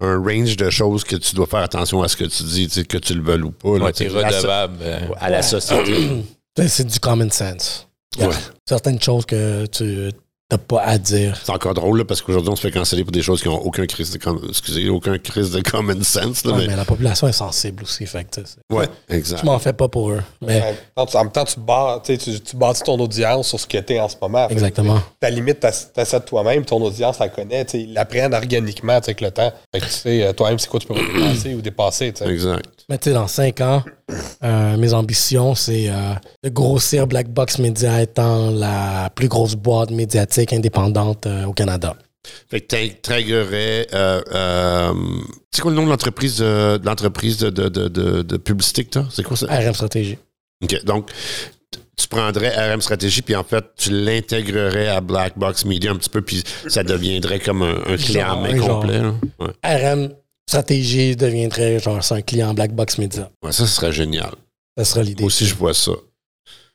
un 0.00 0.18
range 0.22 0.56
de 0.56 0.70
choses 0.70 1.04
que 1.04 1.16
tu 1.16 1.34
dois 1.34 1.46
faire 1.46 1.60
attention 1.60 2.02
à 2.02 2.08
ce 2.08 2.16
que 2.16 2.24
tu 2.24 2.42
dis, 2.42 2.68
que 2.86 2.98
tu 2.98 3.14
le 3.14 3.22
veuilles 3.22 3.42
ou 3.42 3.52
pas. 3.52 3.78
là, 3.78 3.84
Ouais, 3.86 3.92
la 3.92 4.10
so- 4.10 4.16
redevable. 4.18 4.78
euh, 4.82 4.98
à 5.18 5.30
la 5.30 5.42
société. 5.42 6.24
C'est 6.68 6.86
du 6.86 7.00
common 7.00 7.30
sense. 7.30 7.88
Ouais. 8.18 8.28
Certaines 8.68 9.00
choses 9.00 9.26
que 9.26 9.66
tu 9.66 10.10
n'as 10.52 10.58
pas 10.58 10.82
à 10.82 10.98
dire. 10.98 11.40
C'est 11.42 11.52
encore 11.52 11.74
drôle 11.74 11.98
là, 11.98 12.04
parce 12.04 12.20
qu'aujourd'hui, 12.20 12.50
on 12.50 12.56
se 12.56 12.60
fait 12.60 12.70
canceller 12.70 13.02
pour 13.02 13.12
des 13.12 13.22
choses 13.22 13.42
qui 13.42 13.48
n'ont 13.48 13.56
aucun 13.58 13.86
crise 13.86 14.10
de, 14.10 14.18
com- 14.18 14.40
excusez, 14.48 14.88
aucun 14.90 15.16
crise 15.18 15.50
de 15.50 15.60
common 15.62 16.02
sense. 16.02 16.44
Là, 16.44 16.52
Ouais, 16.52 16.58
mais, 16.58 16.66
mais 16.68 16.76
la 16.76 16.84
population 16.84 17.26
est 17.28 17.32
sensible 17.32 17.82
aussi. 17.84 18.04
Fait 18.06 18.24
que, 18.24 18.40
ouais, 18.74 18.86
exact. 19.08 19.40
je 19.40 19.46
m'en 19.46 19.58
fais 19.58 19.72
pas 19.72 19.88
pour 19.88 20.10
eux. 20.10 20.20
Mais 20.42 20.60
En 20.60 20.64
même 20.66 20.74
temps, 20.96 21.06
tu- 21.06 21.16
en 21.16 21.22
même 21.24 21.32
temps, 21.32 21.44
tu, 21.44 21.60
bats, 21.60 22.02
tu, 22.04 22.12
sais, 22.12 22.18
tu, 22.18 22.40
tu 22.40 22.56
bâtis 22.56 22.82
ton 22.82 22.98
audience 23.00 23.48
sur 23.48 23.58
ce 23.58 23.66
que 23.66 23.78
tu 23.78 23.94
es 23.94 24.00
en 24.00 24.08
ce 24.08 24.16
moment. 24.20 24.46
Exactement. 24.48 25.00
Ta 25.18 25.30
limite, 25.30 25.60
tu 25.60 25.66
as 25.66 26.18
de 26.20 26.24
toi-même, 26.24 26.64
ton 26.64 26.80
audience 26.82 27.18
la 27.18 27.28
connaît. 27.30 27.62
Ils 27.72 27.94
l'apprennent 27.94 28.34
organiquement 28.34 28.92
avec 28.94 29.20
le 29.22 29.30
temps. 29.30 29.52
Fait 29.74 29.80
que 29.80 29.86
tu 29.86 29.90
sais 29.92 30.22
euh, 30.24 30.32
toi-même 30.34 30.58
c'est 30.58 30.68
quoi 30.68 30.78
tu 30.80 30.86
peux 30.86 30.94
dépasser 30.94 31.54
ou 31.54 31.62
dépasser. 31.62 32.12
Exact. 32.26 32.66
Mais 32.90 32.98
tu 32.98 33.08
sais, 33.08 33.14
dans 33.14 33.28
cinq 33.28 33.62
ans, 33.62 33.82
euh, 34.42 34.76
mes 34.76 34.92
ambitions, 34.92 35.54
c'est 35.54 35.88
euh, 35.88 36.12
de 36.42 36.50
grossir 36.50 37.06
Black 37.06 37.28
Box 37.30 37.58
Media 37.58 38.02
étant 38.02 38.50
la 38.50 39.08
plus 39.14 39.28
grosse 39.28 39.54
boîte 39.54 39.90
médiatique 39.90 40.33
indépendante 40.52 41.26
euh, 41.26 41.44
au 41.44 41.52
Canada. 41.52 41.96
Fait 42.50 42.60
que 42.60 42.66
t'intégrerais. 42.66 43.86
Euh, 43.92 44.22
euh, 44.32 44.94
c'est 45.50 45.60
quoi 45.60 45.70
le 45.70 45.76
nom 45.76 45.84
de 45.84 45.90
l'entreprise 45.90 46.38
de, 46.38 46.78
de 46.78 46.86
l'entreprise 46.86 47.38
de, 47.38 47.50
de, 47.50 47.88
de, 47.88 48.36
publicité 48.38 48.84
que 48.84 48.90
t'as? 48.90 49.04
C'est 49.10 49.22
quoi 49.22 49.36
ça? 49.36 49.46
RM 49.46 49.74
Stratégie. 49.74 50.18
OK. 50.62 50.84
Donc, 50.84 51.10
tu 51.96 52.08
prendrais 52.08 52.48
RM 52.72 52.80
Stratégie, 52.80 53.22
puis 53.22 53.36
en 53.36 53.44
fait, 53.44 53.64
tu 53.76 53.90
l'intégrerais 53.90 54.88
à 54.88 55.00
Black 55.00 55.38
Box 55.38 55.64
Media 55.64 55.90
un 55.92 55.96
petit 55.96 56.10
peu, 56.10 56.22
puis 56.22 56.42
ça 56.68 56.82
deviendrait 56.82 57.40
comme 57.40 57.62
un, 57.62 57.76
en 57.76 57.96
genre. 58.56 58.80
complet. 58.80 59.00
Ouais. 59.38 59.90
RM 59.90 60.10
Stratégie 60.48 61.16
deviendrait 61.16 61.78
genre 61.78 62.00
un 62.10 62.22
client 62.22 62.54
Black 62.54 62.72
Box 62.72 62.98
Media. 62.98 63.30
Ouais, 63.42 63.52
ça, 63.52 63.66
ce 63.66 63.74
serait 63.74 63.92
génial. 63.92 64.32
Ça 64.76 64.84
sera 64.84 65.02
l'idée. 65.02 65.22
Moi 65.22 65.28
aussi, 65.28 65.46
je 65.46 65.54
vois 65.54 65.74
ça. 65.74 65.92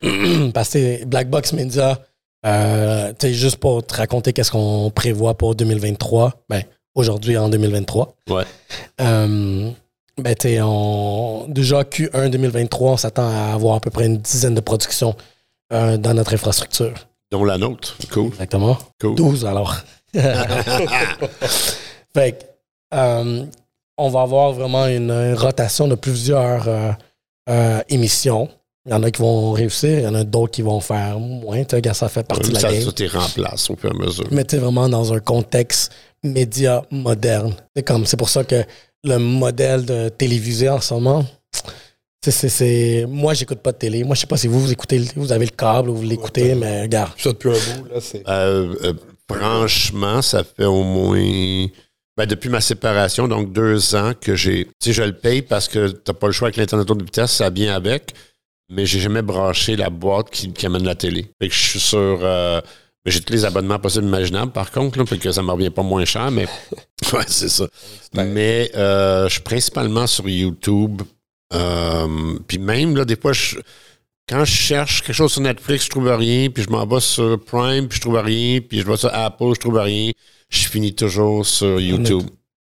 Parce 0.53 0.69
que 0.69 1.05
Black 1.05 1.29
Box 1.29 1.53
Media, 1.53 1.99
euh, 2.45 3.09
tu 3.19 3.27
sais, 3.27 3.33
juste 3.33 3.57
pour 3.57 3.85
te 3.85 3.95
raconter 3.95 4.31
qu'est-ce 4.33 4.51
qu'on 4.51 4.91
prévoit 4.91 5.35
pour 5.37 5.55
2023, 5.55 6.33
ben, 6.49 6.63
aujourd'hui 6.95 7.37
en 7.37 7.49
2023. 7.49 8.15
Ouais. 8.29 8.43
Euh, 9.01 9.69
ben, 10.17 10.35
tu 10.35 10.47
sais, 10.49 10.61
on- 10.61 11.45
déjà 11.47 11.83
Q1 11.83 12.29
2023, 12.29 12.91
on 12.91 12.97
s'attend 12.97 13.29
à 13.29 13.53
avoir 13.53 13.75
à 13.75 13.79
peu 13.79 13.89
près 13.89 14.05
une 14.05 14.17
dizaine 14.17 14.55
de 14.55 14.61
productions 14.61 15.15
euh, 15.73 15.97
dans 15.97 16.13
notre 16.13 16.33
infrastructure. 16.33 16.93
Dont 17.31 17.43
la 17.43 17.57
nôtre. 17.57 17.95
Cool. 18.11 18.27
Exactement. 18.27 18.77
Cool. 18.99 19.15
12 19.15 19.45
alors. 19.45 19.75
fait 22.13 22.31
que, 22.91 23.45
on 23.97 24.09
va 24.09 24.21
avoir 24.21 24.53
vraiment 24.53 24.87
une, 24.87 25.11
une 25.11 25.35
rotation 25.35 25.87
de 25.87 25.95
plusieurs 25.95 26.67
émissions. 27.89 28.49
Il 28.89 28.93
y 28.93 28.95
en 28.95 29.03
a 29.03 29.11
qui 29.11 29.21
vont 29.21 29.51
réussir, 29.51 29.99
il 29.99 30.03
y 30.03 30.07
en 30.07 30.15
a 30.15 30.23
d'autres 30.23 30.51
qui 30.51 30.63
vont 30.63 30.79
faire 30.79 31.19
moins. 31.19 31.59
Tu 31.63 31.67
sais, 31.69 31.75
regarde, 31.75 31.95
ça 31.95 32.09
fait 32.09 32.23
partie 32.27 32.49
de 32.49 32.55
la 32.55 32.59
ça, 32.59 32.71
game. 32.71 32.81
ça 32.81 32.91
t'es 32.91 33.05
remplace 33.05 33.69
au 33.69 33.75
fur 33.75 33.91
et 33.91 33.95
à 33.95 34.05
mesure. 34.05 34.25
Mais 34.31 34.43
tu 34.43 34.55
sais, 34.55 34.61
vraiment 34.61 34.89
dans 34.89 35.13
un 35.13 35.19
contexte 35.19 35.91
média 36.23 36.81
moderne. 36.89 37.53
C'est 37.75 37.83
comme 37.83 38.07
c'est 38.07 38.17
pour 38.17 38.29
ça 38.29 38.43
que 38.43 38.63
le 39.03 39.17
modèle 39.17 39.85
de 39.85 40.09
télévisé 40.09 40.69
en 40.69 40.81
ce 40.81 40.95
moment, 40.95 41.23
c'est, 42.23 42.31
c'est, 42.31 42.49
c'est- 42.49 43.05
moi 43.07 43.35
j'écoute 43.35 43.59
pas 43.59 43.71
de 43.73 43.77
télé. 43.77 44.03
Moi 44.03 44.15
je 44.15 44.21
sais 44.21 44.27
pas 44.27 44.37
si 44.37 44.47
vous 44.47 44.59
vous 44.59 44.71
écoutez, 44.71 45.01
vous 45.15 45.31
avez 45.31 45.45
le 45.45 45.51
câble 45.51 45.89
ou 45.91 45.95
vous 45.95 46.03
l'écoutez, 46.03 46.55
mais 46.55 46.81
regarde. 46.81 47.11
Ça 47.19 47.29
depuis 47.29 47.49
un 47.49 47.51
bout, 47.77 47.85
là, 47.93 48.01
c'est. 48.01 48.27
Euh, 48.27 48.73
euh, 48.83 48.93
Franchement, 49.31 50.21
ça 50.23 50.43
fait 50.43 50.65
au 50.65 50.81
moins. 50.83 51.67
Ben, 52.17 52.25
depuis 52.25 52.49
ma 52.49 52.59
séparation, 52.59 53.27
donc 53.27 53.53
deux 53.53 53.93
ans, 53.95 54.13
que 54.19 54.35
j'ai. 54.35 54.65
Tu 54.65 54.71
sais, 54.89 54.93
je 54.93 55.03
le 55.03 55.13
paye 55.13 55.43
parce 55.43 55.67
que 55.67 55.89
t'as 55.89 56.13
pas 56.13 56.25
le 56.27 56.33
choix 56.33 56.47
avec 56.47 56.57
l'Internet 56.57 56.87
de 56.87 57.03
vitesse, 57.03 57.31
ça 57.31 57.49
vient 57.51 57.75
avec. 57.75 58.13
Mais 58.69 58.85
j'ai 58.85 58.99
jamais 58.99 59.21
branché 59.21 59.75
la 59.75 59.89
boîte 59.89 60.29
qui, 60.29 60.51
qui 60.53 60.65
amène 60.65 60.83
la 60.85 60.95
télé. 60.95 61.27
Fait 61.41 61.47
que 61.49 61.53
je 61.53 61.59
suis 61.59 61.79
sur. 61.79 62.19
euh, 62.21 62.61
j'ai 63.05 63.21
tous 63.21 63.33
les 63.33 63.45
abonnements 63.45 63.79
possibles 63.79 64.05
et 64.05 64.07
imaginables, 64.09 64.51
par 64.51 64.69
contre, 64.71 64.99
là, 64.99 65.05
fait 65.05 65.17
que 65.17 65.31
ça 65.31 65.41
me 65.41 65.51
revient 65.51 65.71
pas 65.71 65.81
moins 65.81 66.05
cher, 66.05 66.29
mais. 66.31 66.45
ouais, 67.13 67.23
c'est 67.27 67.49
ça. 67.49 67.67
Mais 68.13 68.69
euh, 68.75 69.27
je 69.27 69.33
suis 69.33 69.41
principalement 69.41 70.05
sur 70.05 70.27
YouTube. 70.29 71.01
Euh, 71.53 72.37
puis 72.47 72.59
même, 72.59 72.95
là, 72.95 73.05
des 73.05 73.15
fois, 73.15 73.33
je- 73.33 73.57
quand 74.27 74.45
je 74.45 74.51
cherche 74.53 75.01
quelque 75.01 75.15
chose 75.15 75.31
sur 75.31 75.41
Netflix, 75.41 75.85
je 75.85 75.89
trouve 75.89 76.07
rien, 76.07 76.49
puis 76.51 76.61
je 76.61 76.69
m'en 76.69 76.85
vais 76.85 76.99
sur 76.99 77.43
Prime, 77.43 77.87
puis 77.87 77.95
je 77.95 78.01
trouve 78.01 78.17
rien, 78.19 78.59
puis 78.61 78.81
je 78.81 78.85
vais 78.85 78.97
sur 78.97 79.09
Apple, 79.11 79.53
je 79.55 79.59
trouve 79.59 79.77
rien. 79.79 80.11
Je 80.49 80.67
finis 80.67 80.93
toujours 80.93 81.45
sur 81.45 81.79
YouTube. 81.79 82.23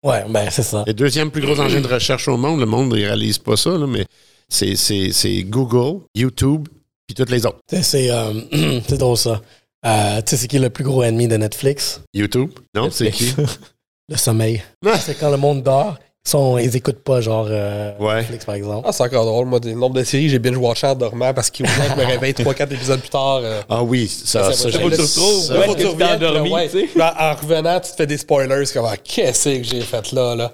Ouais, 0.03 0.25
ben 0.29 0.49
c'est 0.51 0.63
ça. 0.63 0.83
Le 0.85 0.93
deuxième 0.93 1.31
plus 1.31 1.41
gros 1.41 1.57
engin 1.59 1.79
de 1.79 1.87
recherche 1.87 2.27
au 2.27 2.35
monde, 2.37 2.59
le 2.59 2.65
monde 2.65 2.89
ne 2.89 2.95
réalise 2.95 3.37
pas 3.37 3.55
ça, 3.55 3.71
là, 3.77 3.87
mais 3.87 4.05
c'est, 4.49 4.75
c'est, 4.75 5.11
c'est 5.11 5.43
Google, 5.43 6.01
YouTube, 6.15 6.67
puis 7.07 7.15
toutes 7.15 7.29
les 7.29 7.45
autres. 7.45 7.59
C'est 7.81 8.09
euh, 8.11 8.33
c'est 8.87 8.97
drôle 8.97 9.17
ça. 9.17 9.41
Euh, 9.85 10.17
tu 10.21 10.31
sais, 10.31 10.37
c'est 10.37 10.47
qui 10.47 10.57
le 10.59 10.69
plus 10.71 10.83
gros 10.83 11.03
ennemi 11.03 11.27
de 11.27 11.37
Netflix? 11.37 12.01
YouTube? 12.13 12.49
Non, 12.73 12.89
c'est 12.91 13.11
qui? 13.11 13.33
Le 14.09 14.17
sommeil. 14.17 14.61
Ah. 14.85 14.99
C'est 14.99 15.15
quand 15.15 15.29
le 15.31 15.37
monde 15.37 15.63
dort, 15.63 15.95
ils, 16.25 16.29
sont, 16.29 16.57
ils 16.59 16.75
écoutent 16.75 17.03
pas, 17.03 17.21
genre 17.21 17.47
euh, 17.49 17.91
Ouais. 17.99 18.17
Netflix, 18.21 18.45
par 18.45 18.53
exemple. 18.55 18.87
Ah, 18.87 18.91
c'est 18.91 19.01
encore 19.03 19.25
drôle. 19.25 19.45
Moi, 19.47 19.59
le 19.63 19.73
nombre 19.73 19.95
de 19.95 20.03
séries 20.03 20.25
que 20.25 20.29
j'ai 20.31 20.39
binge-watché 20.39 20.85
en 20.87 20.95
dormant 20.95 21.33
parce 21.33 21.49
qu'il 21.51 21.67
je 21.67 21.71
me 21.99 22.05
réveille 22.05 22.33
3-4 22.33 22.71
épisodes 22.73 22.99
plus 22.99 23.09
tard. 23.09 23.37
euh, 23.43 23.61
Ah 23.69 23.83
oui, 23.83 24.07
ça, 24.07 24.51
Ça, 24.51 24.53
ça, 24.53 24.69
tu 24.71 24.77
retrouves. 24.77 25.53
là, 25.53 25.75
tu 25.75 26.03
endormi, 26.03 26.51
ouais. 26.51 26.69
tu 26.69 26.79
sais. 26.81 26.85
Puis 26.87 27.01
en, 27.01 27.05
en 27.19 27.33
revenant, 27.35 27.79
tu 27.79 27.91
te 27.91 27.95
fais 27.95 28.07
des 28.07 28.17
spoilers. 28.17 28.65
C'est 28.65 28.73
comme, 28.75 28.87
ah, 28.87 28.97
qu'est-ce 28.97 29.49
que 29.49 29.63
j'ai 29.63 29.81
fait 29.81 30.11
là, 30.11 30.35
là? 30.35 30.51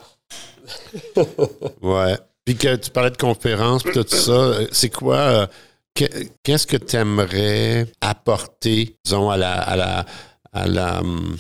Ouais. 1.82 2.18
Puis 2.46 2.56
que 2.56 2.76
tu 2.76 2.90
parlais 2.92 3.12
de 3.12 3.18
conférences, 3.18 3.84
puis 3.84 3.94
tout 3.94 4.06
ça, 4.08 4.32
euh, 4.32 4.68
c'est 4.72 4.90
quoi, 4.90 5.16
euh, 5.18 5.48
que- 5.96 6.06
qu'est-ce 6.44 6.66
que 6.66 6.78
tu 6.78 6.96
aimerais 6.96 7.86
apporter, 8.02 8.98
disons, 9.06 9.30
à 9.30 9.38
la, 9.38 9.54
à 9.54 9.76
la, 9.76 10.06
à 10.54 10.68
la, 10.68 11.00
hum, 11.02 11.36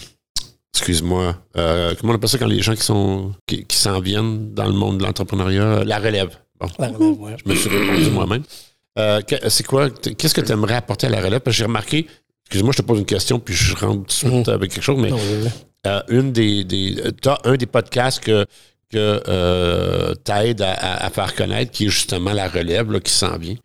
excuse-moi, 0.74 1.36
euh, 1.58 1.94
comment 2.00 2.14
on 2.14 2.16
appelle 2.16 2.30
ça 2.30 2.38
quand 2.38 2.48
les 2.48 2.62
gens 2.62 2.76
qui 2.76 2.84
sont, 2.84 3.34
qui, 3.48 3.66
qui 3.66 3.78
s'en 3.78 4.00
viennent 4.00 4.54
dans 4.54 4.66
le 4.66 4.74
monde 4.74 5.00
de 5.00 5.04
l'entrepreneuriat, 5.04 5.84
la 5.84 6.00
relève. 6.00 6.38
Bon, 6.60 6.68
La 6.80 6.88
relève, 6.90 7.20
ouais. 7.20 7.36
je 7.44 7.50
me 7.50 7.56
suis 7.56 7.70
répondu 7.70 8.10
moi-même. 8.12 8.44
Euh, 9.00 9.22
c'est 9.50 9.66
quoi, 9.66 9.90
qu'est-ce 9.90 10.34
que 10.36 10.42
tu 10.42 10.52
aimerais 10.52 10.76
apporter 10.76 11.08
à 11.08 11.10
la 11.10 11.22
relève? 11.22 11.40
Parce 11.40 11.56
que 11.56 11.60
j'ai 11.60 11.66
remarqué, 11.66 12.08
excuse-moi, 12.46 12.74
je 12.74 12.82
te 12.82 12.86
pose 12.86 13.00
une 13.00 13.06
question, 13.06 13.40
puis 13.40 13.54
je 13.54 13.76
rentre 13.76 14.02
tout 14.02 14.06
de 14.06 14.12
suite 14.12 14.48
Mhm. 14.48 14.54
avec 14.54 14.72
quelque 14.74 14.84
chose, 14.84 15.00
mais 15.00 15.12
euh, 15.88 16.02
une 16.10 16.32
des, 16.32 16.64
des 16.64 17.02
t'as 17.22 17.38
un 17.46 17.56
des 17.56 17.66
podcasts 17.66 18.20
que 18.24 18.46
que 18.92 19.22
euh, 19.28 20.14
t'aides 20.24 20.62
à, 20.62 21.10
faire 21.10 21.34
connaître, 21.36 21.72
qui 21.72 21.86
est 21.86 21.90
justement 21.90 22.34
la 22.34 22.48
relève 22.48 23.00
qui 23.00 23.12
s'en 23.12 23.38
vient. 23.38 23.56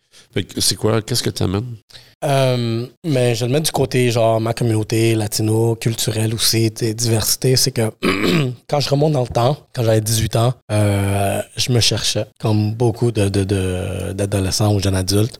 C'est 0.58 0.76
quoi, 0.76 1.00
qu'est-ce 1.02 1.22
que 1.22 1.30
tu 1.30 1.42
amènes? 1.42 1.76
Euh, 2.24 2.86
mais 3.04 3.34
je 3.34 3.44
le 3.46 3.52
mettre 3.52 3.66
du 3.66 3.72
côté, 3.72 4.10
genre, 4.10 4.40
ma 4.40 4.52
communauté 4.54 5.14
latino, 5.14 5.76
culturelle 5.76 6.34
aussi, 6.34 6.70
diversité. 6.70 7.56
C'est 7.56 7.70
que 7.72 7.90
quand 8.68 8.80
je 8.80 8.88
remonte 8.90 9.12
dans 9.12 9.22
le 9.22 9.28
temps, 9.28 9.56
quand 9.74 9.82
j'avais 9.82 10.00
18 10.00 10.36
ans, 10.36 10.54
euh, 10.72 11.40
je 11.56 11.72
me 11.72 11.80
cherchais, 11.80 12.26
comme 12.38 12.74
beaucoup 12.74 13.12
de, 13.12 13.28
de- 13.28 13.44
de- 13.44 14.12
d'adolescents 14.12 14.74
ou 14.74 14.80
jeunes 14.80 14.96
adultes. 14.96 15.38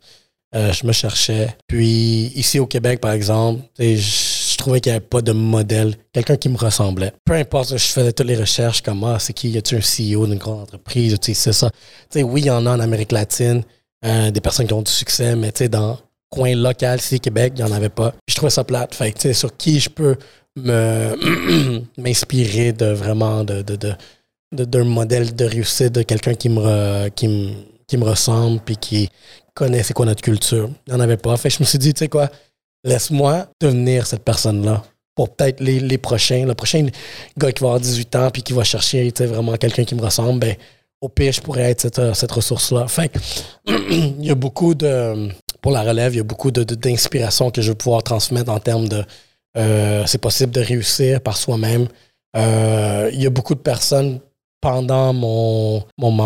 Euh, 0.55 0.71
je 0.71 0.87
me 0.87 0.93
cherchais. 0.93 1.55
Puis 1.67 2.31
ici 2.35 2.57
au 2.59 2.65
Québec, 2.65 3.01
par 3.01 3.11
exemple, 3.11 3.61
je 3.77 3.95
je 4.57 4.63
trouvais 4.63 4.81
qu'il 4.81 4.91
n'y 4.91 4.95
avait 4.97 5.05
pas 5.05 5.21
de 5.21 5.33
modèle, 5.33 5.93
quelqu'un 6.11 6.35
qui 6.35 6.49
me 6.49 6.57
ressemblait. 6.57 7.13
Peu 7.23 7.33
importe, 7.33 7.77
je 7.77 7.85
faisais 7.85 8.11
toutes 8.11 8.25
les 8.25 8.35
recherches 8.35 8.81
comme 8.81 9.03
ah, 9.03 9.17
c'est 9.19 9.33
qui, 9.33 9.51
y 9.51 9.57
a-tu 9.57 9.75
un 9.75 9.79
CEO 9.79 10.25
d'une 10.25 10.39
grande 10.39 10.61
entreprise, 10.61 11.15
tu 11.21 11.27
sais, 11.27 11.33
c'est 11.35 11.53
ça. 11.53 11.69
Tu 11.69 12.19
sais, 12.19 12.23
oui, 12.23 12.41
il 12.41 12.47
y 12.47 12.49
en 12.49 12.65
a 12.65 12.71
en 12.71 12.79
Amérique 12.79 13.11
latine, 13.11 13.61
euh, 14.03 14.31
des 14.31 14.41
personnes 14.41 14.65
qui 14.65 14.73
ont 14.73 14.81
du 14.81 14.91
succès, 14.91 15.35
mais 15.35 15.51
tu 15.51 15.59
sais, 15.59 15.69
dans 15.69 15.99
coin 16.31 16.55
local, 16.55 16.97
ici, 16.97 17.19
Québec, 17.19 17.53
il 17.55 17.63
n'y 17.63 17.71
en 17.71 17.73
avait 17.73 17.89
pas. 17.89 18.15
Je 18.27 18.33
trouvais 18.33 18.49
ça 18.49 18.63
plate. 18.63 18.95
Fait 18.95 19.11
tu 19.11 19.21
sais, 19.21 19.33
sur 19.33 19.55
qui 19.55 19.79
je 19.79 19.91
peux 19.91 20.15
me 20.55 21.83
m'inspirer 22.01 22.73
de 22.73 22.87
vraiment 22.87 23.43
de, 23.43 23.61
de, 23.61 23.75
de, 23.75 24.65
d'un 24.65 24.85
modèle 24.85 25.35
de 25.35 25.45
réussite, 25.45 25.93
de 25.93 26.01
quelqu'un 26.01 26.33
qui 26.33 26.49
me, 26.49 27.09
qui 27.09 27.27
me, 27.27 27.51
qui 27.87 27.97
me 27.97 28.05
ressemble, 28.05 28.59
puis 28.61 28.75
qui 28.75 29.09
connaît 29.53 29.83
c'est 29.83 29.93
quoi 29.93 30.07
notre 30.07 30.23
culture. 30.23 30.67
Il 30.87 30.93
n'y 30.93 30.99
en 30.99 30.99
avait 30.99 31.17
pas. 31.17 31.37
Fait 31.37 31.51
je 31.51 31.59
me 31.59 31.65
suis 31.65 31.77
dit, 31.77 31.93
tu 31.93 31.99
sais 31.99 32.07
quoi, 32.07 32.31
laisse-moi 32.83 33.47
devenir 33.61 34.05
cette 34.05 34.23
personne-là 34.23 34.83
pour 35.15 35.35
peut-être 35.35 35.59
les, 35.61 35.97
prochains. 35.97 36.45
Le 36.45 36.53
prochain 36.53 36.85
gars 37.37 37.51
qui 37.51 37.61
va 37.61 37.69
avoir 37.69 37.79
18 37.79 38.15
ans 38.15 38.29
puis 38.31 38.43
qui 38.43 38.53
va 38.53 38.63
chercher 38.63 39.11
vraiment 39.19 39.55
quelqu'un 39.57 39.83
qui 39.83 39.95
me 39.95 40.01
ressemble, 40.01 40.39
ben, 40.39 40.55
au 41.01 41.09
pire, 41.09 41.31
je 41.31 41.41
pourrais 41.41 41.71
être 41.71 41.81
cette, 41.81 42.31
ressource-là. 42.31 42.87
Fait 42.87 43.11
il 43.67 44.23
y 44.25 44.31
a 44.31 44.35
beaucoup 44.35 44.75
de. 44.75 45.29
Pour 45.61 45.71
la 45.71 45.81
relève, 45.81 46.13
il 46.13 46.17
y 46.17 46.19
a 46.19 46.23
beaucoup 46.23 46.51
de- 46.51 46.63
de- 46.63 46.75
d'inspiration 46.75 47.49
que 47.51 47.61
je 47.61 47.71
vais 47.71 47.75
pouvoir 47.75 48.03
transmettre 48.03 48.51
en 48.51 48.59
termes 48.59 48.87
de. 48.87 49.03
euh, 49.57 50.03
c'est 50.05 50.19
possible 50.19 50.51
de 50.51 50.61
réussir 50.61 51.19
par 51.21 51.35
soi-même. 51.35 51.87
Euh, 52.35 53.09
il 53.13 53.21
y 53.21 53.25
a 53.25 53.29
beaucoup 53.31 53.55
de 53.55 53.59
personnes 53.59 54.19
pendant 54.61 55.13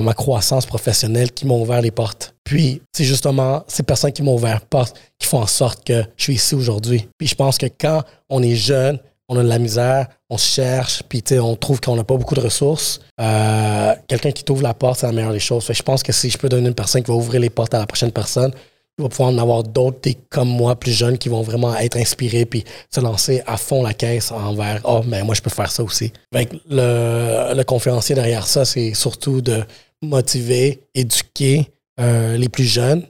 ma, 0.01 0.13
croissance 0.13 0.65
professionnelle 0.65 1.31
qui 1.31 1.45
m'ont 1.45 1.61
ouvert 1.61 1.81
les 1.81 1.91
portes. 1.91 2.35
Puis, 2.43 2.81
c'est 2.91 3.03
justement 3.03 3.63
ces 3.67 3.83
personnes 3.83 4.11
qui 4.11 4.23
m'ont 4.23 4.35
ouvert 4.35 4.59
les 4.59 4.67
portes 4.69 4.97
qui 5.19 5.27
font 5.27 5.39
en 5.39 5.47
sorte 5.47 5.85
que 5.85 6.03
je 6.17 6.23
suis 6.23 6.33
ici 6.33 6.55
aujourd'hui. 6.55 7.07
Puis, 7.17 7.27
je 7.27 7.35
pense 7.35 7.57
que 7.57 7.67
quand 7.67 8.03
on 8.29 8.41
est 8.41 8.55
jeune, 8.55 8.99
on 9.29 9.37
a 9.37 9.43
de 9.43 9.47
la 9.47 9.59
misère, 9.59 10.07
on 10.29 10.37
cherche, 10.37 11.03
puis 11.07 11.23
on 11.39 11.55
trouve 11.55 11.79
qu'on 11.79 11.95
n'a 11.95 12.03
pas 12.03 12.17
beaucoup 12.17 12.35
de 12.35 12.41
ressources. 12.41 12.99
Euh, 13.19 13.95
Quelqu'un 14.07 14.31
qui 14.31 14.43
t'ouvre 14.43 14.61
la 14.61 14.73
porte, 14.73 14.99
c'est 14.99 15.05
la 15.05 15.13
meilleure 15.13 15.31
des 15.31 15.39
choses. 15.39 15.65
Je 15.71 15.83
pense 15.83 16.03
que 16.03 16.11
si 16.11 16.29
je 16.29 16.37
peux 16.37 16.49
donner 16.49 16.67
une 16.67 16.75
personne 16.75 17.01
qui 17.01 17.09
va 17.11 17.15
ouvrir 17.15 17.39
les 17.39 17.49
portes 17.49 17.73
à 17.73 17.79
la 17.79 17.85
prochaine 17.85 18.11
personne, 18.11 18.51
il 18.97 19.03
va 19.03 19.09
pouvoir 19.09 19.29
en 19.29 19.37
avoir 19.37 19.63
d'autres 19.63 20.09
comme 20.29 20.49
moi, 20.49 20.75
plus 20.75 20.91
jeunes, 20.91 21.17
qui 21.17 21.29
vont 21.29 21.41
vraiment 21.41 21.75
être 21.77 21.97
inspirés 21.97 22.45
puis 22.45 22.63
se 22.93 22.99
lancer 22.99 23.41
à 23.47 23.57
fond 23.57 23.83
la 23.83 23.93
caisse 23.93 24.31
envers 24.31 24.81
Oh, 24.83 25.01
mais 25.05 25.23
moi, 25.23 25.33
je 25.35 25.41
peux 25.41 25.49
faire 25.49 25.71
ça 25.71 25.83
aussi. 25.83 26.11
Le, 26.33 27.53
le 27.55 27.63
conférencier 27.63 28.15
derrière 28.15 28.45
ça, 28.45 28.65
c'est 28.65 28.93
surtout 28.93 29.41
de 29.41 29.63
motiver, 30.01 30.81
éduquer 30.93 31.67
euh, 31.99 32.37
les 32.37 32.49
plus 32.49 32.65
jeunes. 32.65 33.03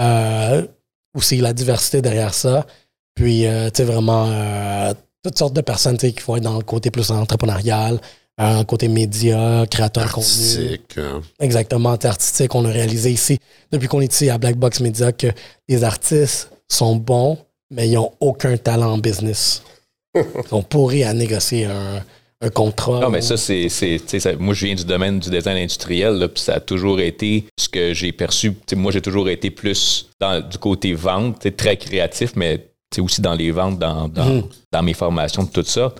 Euh, 0.00 0.66
aussi 1.14 1.38
la 1.38 1.52
diversité 1.52 2.02
derrière 2.02 2.34
ça. 2.34 2.66
Puis, 3.14 3.46
euh, 3.46 3.70
tu 3.70 3.76
sais, 3.78 3.84
vraiment, 3.84 4.92
toutes 5.22 5.38
sortes 5.38 5.54
de 5.54 5.62
personnes 5.62 5.96
qui 5.96 6.14
vont 6.26 6.36
être 6.36 6.42
dans 6.42 6.58
le 6.58 6.62
côté 6.62 6.90
plus 6.90 7.10
entrepreneurial, 7.10 7.98
euh, 8.40 8.64
côté 8.64 8.88
média, 8.88 9.64
créateur 9.70 10.12
contenu. 10.12 10.20
Artistique. 10.30 10.98
hein. 10.98 11.22
Exactement, 11.40 11.90
artistique. 11.92 12.54
On 12.54 12.64
a 12.64 12.68
réalisé 12.70 13.10
ici, 13.10 13.38
depuis 13.72 13.88
qu'on 13.88 14.00
est 14.00 14.12
ici 14.12 14.28
à 14.30 14.38
Black 14.38 14.56
Box 14.56 14.80
Media, 14.80 15.12
que 15.12 15.28
les 15.68 15.84
artistes 15.84 16.50
sont 16.68 16.96
bons, 16.96 17.38
mais 17.70 17.88
ils 17.88 17.94
n'ont 17.94 18.12
aucun 18.20 18.56
talent 18.56 18.92
en 18.92 18.98
business. 18.98 19.62
Ils 20.14 20.48
sont 20.48 20.62
pourris 20.62 21.04
à 21.04 21.12
négocier 21.12 21.66
un, 21.66 22.02
un 22.40 22.48
contrat. 22.50 23.00
Non, 23.00 23.10
mais 23.10 23.20
ça, 23.20 23.36
c'est. 23.36 23.68
c'est- 23.68 23.98
tu 24.02 24.08
sais, 24.08 24.20
ça- 24.20 24.36
moi, 24.36 24.54
je 24.54 24.66
viens 24.66 24.74
du 24.74 24.84
domaine 24.84 25.18
du 25.20 25.28
design 25.30 25.56
industriel, 25.58 26.28
puis 26.32 26.42
ça 26.42 26.54
a 26.54 26.60
toujours 26.60 27.00
été 27.00 27.44
ce 27.58 27.68
que 27.68 27.92
j'ai 27.94 28.12
perçu. 28.12 28.52
Moi, 28.74 28.92
j'ai 28.92 29.02
toujours 29.02 29.28
été 29.28 29.50
plus 29.50 30.08
dans, 30.20 30.40
du 30.46 30.56
côté 30.58 30.94
vente, 30.94 31.46
très 31.56 31.76
créatif, 31.76 32.32
mais 32.36 32.58
tu 32.58 32.64
sais, 32.96 33.00
aussi 33.02 33.20
dans 33.20 33.34
les 33.34 33.50
ventes, 33.50 33.78
dans, 33.78 34.08
dans, 34.08 34.24
Mhm. 34.26 34.42
dans 34.72 34.82
mes 34.82 34.94
formations, 34.94 35.44
tout 35.46 35.64
ça. 35.64 35.94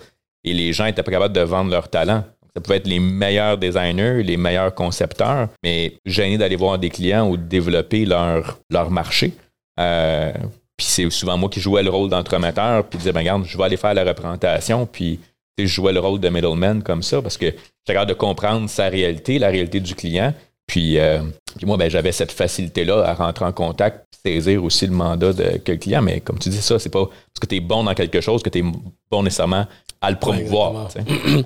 Et 0.47 0.53
les 0.53 0.73
gens 0.73 0.85
étaient 0.85 1.03
pas 1.03 1.11
capables 1.11 1.35
de 1.35 1.41
vendre 1.41 1.71
leur 1.71 1.89
talent. 1.89 2.23
Ça 2.55 2.61
pouvait 2.61 2.77
être 2.77 2.87
les 2.87 2.99
meilleurs 2.99 3.57
designers, 3.57 4.23
les 4.23 4.37
meilleurs 4.37 4.73
concepteurs, 4.73 5.49
mais 5.63 5.93
gênés 6.05 6.37
d'aller 6.37 6.55
voir 6.55 6.79
des 6.79 6.89
clients 6.89 7.29
ou 7.29 7.37
de 7.37 7.43
développer 7.43 8.05
leur, 8.05 8.59
leur 8.71 8.89
marché. 8.89 9.33
Euh, 9.79 10.31
puis 10.75 10.87
c'est 10.87 11.09
souvent 11.09 11.37
moi 11.37 11.49
qui 11.49 11.59
jouais 11.59 11.83
le 11.83 11.89
rôle 11.89 12.09
d'entremetteur, 12.09 12.83
puis 12.85 12.97
disais, 12.97 13.11
ben 13.11 13.19
regarde, 13.19 13.45
je 13.45 13.57
vais 13.57 13.63
aller 13.63 13.77
faire 13.77 13.93
la 13.93 14.03
représentation, 14.03 14.85
puis 14.85 15.19
je 15.57 15.65
jouais 15.65 15.93
le 15.93 15.99
rôle 15.99 16.19
de 16.19 16.29
middleman 16.29 16.81
comme 16.81 17.03
ça, 17.03 17.21
parce 17.21 17.37
que 17.37 17.47
j'étais 17.47 17.93
capable 17.93 18.09
de 18.09 18.15
comprendre 18.15 18.69
sa 18.69 18.87
réalité, 18.89 19.39
la 19.39 19.49
réalité 19.49 19.79
du 19.79 19.95
client. 19.95 20.33
Puis, 20.67 20.99
euh, 20.99 21.19
puis 21.55 21.65
moi, 21.65 21.77
ben, 21.77 21.89
j'avais 21.89 22.11
cette 22.11 22.31
facilité-là 22.31 23.03
à 23.05 23.13
rentrer 23.13 23.45
en 23.45 23.53
contact, 23.53 24.05
saisir 24.25 24.63
aussi 24.63 24.85
le 24.85 24.93
mandat 24.93 25.33
de 25.33 25.57
que 25.57 25.71
le 25.71 25.77
client. 25.77 26.01
Mais 26.01 26.19
comme 26.19 26.37
tu 26.37 26.49
dis 26.49 26.61
ça, 26.61 26.77
c'est 26.77 26.89
pas 26.89 27.05
parce 27.05 27.39
que 27.41 27.47
tu 27.47 27.55
es 27.55 27.59
bon 27.59 27.83
dans 27.83 27.93
quelque 27.93 28.19
chose 28.19 28.43
que 28.43 28.49
tu 28.49 28.59
es 28.59 28.63
bon 29.09 29.23
nécessairement 29.23 29.65
à 30.01 30.11
le 30.11 30.17
promouvoir. 30.17 30.89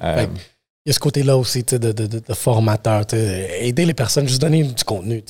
Euh, 0.04 0.26
il 0.86 0.90
y 0.90 0.92
a 0.92 0.94
ce 0.94 1.00
côté-là 1.00 1.38
aussi 1.38 1.62
de, 1.62 1.78
de, 1.78 1.92
de, 1.92 2.08
de 2.08 2.34
formateur. 2.34 3.04
Aider 3.14 3.86
les 3.86 3.94
personnes, 3.94 4.28
juste 4.28 4.42
donner 4.42 4.64
du 4.64 4.84
contenu. 4.84 5.24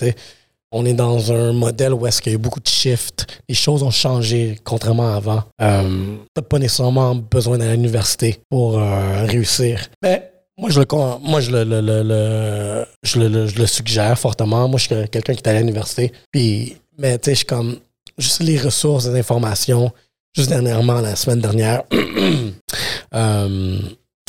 On 0.72 0.86
est 0.86 0.94
dans 0.94 1.34
un 1.34 1.52
modèle 1.52 1.94
où 1.94 2.08
est-ce 2.08 2.22
qu'il 2.22 2.32
y 2.32 2.36
a 2.36 2.38
beaucoup 2.38 2.62
de 2.62 2.68
shifts. 2.70 3.28
Les 3.50 3.56
choses 3.56 3.84
ont 3.84 3.92
changé, 3.92 4.58
contrairement 4.64 5.12
à 5.14 5.18
avant. 5.18 5.44
Euh, 5.62 6.16
T'as 6.34 6.42
pas 6.42 6.58
nécessairement 6.58 7.16
besoin 7.16 7.58
d'aller 7.58 7.72
à 7.72 7.76
l'université 7.76 8.40
pour 8.50 8.80
euh, 8.80 9.26
réussir. 9.26 9.82
Mais 10.02 10.32
moi, 10.58 10.70
je 10.70 10.80
le, 10.80 10.86
moi, 11.22 11.42
je 11.42 11.52
le, 11.52 11.64
le- 11.66 11.82
le- 11.82 12.86
je 13.04 13.20
le, 13.20 13.48
je 13.48 13.56
le 13.60 13.68
suggère 13.68 14.18
fortement. 14.18 14.70
Moi, 14.70 14.80
je 14.80 14.86
suis 14.86 15.10
quelqu'un 15.10 15.34
qui 15.34 15.42
est 15.42 15.48
allé 15.50 15.58
à 15.58 15.62
l'université. 15.62 16.14
Puis, 16.32 16.78
mais 16.98 17.18
tu 17.18 17.26
sais, 17.26 17.32
je 17.32 17.38
suis 17.40 17.46
comme 17.46 17.76
juste 18.18 18.40
les 18.40 18.58
ressources, 18.58 19.06
les 19.10 19.20
informations. 19.20 19.92
juste 20.34 20.48
dernièrement, 20.48 21.02
la 21.02 21.18
semaine 21.18 21.42
dernière, 21.42 21.84
euh, 23.14 23.80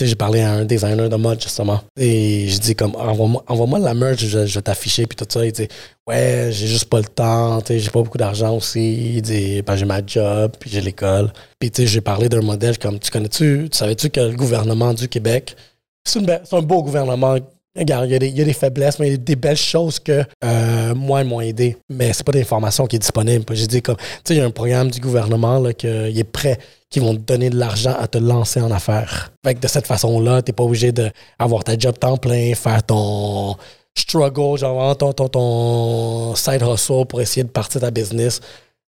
j'ai 0.01 0.15
parlé 0.15 0.41
à 0.41 0.53
un 0.53 0.65
designer 0.65 1.09
de 1.09 1.17
mode, 1.17 1.41
justement. 1.41 1.81
Et 1.97 2.49
je 2.49 2.59
dis 2.59 2.75
comme, 2.75 2.95
envoie-moi 2.97 3.45
envoie 3.47 3.79
la 3.79 3.95
merch, 3.95 4.25
je, 4.25 4.39
vais 4.39 4.63
t'afficher, 4.63 5.07
puis 5.07 5.17
tout 5.17 5.27
ça. 5.29 5.45
Il 5.45 5.53
dit, 5.53 5.69
ouais, 6.07 6.49
j'ai 6.51 6.67
juste 6.67 6.87
pas 6.87 6.99
le 6.99 7.05
temps, 7.05 7.63
j'ai 7.69 7.91
pas 7.91 8.03
beaucoup 8.03 8.19
d'argent 8.19 8.57
aussi. 8.57 9.15
Il 9.17 9.23
dit, 9.23 9.63
ben, 9.63 9.77
j'ai 9.77 9.85
ma 9.85 10.05
job, 10.05 10.53
puis 10.59 10.71
j'ai 10.71 10.81
l'école. 10.81 11.33
Puis, 11.59 11.71
tu 11.71 11.83
sais, 11.83 11.89
j'ai 11.89 12.01
parlé 12.01 12.29
d'un 12.29 12.43
modèle 12.43 12.79
comme, 12.79 12.99
tu 12.99 13.11
connais-tu, 13.11 13.69
tu 13.71 13.79
savais-tu 13.79 14.11
que 14.11 14.21
le 14.21 14.37
gouvernement 14.37 14.93
du 14.95 15.09
Québec, 15.09 15.57
c'est 16.05 16.21
un 16.53 16.63
beau 16.63 16.83
gouvernement. 16.83 17.37
Regarde, 17.75 18.05
il 18.11 18.13
y, 18.13 18.41
a 18.43 18.45
des, 18.45 18.53
faiblesses, 18.53 18.99
mais 18.99 19.09
il 19.09 19.11
y 19.13 19.15
a 19.15 19.17
des 19.17 19.37
belles 19.37 19.57
choses 19.57 19.99
que 19.99 20.23
euh, 20.45 20.95
moi, 20.95 21.23
ils 21.23 21.27
m'ont 21.27 21.41
aidé. 21.41 21.79
Mais 21.89 22.13
c'est 22.13 22.25
pas 22.25 22.33
d'information 22.33 22.87
qui 22.87 22.97
est 22.97 22.99
disponible. 22.99 23.47
J'ai 23.53 23.67
dit 23.67 23.81
comme, 23.81 23.97
tu 23.97 24.03
sais, 24.25 24.35
il 24.35 24.39
y 24.39 24.41
a 24.43 24.45
un 24.45 24.51
programme 24.51 24.91
du 24.91 25.01
gouvernement 25.01 25.59
là, 25.59 25.73
que, 25.73 26.11
il 26.11 26.19
est 26.19 26.25
prêt, 26.25 26.59
qui 26.91 27.01
vont 27.01 27.15
te 27.15 27.21
donner 27.21 27.49
de 27.49 27.57
l'argent 27.57 27.95
à 27.99 28.09
te 28.09 28.19
lancer 28.19 28.61
en 28.61 28.71
affaires. 28.71 29.33
Fait 29.43 29.55
que 29.55 29.61
de 29.61 29.69
cette 29.69 29.87
façon-là, 29.87 30.43
t'es 30.43 30.53
pas 30.53 30.65
obligé 30.65 30.93
d'avoir 30.93 31.65
ta 31.65 31.79
job 31.79 31.99
temps 31.99 32.19
plein, 32.19 32.55
faire 32.55 32.83
ton 32.83 33.57
struggle, 33.95 34.59
genre 34.59 34.97
ton, 34.99 35.15
ton, 35.15 35.29
ton 35.29 36.35
side 36.35 36.63
hustle 36.63 37.07
pour 37.07 37.23
essayer 37.23 37.45
de 37.45 37.51
partir 37.51 37.81
ta 37.81 37.91
business. 37.91 38.41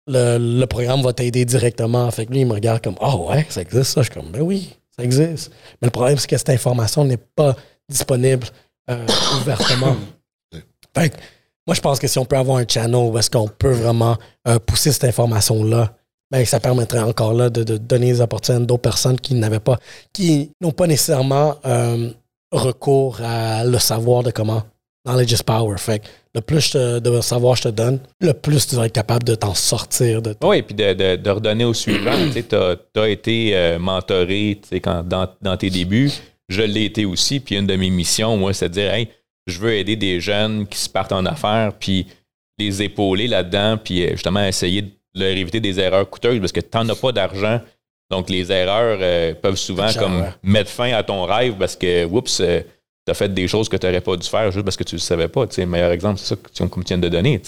Le, 0.06 0.64
programme 0.64 1.02
va 1.02 1.12
t'aider 1.12 1.44
directement. 1.44 2.10
Fait 2.10 2.24
que 2.24 2.32
lui, 2.32 2.40
il 2.40 2.46
me 2.46 2.54
regarde 2.54 2.82
comme, 2.82 2.96
oh 3.02 3.26
ouais, 3.28 3.44
ça 3.50 3.60
existe 3.60 3.92
ça? 3.92 4.00
Je 4.00 4.10
suis 4.10 4.18
comme, 4.18 4.32
ben 4.32 4.40
oui, 4.40 4.74
ça 4.96 5.04
existe. 5.04 5.52
Mais 5.82 5.86
le 5.86 5.90
problème, 5.90 6.16
c'est 6.16 6.28
que 6.28 6.38
cette 6.38 6.48
information 6.48 7.04
n'est 7.04 7.18
pas 7.18 7.54
disponible 7.90 8.46
euh, 8.90 9.06
ouvertement. 9.40 9.96
Fait 10.94 11.10
que, 11.10 11.16
moi, 11.66 11.74
je 11.74 11.80
pense 11.80 11.98
que 11.98 12.08
si 12.08 12.18
on 12.18 12.24
peut 12.24 12.36
avoir 12.36 12.58
un 12.58 12.64
channel 12.66 12.94
où 13.10 13.16
est-ce 13.18 13.30
qu'on 13.30 13.48
peut 13.48 13.72
vraiment 13.72 14.16
euh, 14.48 14.58
pousser 14.58 14.92
cette 14.92 15.04
information-là, 15.04 15.92
ben, 16.30 16.44
ça 16.44 16.60
permettrait 16.60 17.00
encore 17.00 17.32
là 17.32 17.50
de, 17.50 17.62
de 17.64 17.76
donner 17.76 18.12
des 18.12 18.20
opportunités 18.20 18.62
à 18.62 18.66
d'autres 18.66 18.82
personnes 18.82 19.18
qui 19.20 19.34
n'avaient 19.34 19.60
pas, 19.60 19.78
qui 20.12 20.52
n'ont 20.60 20.70
pas 20.72 20.86
nécessairement 20.86 21.56
euh, 21.66 22.10
recours 22.52 23.20
à 23.22 23.64
le 23.64 23.78
savoir 23.78 24.22
de 24.22 24.30
comment. 24.30 24.62
Knowledge 25.06 25.32
is 25.32 25.42
power. 25.44 25.78
Fait 25.78 26.00
que 26.00 26.06
le 26.34 26.40
plus 26.42 26.60
je 26.60 26.72
te- 26.72 26.98
de 26.98 27.20
savoir 27.20 27.56
je 27.56 27.62
te 27.62 27.68
donne, 27.68 28.00
le 28.20 28.32
plus 28.32 28.66
tu 28.66 28.76
vas 28.76 28.86
être 28.86 28.92
capable 28.92 29.24
de 29.24 29.34
t'en 29.34 29.54
sortir. 29.54 30.20
De 30.22 30.36
Oui, 30.42 30.62
puis 30.62 30.74
de, 30.74 30.92
de, 30.92 31.16
de 31.16 31.30
redonner 31.30 31.64
au 31.64 31.72
suivant. 31.74 32.12
tu 32.34 32.98
as, 33.00 33.08
été 33.08 33.56
euh, 33.56 33.78
mentoré 33.78 34.58
tu 34.62 34.68
sais, 34.68 34.80
quand, 34.80 35.02
dans, 35.02 35.26
dans 35.40 35.56
tes 35.56 35.70
débuts. 35.70 36.10
Je 36.50 36.62
l'ai 36.62 36.84
été 36.84 37.06
aussi. 37.06 37.40
Puis 37.40 37.56
une 37.56 37.66
de 37.66 37.76
mes 37.76 37.88
missions, 37.88 38.36
moi, 38.36 38.52
c'est 38.52 38.68
de 38.68 38.74
dire 38.74 38.92
hey, 38.92 39.08
je 39.46 39.58
veux 39.58 39.72
aider 39.72 39.96
des 39.96 40.20
jeunes 40.20 40.66
qui 40.66 40.78
se 40.78 40.88
partent 40.88 41.12
en 41.12 41.24
affaires, 41.24 41.72
puis 41.78 42.06
les 42.58 42.82
épauler 42.82 43.26
là-dedans, 43.26 43.78
puis 43.82 44.04
euh, 44.04 44.10
justement 44.10 44.44
essayer 44.44 44.82
de 44.82 44.90
leur 45.14 45.30
éviter 45.36 45.60
des 45.60 45.80
erreurs 45.80 46.08
coûteuses 46.08 46.38
parce 46.40 46.52
que 46.52 46.60
tu 46.60 46.76
n'en 46.76 46.88
as 46.88 46.94
pas 46.94 47.12
d'argent. 47.12 47.60
Donc, 48.10 48.28
les 48.28 48.50
erreurs 48.50 48.98
euh, 49.00 49.34
peuvent 49.34 49.56
souvent 49.56 49.92
comme 49.96 50.26
mettre 50.42 50.70
fin 50.70 50.92
à 50.92 51.02
ton 51.02 51.24
rêve 51.24 51.54
parce 51.54 51.76
que, 51.76 52.04
oups, 52.04 52.36
tu 52.36 53.10
as 53.10 53.14
fait 53.14 53.32
des 53.32 53.48
choses 53.48 53.68
que 53.68 53.76
tu 53.76 53.86
n'aurais 53.86 54.00
pas 54.00 54.16
dû 54.16 54.28
faire 54.28 54.50
juste 54.50 54.64
parce 54.64 54.76
que 54.76 54.84
tu 54.84 54.96
ne 54.96 54.98
le 54.98 55.02
savais 55.02 55.28
pas. 55.28 55.46
Le 55.56 55.66
meilleur 55.66 55.92
exemple, 55.92 56.18
c'est 56.18 56.26
ça 56.26 56.36
que 56.36 56.50
tu, 56.52 56.84
viens 56.86 56.98
de 56.98 57.08
donner. 57.08 57.40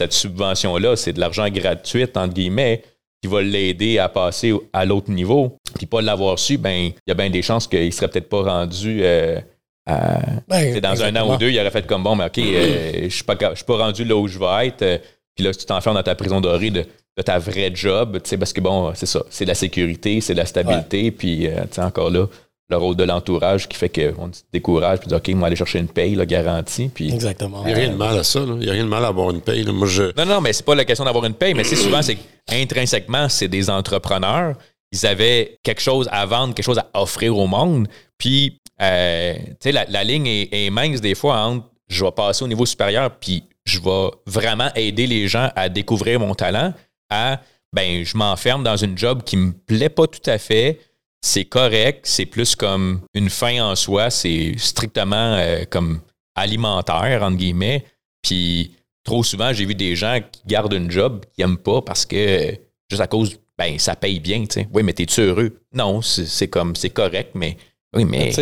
Cette 0.00 0.12
subvention-là, 0.12 0.96
c'est 0.96 1.12
de 1.12 1.20
l'argent 1.20 1.48
gratuit, 1.48 2.04
entre 2.14 2.34
guillemets, 2.34 2.82
qui 3.22 3.28
va 3.28 3.40
l'aider 3.40 3.98
à 3.98 4.08
passer 4.08 4.52
à 4.72 4.84
l'autre 4.84 5.10
niveau. 5.10 5.56
Puis 5.76 5.86
pas 5.86 6.02
l'avoir 6.02 6.38
su, 6.38 6.58
ben 6.58 6.90
il 6.90 6.94
y 7.06 7.10
a 7.10 7.14
bien 7.14 7.30
des 7.30 7.42
chances 7.42 7.68
qu'il 7.68 7.86
ne 7.86 7.90
serait 7.90 8.08
peut-être 8.08 8.28
pas 8.28 8.42
rendu 8.42 9.00
euh, 9.02 9.38
à, 9.86 10.18
Ben, 10.48 10.80
dans 10.80 11.02
un 11.02 11.14
an 11.16 11.34
ou 11.34 11.36
deux, 11.38 11.50
il 11.50 11.58
aurait 11.58 11.70
fait 11.70 11.86
comme 11.86 12.02
bon, 12.02 12.16
mais 12.16 12.26
OK, 12.26 12.38
euh, 12.38 13.04
je 13.04 13.08
suis 13.08 13.24
pas, 13.24 13.36
rendu 13.68 14.04
là 14.04 14.16
où 14.16 14.26
je 14.28 14.38
vais 14.38 14.66
être. 14.68 14.82
euh, 14.82 14.98
puis 15.34 15.44
là, 15.44 15.54
tu 15.54 15.64
t'enfermes 15.64 15.96
dans 15.96 16.02
ta 16.02 16.14
prison 16.14 16.40
dorée 16.40 16.70
de, 16.70 16.84
de 17.16 17.22
ta 17.22 17.38
vraie 17.38 17.70
job, 17.74 18.18
parce 18.38 18.52
que 18.52 18.60
bon, 18.60 18.92
c'est 18.94 19.06
ça, 19.06 19.22
c'est 19.30 19.44
la 19.44 19.54
sécurité, 19.54 20.20
c'est 20.20 20.34
la 20.34 20.46
stabilité, 20.46 21.10
puis 21.10 21.46
euh, 21.46 21.64
encore 21.78 22.10
là, 22.10 22.26
le 22.70 22.76
rôle 22.76 22.96
de 22.96 23.04
l'entourage 23.04 23.68
qui 23.68 23.76
fait 23.76 23.88
qu'on 23.88 24.32
se 24.32 24.42
décourage, 24.52 25.00
puis 25.00 25.08
dit, 25.08 25.14
OK, 25.14 25.28
moi, 25.28 25.48
aller 25.48 25.56
chercher 25.56 25.78
une 25.78 25.88
paye, 25.88 26.14
là, 26.14 26.24
garantie, 26.24 26.90
puis. 26.92 27.12
Exactement. 27.12 27.62
Il 27.64 27.66
n'y 27.66 27.72
a 27.72 27.76
rien 27.76 27.90
de 27.90 27.96
mal 27.96 28.18
à 28.18 28.24
ça. 28.24 28.40
là. 28.40 28.54
Il 28.54 28.64
n'y 28.64 28.68
a 28.70 28.72
rien 28.72 28.84
de 28.84 28.88
mal 28.88 29.04
à 29.04 29.08
avoir 29.08 29.30
une 29.30 29.40
paye. 29.40 29.62
là. 29.62 29.72
Moi, 29.72 29.86
je. 29.86 30.04
Non, 30.16 30.24
non, 30.24 30.40
mais 30.40 30.52
c'est 30.52 30.64
pas 30.64 30.74
la 30.74 30.84
question 30.84 31.04
d'avoir 31.04 31.24
une 31.26 31.34
paye, 31.34 31.54
mais 31.54 31.64
c'est 31.64 31.76
souvent, 31.76 32.00
c'est 32.02 32.16
intrinsèquement, 32.48 33.28
c'est 33.28 33.48
des 33.48 33.68
entrepreneurs. 33.68 34.54
Ils 34.92 35.06
avaient 35.06 35.58
quelque 35.62 35.80
chose 35.80 36.08
à 36.12 36.24
vendre, 36.26 36.54
quelque 36.54 36.66
chose 36.66 36.78
à 36.78 36.88
offrir 36.94 37.36
au 37.36 37.46
monde. 37.46 37.88
Puis, 38.18 38.60
euh, 38.80 39.34
tu 39.34 39.54
sais, 39.60 39.72
la, 39.72 39.84
la 39.86 40.04
ligne 40.04 40.26
est, 40.26 40.48
est 40.52 40.70
mince 40.70 41.00
des 41.00 41.14
fois 41.14 41.38
entre 41.38 41.66
je 41.88 42.04
vais 42.04 42.10
passer 42.12 42.44
au 42.44 42.48
niveau 42.48 42.64
supérieur, 42.66 43.10
puis 43.18 43.44
je 43.64 43.80
vais 43.80 44.10
vraiment 44.26 44.70
aider 44.74 45.06
les 45.06 45.28
gens 45.28 45.50
à 45.54 45.68
découvrir 45.68 46.20
mon 46.20 46.34
talent, 46.34 46.72
à 47.10 47.40
ben, 47.74 48.04
je 48.04 48.16
m'enferme 48.16 48.62
dans 48.62 48.76
une 48.76 48.96
job 48.98 49.22
qui 49.24 49.36
me 49.36 49.52
plaît 49.52 49.88
pas 49.88 50.06
tout 50.06 50.20
à 50.30 50.38
fait. 50.38 50.78
C'est 51.24 51.44
correct, 51.44 52.00
c'est 52.04 52.26
plus 52.26 52.56
comme 52.56 53.00
une 53.14 53.30
fin 53.30 53.62
en 53.64 53.76
soi, 53.76 54.10
c'est 54.10 54.54
strictement 54.58 55.34
euh, 55.36 55.64
comme 55.70 56.00
alimentaire, 56.34 57.22
entre 57.22 57.36
guillemets. 57.36 57.84
Puis 58.22 58.72
trop 59.04 59.22
souvent, 59.22 59.52
j'ai 59.52 59.64
vu 59.64 59.74
des 59.74 59.94
gens 59.94 60.18
qui 60.30 60.42
gardent 60.46 60.72
une 60.72 60.90
job 60.90 61.24
qu'ils 61.32 61.46
n'aiment 61.46 61.58
pas 61.58 61.80
parce 61.80 62.04
que 62.04 62.52
juste 62.90 63.02
à 63.02 63.06
cause, 63.06 63.38
ben, 63.56 63.78
ça 63.78 63.94
paye 63.94 64.18
bien, 64.18 64.40
tu 64.46 64.54
sais. 64.54 64.68
Oui, 64.72 64.82
mais 64.82 64.92
t'es-tu 64.92 65.20
heureux? 65.20 65.60
Non, 65.72 66.02
c'est 66.02 66.48
comme, 66.48 66.74
c'est 66.74 66.90
correct, 66.90 67.32
mais 67.34 67.56
oui, 67.94 68.04
mais. 68.04 68.32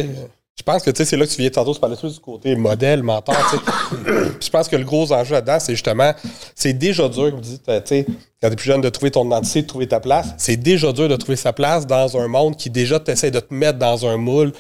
Je 0.57 0.62
pense 0.62 0.82
que 0.82 0.90
tu 0.90 1.05
c'est 1.07 1.16
là 1.16 1.26
que 1.26 1.30
tu 1.30 1.40
viens 1.40 1.48
tantôt, 1.48 1.72
tu 1.72 1.80
parlais 1.80 1.96
plus 1.96 2.14
du 2.14 2.20
côté 2.20 2.55
modèle, 2.55 3.03
mentor. 3.03 3.34
tu 3.51 4.12
je 4.40 4.51
pense 4.51 4.68
que 4.68 4.76
le 4.76 4.84
gros 4.84 5.11
enjeu 5.11 5.32
là-dedans, 5.32 5.59
c'est 5.59 5.72
justement, 5.72 6.12
c'est 6.55 6.74
déjà 6.74 7.09
dur, 7.09 7.30
comme 7.30 7.36
vous 7.36 7.40
dites, 7.40 7.64
tu 7.64 7.72
sais, 7.86 8.07
quand 8.42 8.51
t'es 8.51 8.57
plus 8.57 8.66
jeune, 8.66 8.82
de 8.82 8.90
trouver 8.90 9.11
ton 9.11 9.26
identité, 9.26 9.62
de 9.62 9.66
trouver 9.66 9.88
ta 9.88 10.01
place. 10.01 10.34
C'est 10.36 10.59
déjà 10.59 10.92
dur 10.92 11.09
de 11.09 11.16
trouver 11.16 11.36
sa 11.36 11.55
place 11.55 11.86
dans 11.86 12.16
un 12.18 12.28
monde 12.28 12.57
qui 12.57 12.68
déjà 12.68 13.01
t'essaie 13.01 13.30
de 13.30 13.40
te 13.40 13.55
mettre 13.55 13.78
dans 13.78 14.05
un 14.05 14.18
moule, 14.18 14.53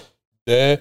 de 0.46 0.78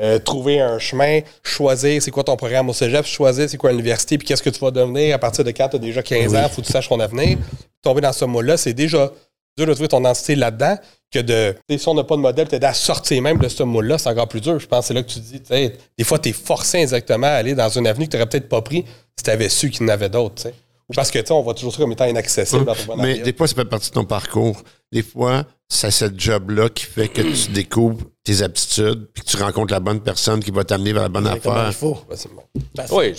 euh, 0.00 0.18
trouver 0.18 0.60
un 0.60 0.78
chemin, 0.78 1.20
choisir 1.42 2.00
c'est 2.00 2.10
quoi 2.10 2.24
ton 2.24 2.36
programme 2.36 2.70
au 2.70 2.72
cégep, 2.72 3.04
choisir 3.04 3.50
c'est 3.50 3.58
quoi 3.58 3.72
l'université, 3.72 4.16
puis 4.16 4.26
qu'est-ce 4.26 4.42
que 4.42 4.50
tu 4.50 4.60
vas 4.60 4.70
devenir 4.70 5.14
à 5.14 5.18
partir 5.18 5.44
de 5.44 5.50
quand 5.50 5.68
tu 5.68 5.76
as 5.76 5.80
déjà 5.80 6.02
15 6.02 6.34
ans, 6.34 6.48
faut 6.48 6.62
que 6.62 6.66
tu 6.66 6.72
saches 6.72 6.88
ton 6.88 6.98
avenir. 6.98 7.36
Tomber 7.82 8.00
dans 8.00 8.12
ce 8.12 8.24
moule-là, 8.24 8.56
c'est 8.56 8.72
déjà 8.72 9.12
dur 9.58 9.66
de 9.66 9.74
trouver 9.74 9.88
ton 9.88 10.00
identité 10.00 10.34
là-dedans 10.34 10.78
que 11.12 11.18
de. 11.20 11.54
tu 11.68 11.74
sais, 11.74 11.78
Si 11.82 11.88
on 11.88 11.94
n'a 11.94 12.04
pas 12.04 12.16
de 12.16 12.20
modèle, 12.20 12.48
t'aider 12.48 12.66
à 12.66 12.74
sortir 12.74 13.20
même 13.22 13.38
de 13.38 13.48
ce 13.48 13.62
moule-là, 13.62 13.98
c'est 13.98 14.08
encore 14.08 14.28
plus 14.28 14.40
dur. 14.40 14.58
Je 14.58 14.66
pense 14.66 14.80
que 14.80 14.86
c'est 14.88 14.94
là 14.94 15.02
que 15.02 15.08
tu 15.10 15.20
dis, 15.20 15.40
tu 15.40 15.46
sais, 15.48 15.76
des 15.98 16.04
fois, 16.04 16.18
tu 16.18 16.30
es 16.30 16.32
forcé 16.32 16.78
exactement 16.78 17.26
à 17.28 17.30
aller 17.30 17.54
dans 17.54 17.68
une 17.68 17.86
avenue 17.86 18.06
que 18.06 18.10
tu 18.12 18.16
n'aurais 18.16 18.28
peut-être 18.28 18.48
pas 18.48 18.62
pris 18.62 18.84
si 19.16 19.24
tu 19.24 19.30
avais 19.30 19.48
su 19.48 19.70
qu'il 19.70 19.82
y 19.82 19.84
en 19.84 19.92
avait 19.92 20.08
d'autres. 20.08 20.34
tu 20.36 20.42
sais. 20.42 20.54
Ou 20.88 20.94
parce 20.94 21.10
que 21.10 21.18
tu 21.20 21.26
sais, 21.26 21.32
on 21.32 21.42
voit 21.42 21.54
toujours 21.54 21.72
ça 21.72 21.78
comme 21.78 21.92
étant 21.92 22.06
inaccessible. 22.06 22.64
Dans 22.64 22.74
ton 22.74 22.96
Mais 22.96 23.18
des 23.18 23.32
fois, 23.32 23.46
ça 23.46 23.54
fait 23.54 23.64
partie 23.64 23.90
de 23.90 23.94
ton 23.94 24.04
parcours. 24.04 24.60
Des 24.90 25.02
fois, 25.02 25.44
c'est 25.68 25.90
ce 25.90 26.06
job-là 26.14 26.68
qui 26.68 26.84
fait 26.84 27.08
que 27.08 27.22
tu 27.22 27.50
découvres 27.52 28.02
tes 28.24 28.42
aptitudes 28.42 29.06
puis 29.14 29.22
que 29.24 29.28
tu 29.30 29.36
rencontres 29.36 29.72
la 29.72 29.80
bonne 29.80 30.00
personne 30.00 30.42
qui 30.42 30.50
va 30.50 30.64
t'amener 30.64 30.92
vers 30.92 31.02
la 31.02 31.08
bonne 31.08 31.26
affaire. 31.26 31.66
il 31.68 31.72
faut? 31.72 31.98
Ouais, 32.10 32.16
c'est 32.16 32.28
bon. 32.34 32.42
Ben, 32.74 32.84
oui, 32.90 33.14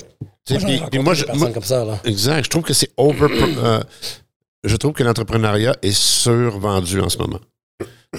Moi, 0.52 0.60
puis- 0.92 1.00
moi, 1.00 1.14
je- 1.14 1.24
personnes 1.26 1.40
moi- 1.42 1.52
comme 1.52 1.64
ça, 1.64 1.84
là. 1.86 2.00
Exact. 2.04 2.44
Je 2.46 2.50
trouve 2.50 2.64
que 2.64 2.74
c'est 2.74 2.92
over. 2.98 3.28
euh, 3.32 3.82
je 4.66 4.76
trouve 4.76 4.92
que 4.94 5.04
l'entrepreneuriat 5.04 5.76
est 5.82 5.98
survendu 5.98 7.00
en 7.00 7.10
ce 7.10 7.18
moment. 7.18 7.40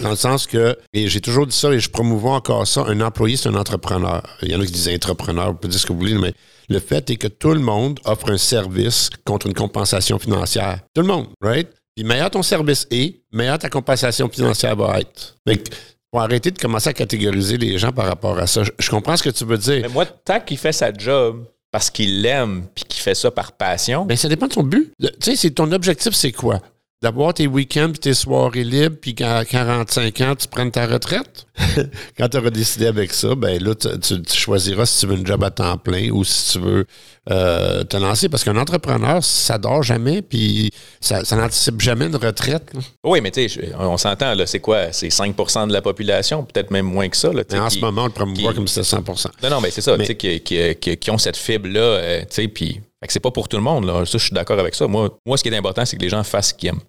Dans 0.02 0.10
le 0.10 0.16
sens 0.16 0.46
que, 0.46 0.76
et 0.92 1.08
j'ai 1.08 1.20
toujours 1.20 1.46
dit 1.46 1.56
ça 1.56 1.72
et 1.72 1.78
je 1.78 1.88
promouvois 1.88 2.34
encore 2.34 2.66
ça, 2.66 2.82
un 2.88 3.00
employé, 3.00 3.36
c'est 3.36 3.48
un 3.48 3.54
entrepreneur. 3.54 4.22
Il 4.42 4.50
y 4.50 4.56
en 4.56 4.60
a 4.60 4.66
qui 4.66 4.72
disent 4.72 4.88
entrepreneur, 4.88 5.52
vous 5.52 5.54
pouvez 5.54 5.70
dire 5.70 5.80
ce 5.80 5.86
que 5.86 5.92
vous 5.92 5.98
voulez, 6.00 6.14
mais 6.18 6.34
le 6.68 6.80
fait 6.80 7.08
est 7.10 7.16
que 7.16 7.28
tout 7.28 7.52
le 7.52 7.60
monde 7.60 8.00
offre 8.04 8.30
un 8.32 8.36
service 8.36 9.10
contre 9.24 9.46
une 9.46 9.54
compensation 9.54 10.18
financière. 10.18 10.80
Tout 10.94 11.02
le 11.02 11.08
monde, 11.08 11.28
right? 11.40 11.68
Puis 11.94 12.04
meilleur 12.04 12.30
ton 12.30 12.42
service 12.42 12.88
est, 12.90 13.20
meilleure 13.32 13.58
ta 13.58 13.68
compensation 13.68 14.28
financière 14.28 14.74
va 14.74 14.98
être. 14.98 15.36
Fait 15.46 15.58
que, 15.58 15.70
faut 16.12 16.20
arrêter 16.20 16.50
de 16.50 16.58
commencer 16.58 16.88
à 16.88 16.92
catégoriser 16.92 17.56
les 17.56 17.78
gens 17.78 17.92
par 17.92 18.06
rapport 18.06 18.36
à 18.38 18.48
ça. 18.48 18.64
Je, 18.64 18.70
je 18.78 18.90
comprends 18.90 19.16
ce 19.16 19.22
que 19.22 19.30
tu 19.30 19.44
veux 19.44 19.58
dire. 19.58 19.82
mais 19.82 19.88
moi, 19.88 20.06
tant 20.06 20.40
qu'il 20.40 20.58
fait 20.58 20.72
sa 20.72 20.92
job 20.92 21.44
parce 21.70 21.90
qu'il 21.90 22.22
l'aime 22.22 22.66
puis 22.74 22.84
qu'il 22.84 23.00
fait 23.00 23.14
ça 23.14 23.30
par 23.30 23.52
passion, 23.52 24.04
Ben, 24.06 24.16
ça 24.16 24.28
dépend 24.28 24.46
de 24.46 24.54
ton 24.54 24.62
but. 24.62 24.92
Tu 25.00 25.08
sais, 25.20 25.36
c'est 25.36 25.50
ton 25.52 25.70
objectif, 25.72 26.14
c'est 26.14 26.32
quoi? 26.32 26.60
D'avoir 27.04 27.34
tes 27.34 27.46
week-ends 27.46 27.90
puis 27.90 27.98
tes 27.98 28.14
soirées 28.14 28.64
libres, 28.64 28.96
puis 28.98 29.14
qu'à 29.14 29.44
45 29.44 30.20
ans, 30.22 30.34
tu 30.34 30.48
prennes 30.48 30.70
ta 30.70 30.86
retraite? 30.86 31.44
Quand 32.18 32.30
tu 32.30 32.38
auras 32.38 32.48
décidé 32.48 32.86
avec 32.86 33.12
ça, 33.12 33.34
ben 33.34 33.62
là, 33.62 33.74
tu, 33.74 33.88
tu- 34.00 34.22
tu 34.22 34.34
choisiras 34.34 34.86
si 34.86 35.00
tu 35.00 35.06
veux 35.08 35.16
une 35.18 35.26
job 35.26 35.44
à 35.44 35.50
temps 35.50 35.76
plein 35.76 36.08
ou 36.12 36.24
si 36.24 36.52
tu 36.52 36.60
veux 36.60 36.86
euh, 37.30 37.84
te 37.84 37.98
lancer. 37.98 38.30
Parce 38.30 38.42
qu'un 38.42 38.56
entrepreneur, 38.56 39.22
ça 39.22 39.58
dort 39.58 39.82
jamais, 39.82 40.22
puis 40.22 40.70
ça, 40.98 41.26
ça 41.26 41.36
n'anticipe 41.36 41.78
jamais 41.82 42.06
une 42.06 42.16
retraite. 42.16 42.70
là. 42.72 42.80
oui, 43.04 43.20
mais 43.20 43.30
tu 43.30 43.46
sais, 43.50 43.72
on 43.78 43.98
s'entend, 43.98 44.34
là, 44.34 44.46
c'est 44.46 44.60
quoi? 44.60 44.90
C'est 44.92 45.08
5% 45.08 45.68
de 45.68 45.74
la 45.74 45.82
population, 45.82 46.42
peut-être 46.44 46.70
même 46.70 46.86
moins 46.86 47.10
que 47.10 47.18
ça. 47.18 47.30
Là, 47.34 47.42
Mais 47.52 47.58
en 47.58 47.68
qui- 47.68 47.74
ce 47.76 47.80
moment, 47.84 48.04
on 48.04 48.06
le 48.06 48.12
promouvoit 48.12 48.52
qui- 48.52 48.56
comme 48.56 48.66
si 48.66 48.82
c'était 48.82 48.86
100 49.14 49.28
Non, 49.42 49.50
non, 49.50 49.60
mais 49.60 49.70
c'est 49.70 49.82
ça, 49.82 49.94
Mais- 49.98 50.04
tu 50.04 50.12
sais, 50.12 50.16
qui, 50.16 50.40
qui- 50.40 50.74
qui- 50.80 50.96
qui 50.96 51.10
ont 51.10 51.18
cette 51.18 51.36
fibre-là, 51.36 51.80
euh, 51.80 52.20
tu 52.22 52.26
sais, 52.30 52.48
puis 52.48 52.80
fait 53.02 53.08
que 53.08 53.12
c'est 53.12 53.20
pas 53.20 53.30
pour 53.30 53.46
tout 53.48 53.58
le 53.58 53.62
monde, 53.62 53.84
là. 53.84 54.06
Ça, 54.06 54.16
je 54.16 54.24
suis 54.24 54.32
d'accord 54.34 54.58
avec 54.58 54.74
ça. 54.74 54.86
Moi, 54.86 55.10
moi, 55.26 55.36
ce 55.36 55.42
qui 55.42 55.50
est 55.50 55.56
important, 55.58 55.84
c'est 55.84 55.96
que 55.98 56.02
les 56.02 56.08
gens 56.08 56.24
fassent 56.24 56.48
ce 56.48 56.54
qu'ils 56.54 56.70
aiment. 56.70 56.80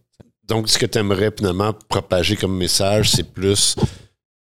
Donc, 0.47 0.69
ce 0.69 0.77
que 0.77 0.85
tu 0.85 0.97
aimerais 0.99 1.31
finalement 1.35 1.73
propager 1.89 2.35
comme 2.35 2.55
message, 2.57 3.11
c'est 3.11 3.23
plus. 3.31 3.75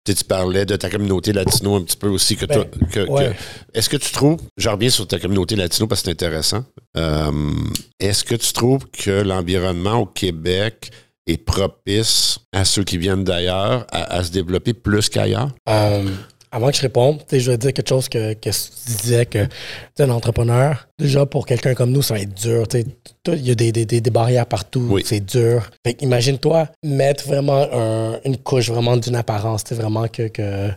Tu 0.07 0.13
parlais 0.29 0.67
de 0.67 0.77
ta 0.77 0.91
communauté 0.91 1.33
latino 1.33 1.77
un 1.77 1.83
petit 1.83 1.97
peu 1.97 2.09
aussi. 2.09 2.37
que, 2.37 2.45
toi- 2.45 2.67
Ben, 2.79 2.89
que- 2.89 3.09
ouais. 3.09 3.35
Est-ce 3.73 3.89
que 3.89 3.97
tu 3.97 4.13
trouves, 4.13 4.39
je 4.59 4.69
reviens 4.69 4.91
sur 4.91 5.07
ta 5.09 5.19
communauté 5.19 5.57
latino 5.57 5.87
parce 5.87 6.03
que 6.03 6.07
c'est 6.07 6.13
intéressant. 6.13 6.63
Euh, 6.99 7.31
Est-ce 7.99 8.23
que 8.23 8.35
tu 8.35 8.53
trouves 8.53 8.85
que 8.91 9.23
l'environnement 9.23 9.95
au 10.01 10.07
Québec 10.07 10.91
est 11.27 11.39
propice 11.39 12.39
à 12.53 12.67
ceux 12.67 12.85
qui 12.85 12.99
viennent 12.99 13.25
d'ailleurs 13.25 13.87
à, 13.91 14.23
se 14.23 14.31
développer 14.31 14.75
plus 14.75 15.09
qu'ailleurs? 15.09 15.49
Euh, 15.71 16.05
avant 16.55 16.71
que 16.71 16.77
je 16.77 16.83
réponde, 16.83 17.21
je 17.33 17.51
vais 17.51 17.59
dire 17.59 17.73
quelque 17.73 17.89
chose 17.89 18.09
que, 18.09 18.33
que 18.35 18.49
tu 18.49 18.97
disais 19.03 19.27
que 19.27 19.49
un 19.99 20.11
entrepreneur, 20.11 20.87
déjà 21.01 21.27
pour 21.27 21.47
quelqu'un 21.47 21.75
comme 21.75 21.91
nous, 21.91 22.01
ça 22.01 22.15
va 22.15 22.21
être 22.21 22.33
dur. 22.33 22.65
Il 23.27 23.47
y 23.47 23.51
a 23.51 23.55
des, 23.57 23.73
des, 23.73 23.85
des, 23.85 24.11
barrières 24.11 24.47
partout, 24.47 24.99
c'est 25.05 25.19
dur. 25.19 25.69
Imagine-toi 26.01 26.69
mettre 26.85 27.27
vraiment 27.27 27.67
une 28.25 28.37
couche 28.37 28.71
vraiment 28.71 28.97
d'une 28.97 29.17
apparence, 29.17 29.65
vraiment 29.73 30.07
que, 30.07 30.29
que 30.29 30.71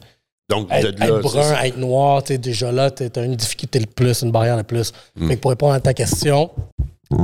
donc, 0.50 0.68
être, 0.72 1.00
être 1.00 1.22
brun, 1.22 1.62
être 1.62 1.78
noir, 1.78 2.24
déjà 2.24 2.72
là, 2.72 2.90
tu 2.90 3.04
as 3.16 3.24
une 3.24 3.36
difficulté 3.36 3.80
de 3.80 3.86
plus, 3.86 4.24
une 4.24 4.32
barrière 4.32 4.58
de 4.58 4.64
plus. 4.64 4.92
Hmm. 5.16 5.36
pour 5.36 5.52
répondre 5.52 5.74
à 5.74 5.80
ta 5.80 5.94
question, 5.94 6.50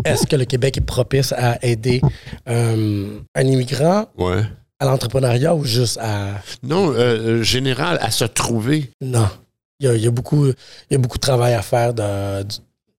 est-ce 0.05 0.27
que 0.27 0.35
le 0.35 0.45
Québec 0.45 0.77
est 0.77 0.81
propice 0.81 1.33
à 1.35 1.57
aider 1.65 2.01
euh, 2.47 3.19
un 3.33 3.43
immigrant? 3.43 4.05
À 4.79 4.85
l'entrepreneuriat 4.85 5.55
ou 5.55 5.63
juste 5.63 5.97
à. 6.01 6.41
Non, 6.61 6.91
euh, 6.91 7.39
euh, 7.39 7.43
général, 7.43 7.97
à 8.01 8.11
se 8.11 8.25
trouver. 8.25 8.91
Non. 9.01 9.27
Il 9.79 9.97
y, 9.97 10.07
a, 10.07 10.11
beaucoup, 10.11 10.47
il 10.47 10.53
y 10.91 10.95
a 10.95 10.97
beaucoup 10.97 11.17
de 11.17 11.21
travail 11.21 11.53
à 11.55 11.61
faire 11.61 11.93
de, 11.93 12.43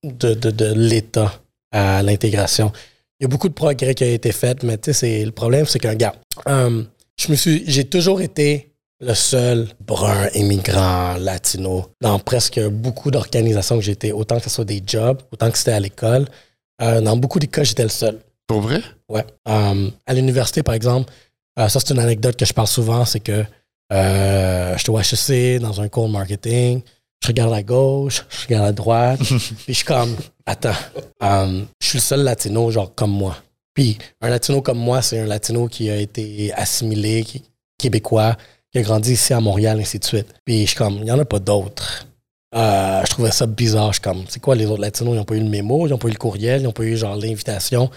de, 0.03 0.35
de, 0.35 0.75
l'État 0.75 1.41
à 1.72 2.03
l'intégration. 2.03 2.70
Il 3.18 3.25
y 3.25 3.27
a 3.27 3.29
beaucoup 3.29 3.49
de 3.49 3.55
progrès 3.55 3.95
qui 3.95 4.05
a 4.05 4.09
été 4.09 4.33
fait, 4.33 4.62
mais 4.62 4.77
le 4.77 5.31
problème, 5.31 5.64
c'est 5.64 5.79
qu'un 5.79 5.95
gars, 5.95 6.14
je 6.47 7.31
me 7.31 7.37
suis, 7.37 7.64
j'ai 7.66 7.85
toujours 7.85 8.20
été 8.20 8.75
le 9.01 9.14
seul 9.14 9.68
brun 9.81 10.29
immigrant 10.35 11.14
latino 11.18 11.87
dans 12.01 12.18
presque 12.18 12.61
beaucoup 12.68 13.11
d'organisations 13.11 13.77
que 13.77 13.85
j'étais, 13.85 14.12
autant 14.12 14.39
que 14.39 14.45
ce 14.45 14.51
soit 14.51 14.64
des 14.64 14.83
jobs, 14.87 15.20
autant 15.33 15.51
que 15.51 15.59
c'était 15.59 15.72
à 15.72 15.81
l'école. 15.81 16.27
Euh, 16.83 17.01
dans 17.01 17.16
beaucoup 17.16 17.39
de 17.39 17.47
cas, 17.47 17.64
j'étais 17.64 17.83
le 17.83 17.89
seul. 17.89 18.18
Pour 18.47 18.61
vrai? 18.61 18.83
Ouais. 19.09 19.25
Euh, 19.49 19.91
à 20.07 20.14
l'université, 20.14 20.62
par 20.62 20.75
exemple, 20.75 21.12
euh, 21.59 21.68
ça, 21.68 21.80
c'est 21.80 21.92
une 21.92 22.00
anecdote 22.00 22.36
que 22.36 22.44
je 22.44 22.52
parle 22.52 22.68
souvent, 22.68 23.05
c'est 23.05 23.20
que 23.20 23.44
je 23.90 24.76
suis 24.78 24.90
au 24.90 24.98
HEC 24.98 25.61
dans 25.61 25.80
un 25.80 25.88
cours 25.88 26.09
marketing, 26.09 26.82
je 27.22 27.28
regarde 27.28 27.52
à 27.52 27.62
gauche, 27.62 28.24
je 28.28 28.46
regarde 28.46 28.66
à 28.66 28.72
droite, 28.72 29.18
puis 29.24 29.38
je 29.68 29.72
suis 29.72 29.84
comme, 29.84 30.16
attends, 30.46 30.74
je 31.80 31.86
suis 31.86 31.98
le 31.98 32.02
seul 32.02 32.20
latino, 32.22 32.70
genre, 32.70 32.94
comme 32.94 33.12
moi. 33.12 33.36
Puis, 33.74 33.98
un 34.20 34.30
latino 34.30 34.62
comme 34.62 34.78
moi, 34.78 35.02
c'est 35.02 35.20
un 35.20 35.26
latino 35.26 35.66
qui 35.68 35.90
a 35.90 35.96
été 35.96 36.52
assimilé, 36.55 37.24
québécois, 37.76 38.36
qui 38.72 38.78
a 38.78 38.82
grandi 38.82 39.12
ici 39.12 39.32
à 39.32 39.40
Montréal, 39.40 39.78
ainsi 39.80 39.98
de 39.98 40.05
suite. 40.05 40.32
Puis 40.44 40.62
je 40.62 40.66
suis 40.68 40.76
comme, 40.76 40.96
il 40.96 41.05
n'y 41.05 41.11
en 41.11 41.18
a 41.18 41.24
pas 41.24 41.40
d'autres. 41.40 42.07
Euh, 42.55 43.02
je 43.05 43.11
trouvais 43.11 43.32
ça 43.32 43.46
bizarre. 43.46 43.88
Je 43.88 43.94
suis 43.94 44.02
comme, 44.02 44.24
c'est 44.28 44.40
quoi 44.40 44.55
les 44.55 44.66
autres 44.66 44.80
latinos? 44.80 45.14
Ils 45.14 45.18
n'ont 45.18 45.24
pas 45.24 45.34
eu 45.34 45.40
le 45.40 45.48
mémo, 45.48 45.86
ils 45.86 45.90
n'ont 45.90 45.98
pas 45.98 46.09
eu 46.09 46.12
le 46.12 46.18
courriel, 46.18 46.61
ils 46.61 46.64
n'ont 46.64 46.72
pas 46.72 46.84
eu 46.84 46.96
genre 46.96 47.16
l'invitation. 47.16 47.90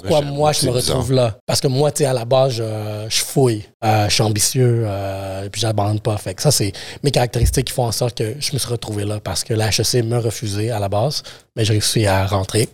Pourquoi 0.00 0.22
moi 0.22 0.52
je 0.52 0.66
me 0.66 0.70
retrouve 0.70 1.12
là? 1.12 1.38
Parce 1.46 1.60
que 1.60 1.68
moi, 1.68 1.90
tu 1.92 1.98
sais, 1.98 2.04
à 2.04 2.12
la 2.12 2.24
base, 2.24 2.54
je, 2.54 3.22
fouille, 3.22 3.64
euh, 3.84 4.08
je 4.08 4.14
suis 4.14 4.22
ambitieux, 4.22 4.84
euh, 4.86 5.44
et 5.44 5.50
puis 5.50 5.60
j'abandonne 5.60 6.00
pas. 6.00 6.16
Fait 6.16 6.34
que 6.34 6.42
ça, 6.42 6.50
c'est 6.50 6.72
mes 7.02 7.10
caractéristiques 7.10 7.66
qui 7.66 7.72
font 7.72 7.86
en 7.86 7.92
sorte 7.92 8.18
que 8.18 8.34
je 8.38 8.52
me 8.52 8.58
suis 8.58 8.68
retrouvé 8.68 9.04
là 9.04 9.20
parce 9.20 9.44
que 9.44 9.54
la 9.54 9.68
HEC 9.68 10.04
m'a 10.04 10.20
refusé 10.20 10.70
à 10.70 10.78
la 10.78 10.88
base, 10.88 11.22
mais 11.56 11.64
j'ai 11.64 11.72
réussi 11.74 12.06
à 12.06 12.26
rentrer. 12.26 12.68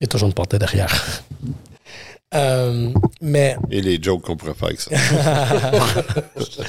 Il 0.00 0.02
y 0.02 0.04
a 0.04 0.08
toujours 0.08 0.28
une 0.28 0.34
porte 0.34 0.54
derrière. 0.56 0.92
Euh, 2.34 2.90
mais... 3.20 3.56
Et 3.70 3.80
les 3.80 4.02
jokes 4.02 4.22
qu'on 4.22 4.36
pourrait 4.36 4.54
faire 4.54 4.68
avec 4.68 4.80
ça. 4.80 4.90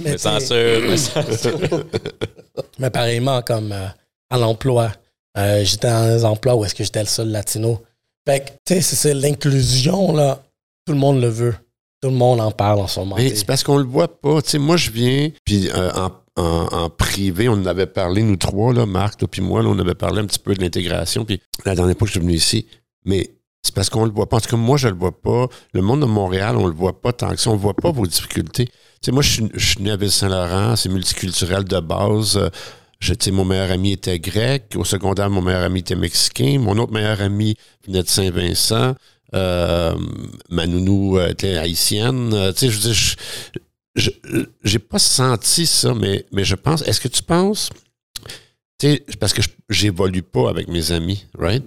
mais 0.00 0.18
censure, 0.18 0.82
mais 2.78 2.90
pareillement, 2.90 3.42
comme 3.42 3.72
euh, 3.72 3.88
à 4.30 4.38
l'emploi, 4.38 4.92
euh, 5.36 5.64
j'étais 5.64 5.88
dans 5.88 6.26
un 6.26 6.30
emploi 6.30 6.54
où 6.54 6.64
est-ce 6.64 6.74
que 6.74 6.84
j'étais 6.84 7.00
le 7.00 7.06
seul 7.06 7.28
latino. 7.28 7.82
Fait 8.26 8.40
que, 8.40 8.50
tu 8.64 8.80
sais, 8.80 8.96
c'est 8.96 9.14
l'inclusion, 9.14 10.14
là. 10.14 10.42
Tout 10.86 10.92
le 10.92 10.98
monde 10.98 11.20
le 11.20 11.28
veut. 11.28 11.54
Tout 12.00 12.10
le 12.10 12.16
monde 12.16 12.40
en 12.40 12.50
parle 12.50 12.80
en 12.80 12.86
ce 12.86 13.00
moment. 13.00 13.16
C'est 13.18 13.46
parce 13.46 13.62
qu'on 13.62 13.78
le 13.78 13.84
voit 13.84 14.20
pas. 14.20 14.42
Tu 14.42 14.50
sais, 14.50 14.58
moi, 14.58 14.76
je 14.76 14.90
viens, 14.90 15.30
puis 15.44 15.70
en, 15.72 16.10
en, 16.36 16.90
privé, 16.90 17.48
on 17.48 17.54
en 17.54 17.66
avait 17.66 17.86
parlé, 17.86 18.22
nous 18.22 18.36
trois, 18.36 18.72
là, 18.72 18.86
Marc, 18.86 19.18
toi, 19.18 19.28
puis 19.28 19.40
moi, 19.40 19.62
on 19.64 19.78
avait 19.78 19.94
parlé 19.94 20.20
un 20.20 20.26
petit 20.26 20.38
peu 20.38 20.54
de 20.54 20.60
l'intégration. 20.60 21.24
Puis 21.24 21.40
la 21.64 21.74
dernière 21.74 21.96
fois 21.96 22.06
que 22.06 22.12
je 22.12 22.18
suis 22.18 22.20
venu 22.20 22.34
ici, 22.34 22.66
mais 23.04 23.30
c'est 23.62 23.74
parce 23.74 23.88
qu'on 23.88 24.04
le 24.04 24.10
voit 24.10 24.28
pas. 24.28 24.36
En 24.36 24.40
tout 24.40 24.50
cas, 24.50 24.56
moi, 24.56 24.76
je 24.76 24.88
le 24.88 24.94
vois 24.94 25.18
pas. 25.18 25.48
Le 25.72 25.80
monde 25.80 26.00
de 26.00 26.06
Montréal, 26.06 26.56
on 26.56 26.66
le 26.66 26.74
voit 26.74 27.00
pas 27.00 27.12
tant 27.12 27.30
que 27.30 27.36
ça. 27.36 27.50
On 27.50 27.56
voit 27.56 27.74
pas 27.74 27.90
vos 27.90 28.06
difficultés. 28.06 28.66
Tu 28.66 28.72
sais, 29.06 29.12
moi, 29.12 29.22
je 29.22 29.42
suis, 29.56 29.82
né 29.82 29.90
à 29.90 29.96
Ville-Saint-Laurent. 29.96 30.76
C'est 30.76 30.90
multiculturel 30.90 31.64
de 31.64 31.80
base. 31.80 32.38
Je, 32.38 32.48
mon 33.32 33.44
meilleur 33.44 33.70
ami 33.70 33.92
était 33.92 34.18
grec. 34.18 34.74
Au 34.76 34.84
secondaire, 34.84 35.30
mon 35.30 35.42
meilleur 35.42 35.62
ami 35.62 35.80
était 35.80 35.96
mexicain. 35.96 36.58
Mon 36.58 36.76
autre 36.78 36.92
meilleur 36.92 37.20
ami 37.20 37.56
venait 37.86 38.02
de 38.02 38.08
Saint-Vincent. 38.08 38.94
Euh, 39.34 39.94
ma 40.50 40.66
nounou 40.66 41.18
euh, 41.18 41.30
était 41.30 41.56
haïtienne. 41.56 42.32
Euh, 42.34 42.52
je 42.56 42.66
veux 42.68 42.94
j'ai 44.64 44.78
pas 44.80 44.98
senti 44.98 45.66
ça, 45.66 45.94
mais, 45.94 46.26
mais 46.32 46.44
je 46.44 46.56
pense. 46.56 46.82
Est-ce 46.82 47.00
que 47.00 47.08
tu 47.08 47.22
penses 47.22 47.70
parce 49.20 49.32
que 49.32 49.42
j'évolue 49.70 50.22
pas 50.22 50.50
avec 50.50 50.68
mes 50.68 50.92
amis, 50.92 51.26
right? 51.38 51.64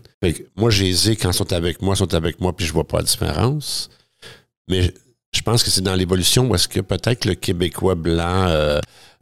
moi, 0.56 0.70
j'ai 0.70 1.16
quand 1.16 1.32
ils 1.32 1.34
sont 1.34 1.52
avec 1.54 1.82
moi, 1.82 1.96
ils 1.96 1.98
sont 1.98 2.14
avec 2.14 2.40
moi, 2.40 2.56
puis 2.56 2.66
je 2.66 2.74
vois 2.74 2.88
pas 2.88 2.98
la 2.98 3.04
différence. 3.04 3.90
Mais 4.68 4.94
je 5.34 5.42
pense 5.42 5.64
que 5.64 5.70
c'est 5.70 5.82
dans 5.82 5.96
l'évolution 5.96 6.48
où 6.48 6.56
est-ce 6.56 6.68
que 6.68 6.80
peut-être 6.82 7.26
le 7.26 7.36
Québécois 7.36 7.96
blanc 7.96 8.48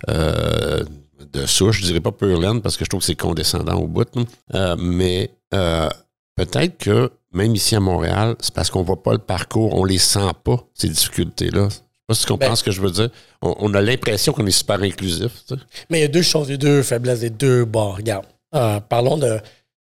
euh, 0.10 0.84
de 1.32 1.46
souche, 1.46 1.80
je 1.80 1.86
dirais 1.86 2.02
pas 2.02 2.12
pure 2.12 2.40
laine 2.40 2.62
parce 2.62 2.78
que 2.78 2.86
je 2.86 2.90
trouve 2.90 3.02
que 3.02 3.06
c'est 3.06 3.16
condescendant 3.16 3.76
au 3.76 3.88
bout, 3.88 4.08
euh, 4.54 4.76
mais 4.78 5.32
peut-être 6.36 6.78
que 6.78 7.12
même 7.32 7.56
ici 7.56 7.76
à 7.76 7.80
Montréal, 7.80 8.36
c'est 8.40 8.54
parce 8.54 8.70
qu'on 8.70 8.84
voit 8.84 9.02
pas 9.02 9.14
le 9.14 9.20
parcours, 9.20 9.74
on 9.74 9.84
les 9.86 9.98
sent 9.98 10.32
pas, 10.44 10.58
ces 10.74 10.90
difficultés-là 10.90 11.70
sais 12.06 12.08
pas 12.08 12.14
si 12.14 12.22
tu 12.22 12.28
comprends 12.28 12.50
ben 12.50 12.56
ce 12.56 12.64
que 12.64 12.72
je 12.72 12.82
veux 12.82 12.92
dire. 12.92 13.10
On, 13.42 13.74
a 13.74 13.82
l'impression 13.82 14.34
qu'on 14.34 14.46
est 14.46 14.52
super 14.52 14.82
inclusif. 14.82 15.44
Mais 15.90 16.00
il 16.00 16.02
y 16.02 16.06
a 16.06 16.08
deux 16.08 16.22
choses, 16.22 16.48
il 16.50 16.52
y 16.52 16.56
a 16.56 16.58
deux 16.58 16.84
faiblesses 16.84 17.22
des 17.22 17.30
deux 17.30 17.66
bords. 17.66 17.98
Regarde, 17.98 18.26
euh, 18.54 18.80
parlons 18.80 19.18
de 19.18 19.40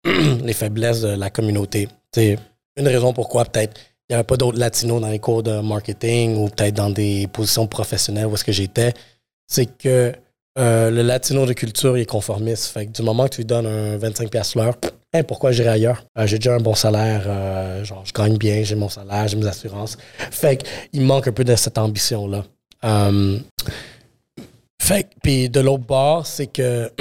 les 0.05 0.53
faiblesses 0.53 1.01
de 1.01 1.09
la 1.09 1.29
communauté. 1.29 1.87
C'est 2.13 2.37
une 2.77 2.87
raison 2.87 3.13
pourquoi 3.13 3.45
peut-être 3.45 3.79
il 4.09 4.13
n'y 4.13 4.15
avait 4.15 4.23
pas 4.23 4.37
d'autres 4.37 4.57
latinos 4.57 4.99
dans 4.99 5.09
les 5.09 5.19
cours 5.19 5.43
de 5.43 5.59
marketing 5.61 6.35
ou 6.37 6.49
peut-être 6.49 6.73
dans 6.73 6.89
des 6.89 7.27
positions 7.27 7.67
professionnelles 7.67 8.25
où 8.25 8.33
est-ce 8.33 8.43
que 8.43 8.51
j'étais, 8.51 8.93
c'est 9.45 9.67
que 9.77 10.13
euh, 10.59 10.91
le 10.91 11.03
latino 11.03 11.45
de 11.45 11.53
culture 11.53 11.95
est 11.95 12.05
conformiste. 12.05 12.65
Fait 12.65 12.85
que 12.85 12.91
du 12.91 13.01
moment 13.01 13.25
que 13.25 13.35
tu 13.35 13.37
lui 13.41 13.45
donnes 13.45 13.65
un 13.65 13.97
25$ 13.97 14.57
l'heure, 14.57 14.75
pourquoi 15.27 15.51
j'irai 15.51 15.69
ailleurs? 15.69 16.03
Euh, 16.17 16.27
j'ai 16.27 16.37
déjà 16.37 16.55
un 16.55 16.59
bon 16.59 16.75
salaire, 16.75 17.23
euh, 17.27 17.83
genre 17.85 18.03
je 18.05 18.11
gagne 18.11 18.37
bien, 18.37 18.63
j'ai 18.63 18.75
mon 18.75 18.89
salaire, 18.89 19.27
j'ai 19.27 19.37
mes 19.37 19.47
assurances. 19.47 19.97
Fait 20.31 20.61
qu'il 20.91 21.01
manque 21.01 21.27
un 21.27 21.31
peu 21.31 21.45
de 21.45 21.55
cette 21.55 21.77
ambition-là. 21.77 22.43
Fait 24.81 25.07
puis 25.21 25.49
de 25.49 25.59
l'autre 25.59 25.85
bord, 25.85 26.25
c'est 26.25 26.47
que 26.47 26.91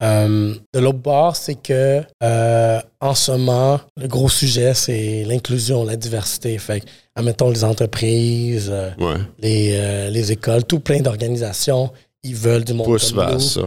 de 0.00 0.78
l'autre 0.78 0.98
bord, 0.98 1.34
c'est 1.34 1.56
que 1.56 2.02
en 3.00 3.14
ce 3.14 3.32
moment, 3.32 3.80
le 4.00 4.06
gros 4.06 4.28
sujet, 4.28 4.74
c'est 4.74 5.24
l'inclusion, 5.24 5.84
la 5.84 5.96
diversité. 5.96 6.56
Fait 6.58 6.80
que, 6.80 6.86
admettons 7.14 7.50
les 7.50 7.64
entreprises, 7.64 8.72
les, 9.40 10.08
les 10.10 10.32
écoles, 10.32 10.64
tout 10.64 10.80
plein 10.80 11.00
d'organisations, 11.00 11.90
ils 12.26 12.36
veulent 12.36 12.64
du 12.64 12.72
monde 12.74 12.86
comme 12.86 13.32
nous, 13.32 13.40
ça, 13.40 13.62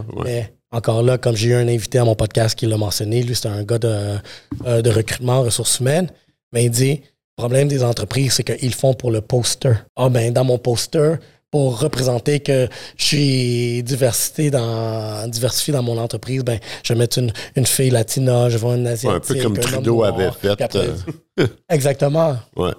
encore 0.72 1.02
là, 1.02 1.18
comme 1.18 1.34
j'ai 1.34 1.48
eu 1.48 1.54
un 1.54 1.66
invité 1.66 1.98
à 1.98 2.04
mon 2.04 2.14
podcast 2.14 2.56
qui 2.56 2.66
l'a 2.66 2.76
mentionné, 2.76 3.22
lui, 3.22 3.34
c'est 3.34 3.48
un 3.48 3.64
gars 3.64 3.78
de, 3.78 4.18
euh, 4.66 4.82
de 4.82 4.90
recrutement, 4.90 5.42
ressources 5.42 5.80
humaines, 5.80 6.08
mais 6.52 6.64
il 6.64 6.70
dit 6.70 6.92
le 6.92 7.42
problème 7.42 7.68
des 7.68 7.82
entreprises, 7.82 8.34
c'est 8.34 8.44
qu'ils 8.44 8.74
font 8.74 8.94
pour 8.94 9.10
le 9.10 9.20
poster. 9.20 9.72
Ah, 9.96 10.08
ben, 10.08 10.32
dans 10.32 10.44
mon 10.44 10.58
poster, 10.58 11.16
pour 11.50 11.80
représenter 11.80 12.38
que 12.40 12.68
je 12.96 13.04
suis 13.04 13.82
diversité 13.82 14.50
dans, 14.50 15.28
diversifié 15.28 15.72
dans 15.72 15.82
mon 15.82 15.98
entreprise, 15.98 16.44
ben, 16.44 16.60
je 16.84 16.92
vais 16.92 16.98
mettre 16.98 17.18
une, 17.18 17.32
une 17.56 17.66
fille 17.66 17.90
latina, 17.90 18.48
je 18.48 18.58
vais 18.58 18.76
une 18.76 18.86
asiatique. 18.86 19.30
un 19.30 19.34
peu 19.34 19.42
comme 19.42 19.58
Trudeau 19.58 20.04
avait 20.04 20.30
fait. 20.30 20.76
Euh. 20.76 21.46
exactement. 21.68 22.36
Ouais. 22.56 22.72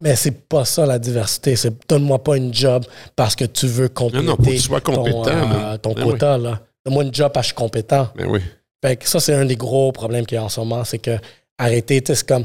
Mais 0.00 0.14
c'est 0.14 0.48
pas 0.48 0.64
ça 0.64 0.86
la 0.86 0.98
diversité. 0.98 1.56
C'est 1.56 1.74
donne-moi 1.88 2.22
pas 2.22 2.36
une 2.36 2.54
job 2.54 2.84
parce 3.16 3.34
que 3.34 3.44
tu 3.44 3.66
veux 3.66 3.88
compléter 3.88 4.24
non, 4.24 4.32
non, 4.32 4.36
que 4.36 4.50
tu 4.50 4.58
sois 4.58 4.80
compétent, 4.80 5.24
ton, 5.24 5.30
euh, 5.30 5.76
ton 5.78 5.92
ben 5.92 6.04
quota. 6.04 6.38
Là 6.38 6.60
moi 6.90 7.04
une 7.04 7.14
job, 7.14 7.30
parce 7.32 7.46
que 7.46 7.50
je 7.50 7.54
suis 7.54 7.62
compétent. 7.62 8.08
Ben 8.16 8.26
oui. 8.28 8.40
Fait 8.84 8.96
que 8.96 9.08
ça, 9.08 9.20
c'est 9.20 9.34
un 9.34 9.44
des 9.44 9.56
gros 9.56 9.92
problèmes 9.92 10.26
qu'il 10.26 10.36
y 10.36 10.38
a 10.38 10.44
en 10.44 10.48
ce 10.48 10.60
moment, 10.60 10.84
c'est 10.84 10.98
que 10.98 11.18
arrêter, 11.58 12.02
c'est 12.04 12.26
comme. 12.26 12.44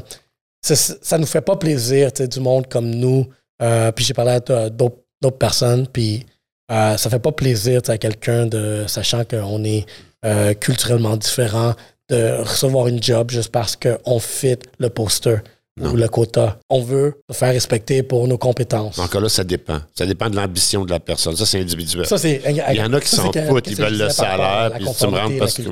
Ça 0.62 1.18
nous 1.18 1.26
fait 1.26 1.42
pas 1.42 1.56
plaisir, 1.56 2.10
du 2.12 2.40
monde 2.40 2.66
comme 2.68 2.90
nous. 2.90 3.26
Euh, 3.62 3.92
puis 3.92 4.04
j'ai 4.04 4.14
parlé 4.14 4.32
à 4.32 4.70
d'autres 4.70 5.38
personnes, 5.38 5.86
puis 5.86 6.24
euh, 6.72 6.96
ça 6.96 7.10
fait 7.10 7.18
pas 7.18 7.32
plaisir 7.32 7.82
à 7.88 7.98
quelqu'un 7.98 8.46
de 8.46 8.84
sachant 8.86 9.24
qu'on 9.24 9.62
est 9.62 9.84
euh, 10.24 10.54
culturellement 10.54 11.16
différent 11.18 11.74
de 12.08 12.40
recevoir 12.40 12.88
une 12.88 13.02
job 13.02 13.30
juste 13.30 13.50
parce 13.50 13.76
qu'on 13.76 14.18
fit 14.18 14.56
le 14.78 14.88
poster 14.88 15.36
ou 15.80 15.96
le 15.96 16.08
quota. 16.08 16.58
On 16.70 16.80
veut 16.82 17.20
se 17.28 17.36
faire 17.36 17.52
respecter 17.52 18.02
pour 18.02 18.28
nos 18.28 18.38
compétences. 18.38 18.98
Encore 18.98 19.20
là, 19.20 19.28
ça 19.28 19.44
dépend. 19.44 19.80
Ça 19.94 20.06
dépend 20.06 20.30
de 20.30 20.36
l'ambition 20.36 20.84
de 20.84 20.90
la 20.90 21.00
personne. 21.00 21.36
Ça, 21.36 21.46
c'est 21.46 21.60
individuel. 21.60 22.06
Ça, 22.06 22.18
c'est, 22.18 22.42
il 22.48 22.76
y 22.76 22.82
en 22.82 22.92
a 22.92 23.00
qui 23.00 23.08
s'en 23.08 23.32
foutent, 23.32 23.66
ils 23.66 23.76
veulent 23.76 23.98
le 23.98 24.08
salaire, 24.10 24.72
puis 24.76 24.86
tu 24.98 25.06
me 25.06 25.18
rends 25.18 25.38
parce 25.38 25.54
que. 25.54 25.62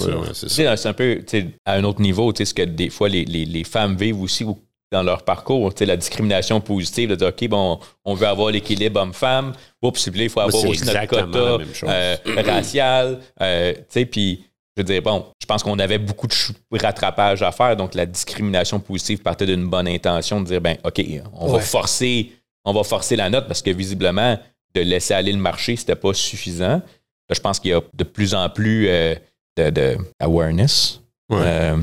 c'est, 0.48 0.86
un 0.86 0.92
peu 0.92 1.24
à 1.64 1.74
un 1.74 1.84
autre 1.84 2.00
niveau, 2.00 2.32
tu 2.32 2.38
sais, 2.38 2.44
ce 2.46 2.54
que 2.54 2.62
des 2.62 2.90
fois 2.90 3.08
les, 3.08 3.24
les, 3.24 3.44
les 3.44 3.64
femmes 3.64 3.96
vivent 3.96 4.20
aussi, 4.20 4.44
ou 4.44 4.58
dans 4.92 5.02
leur 5.02 5.24
parcours. 5.24 5.74
Tu 5.74 5.80
sais, 5.80 5.86
la 5.86 5.96
discrimination 5.96 6.60
positive, 6.60 7.08
de 7.10 7.14
dire, 7.16 7.28
OK, 7.28 7.48
bon, 7.48 7.80
on 8.04 8.14
veut 8.14 8.26
avoir 8.26 8.50
l'équilibre 8.50 9.00
homme-femme. 9.00 9.54
Oups, 9.80 10.06
il 10.14 10.28
faut 10.28 10.40
avoir 10.40 10.62
c'est 10.62 10.68
aussi 10.68 10.84
notre 10.84 11.06
quota 11.06 11.58
euh, 11.84 12.16
racial. 12.46 13.18
euh, 13.40 13.72
tu 13.72 13.80
sais, 13.88 14.06
puis 14.06 14.44
je 14.76 14.82
veux 14.82 14.84
dire, 14.84 15.02
bon, 15.02 15.26
je 15.40 15.46
pense 15.46 15.62
qu'on 15.62 15.78
avait 15.78 15.98
beaucoup 15.98 16.26
de 16.26 16.34
rattrapage 16.80 17.42
à 17.42 17.52
faire. 17.52 17.76
Donc, 17.76 17.94
la 17.94 18.06
discrimination 18.06 18.80
positive 18.80 19.18
partait 19.20 19.46
d'une 19.46 19.68
bonne 19.68 19.86
intention 19.88 20.40
de 20.40 20.46
dire, 20.46 20.60
ben, 20.60 20.76
OK, 20.84 21.04
on 21.34 21.48
va 21.52 21.60
forcer, 21.60 22.32
on 22.64 22.72
va 22.72 22.82
forcer 22.84 23.16
la 23.16 23.28
note 23.28 23.46
parce 23.46 23.60
que 23.62 23.70
visiblement, 23.70 24.38
de 24.74 24.80
laisser 24.80 25.12
aller 25.14 25.32
le 25.32 25.38
marché, 25.38 25.76
c'était 25.76 25.94
pas 25.96 26.14
suffisant. 26.14 26.80
Là, 27.28 27.34
je 27.34 27.40
pense 27.40 27.60
qu'il 27.60 27.70
y 27.72 27.74
a 27.74 27.80
de 27.92 28.04
plus 28.04 28.34
en 28.34 28.48
plus 28.48 28.88
euh, 28.88 29.14
de, 29.58 29.70
de 29.70 29.96
awareness, 30.18 31.00
Ouais. 31.30 31.38
euh, 31.42 31.76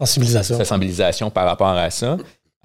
Sensibilisation. 0.00 0.56
sensibilisation 0.58 1.30
par 1.30 1.46
rapport 1.46 1.68
à 1.68 1.88
ça. 1.90 2.16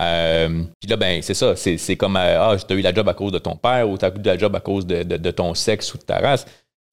Euh, 0.02 0.64
Puis 0.80 0.90
là, 0.90 0.96
ben, 0.98 1.22
c'est 1.22 1.34
ça. 1.34 1.56
C'est 1.56 1.78
c'est 1.78 1.96
comme, 1.96 2.16
euh, 2.16 2.42
ah, 2.42 2.56
tu 2.58 2.74
as 2.74 2.78
eu 2.78 2.82
la 2.82 2.94
job 2.94 3.08
à 3.10 3.14
cause 3.14 3.32
de 3.32 3.38
ton 3.40 3.56
père 3.56 3.90
ou 3.90 3.98
tu 3.98 4.06
as 4.06 4.10
eu 4.10 4.22
la 4.24 4.38
job 4.38 4.56
à 4.56 4.60
cause 4.60 4.86
de, 4.86 5.04
de- 5.04 5.18
de 5.18 5.32
ton 5.32 5.54
sexe 5.54 5.94
ou 5.94 5.98
de 5.98 6.04
ta 6.04 6.20
race. 6.20 6.46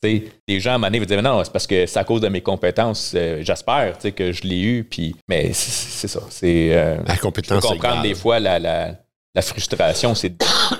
Tu 0.03 0.09
sais, 0.19 0.25
les 0.47 0.61
gens, 0.61 0.73
à 0.73 0.75
un 0.75 0.79
moment 0.79 0.89
donné, 0.89 0.99
vont 1.01 1.05
dire, 1.07 1.23
non, 1.23 1.43
c'est 1.43 1.53
parce 1.53 1.67
que 1.67 1.87
c'est 1.87 1.99
à 1.99 2.05
cause 2.05 2.21
de 2.21 2.29
mes 2.29 2.41
compétences. 2.43 3.13
euh, 3.15 3.39
J'espère 3.43 3.95
tu 3.97 4.03
sais, 4.03 4.13
que 4.13 4.31
je 4.33 4.43
l'ai 4.43 4.61
eu. 4.61 4.85
Puis, 4.85 5.17
mais 5.29 5.53
c'est 5.53 6.09
ça. 6.09 6.21
C'est. 6.29 6.69
euh, 6.77 6.97
La 7.07 7.15
je 7.15 7.21
peux 7.21 7.27
compétence 7.27 7.65
comprendre 7.65 8.03
des 8.03 8.15
fois 8.15 8.39
la, 8.39 8.59
la, 8.59 8.91
la 9.35 9.43
frustration, 9.43 10.15
c'est 10.15 10.33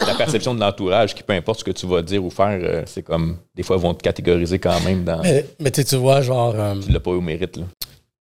la 0.07 0.15
perception 0.15 0.55
de 0.55 0.61
l'entourage 0.61 1.15
qui, 1.15 1.23
peu 1.23 1.33
importe 1.33 1.61
ce 1.61 1.65
que 1.65 1.71
tu 1.73 1.87
vas 1.87 2.03
dire 2.03 2.23
ou 2.25 2.31
faire, 2.31 2.59
euh, 2.63 2.83
c'est 2.87 3.03
comme 3.03 3.39
des 3.55 3.63
fois 3.63 3.77
ils 3.77 3.83
vont 3.83 3.95
te 3.95 4.03
catégoriser 4.03 4.59
quand 4.59 4.81
même 4.83 5.03
dans. 5.05 5.23
Mais, 5.23 5.47
mais 5.61 5.71
tu 5.71 5.81
sais, 5.83 5.89
tu 5.89 5.97
vois, 5.97 6.21
genre, 6.21 6.55
euh, 6.55 6.75
Tu 6.85 6.93
l'as 6.93 7.01
pas 7.01 7.11
eu 7.13 7.15
au 7.15 7.21
mérite. 7.23 7.57
Là. 7.57 7.65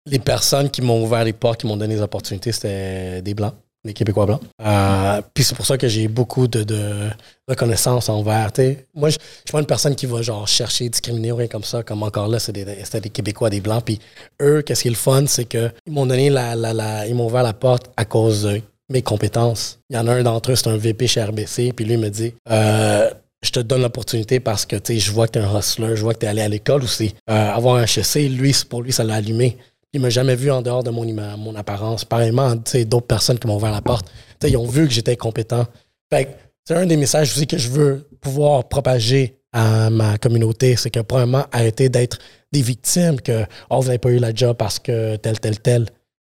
les 0.06 0.18
personnes 0.20 0.70
qui 0.70 0.80
m'ont 0.82 1.02
ouvert 1.02 1.24
les 1.24 1.32
portes, 1.32 1.60
qui 1.60 1.66
m'ont 1.66 1.76
donné 1.76 1.94
des 1.96 2.02
opportunités, 2.02 2.52
c'était 2.52 3.20
des 3.22 3.34
Blancs, 3.34 3.54
des 3.84 3.92
Québécois 3.92 4.26
blancs. 4.26 4.40
Euh, 4.64 5.20
puis 5.34 5.44
c'est 5.44 5.54
pour 5.54 5.66
ça 5.66 5.76
que 5.76 5.88
j'ai 5.88 6.08
beaucoup 6.08 6.46
de, 6.48 6.62
de 6.62 7.10
reconnaissance 7.48 8.08
envers. 8.08 8.50
Moi, 8.94 9.10
je 9.10 9.18
suis 9.18 9.52
pas 9.52 9.60
une 9.60 9.66
personne 9.66 9.94
qui 9.94 10.06
va 10.06 10.22
genre 10.22 10.48
chercher, 10.48 10.88
discriminer 10.88 11.32
ou 11.32 11.36
rien 11.36 11.48
comme 11.48 11.64
ça. 11.64 11.82
Comme 11.82 12.02
encore 12.02 12.28
là, 12.28 12.38
c'est 12.38 12.52
des- 12.52 12.64
c'était 12.84 13.00
des, 13.02 13.10
Québécois, 13.10 13.50
des 13.50 13.60
Blancs. 13.60 13.82
Puis 13.84 13.98
eux, 14.40 14.62
qu'est-ce 14.62 14.82
qui 14.82 14.88
est 14.88 14.92
le 14.92 14.96
fun, 14.96 15.24
c'est 15.26 15.44
qu'ils 15.44 15.70
m'ont 15.88 16.06
donné 16.06 16.30
la, 16.30 16.54
la, 16.56 17.06
ils 17.06 17.14
m'ont 17.14 17.26
ouvert 17.26 17.42
la 17.42 17.52
porte 17.52 17.90
à 17.96 18.04
cause 18.04 18.44
de 18.44 18.60
mes 18.90 19.02
compétences. 19.02 19.78
Il 19.90 19.96
y 19.96 19.98
en 19.98 20.06
a 20.08 20.12
un 20.14 20.22
d'entre 20.22 20.52
eux, 20.52 20.56
c'est 20.56 20.68
un 20.68 20.76
VP 20.76 21.06
chez 21.06 21.22
RBC. 21.22 21.72
Puis 21.74 21.84
lui 21.84 21.94
il 21.94 22.00
me 22.00 22.08
dit, 22.08 22.32
euh, 22.50 23.10
je 23.42 23.50
te 23.50 23.60
donne 23.60 23.82
l'opportunité 23.82 24.40
parce 24.40 24.64
que 24.64 24.76
je 24.88 25.10
vois 25.10 25.26
que 25.26 25.32
tu 25.32 25.38
es 25.38 25.42
un 25.42 25.58
hustler, 25.58 25.96
je 25.96 26.02
vois 26.02 26.14
que 26.14 26.20
tu 26.20 26.26
es 26.26 26.28
allé 26.30 26.40
à 26.40 26.48
l'école 26.48 26.82
aussi. 26.82 27.14
Euh, 27.28 27.50
avoir 27.52 27.76
un 27.76 27.84
HEC, 27.84 28.30
lui, 28.30 28.56
pour 28.68 28.80
lui, 28.82 28.92
ça 28.92 29.04
l'a 29.04 29.16
allumé. 29.16 29.58
Il 29.94 30.00
m'a 30.00 30.10
jamais 30.10 30.34
vu 30.34 30.50
en 30.50 30.60
dehors 30.60 30.82
de 30.82 30.90
mon, 30.90 31.04
mon 31.38 31.54
apparence. 31.54 32.04
Pareillement, 32.04 32.54
d'autres 32.86 33.06
personnes 33.06 33.38
qui 33.38 33.46
m'ont 33.46 33.56
ouvert 33.56 33.70
la 33.72 33.80
porte, 33.80 34.06
ils 34.42 34.56
ont 34.56 34.66
vu 34.66 34.86
que 34.86 34.92
j'étais 34.92 35.16
compétent. 35.16 35.64
Fait 36.12 36.36
c'est 36.66 36.74
un 36.74 36.84
des 36.86 36.96
messages 36.96 37.30
aussi 37.32 37.46
que 37.46 37.56
je 37.58 37.68
veux 37.68 38.08
pouvoir 38.20 38.68
propager 38.68 39.38
à 39.52 39.90
ma 39.90 40.18
communauté. 40.18 40.76
C'est 40.76 40.90
que, 40.90 41.00
premièrement, 41.00 41.44
arrêter 41.52 41.88
d'être 41.88 42.18
des 42.52 42.62
victimes, 42.62 43.20
que 43.20 43.44
oh, 43.70 43.80
vous 43.80 43.86
n'avez 43.86 43.98
pas 43.98 44.10
eu 44.10 44.18
la 44.18 44.34
job 44.34 44.56
parce 44.56 44.78
que 44.78 45.16
tel, 45.16 45.38
tel, 45.38 45.60
tel. 45.60 45.86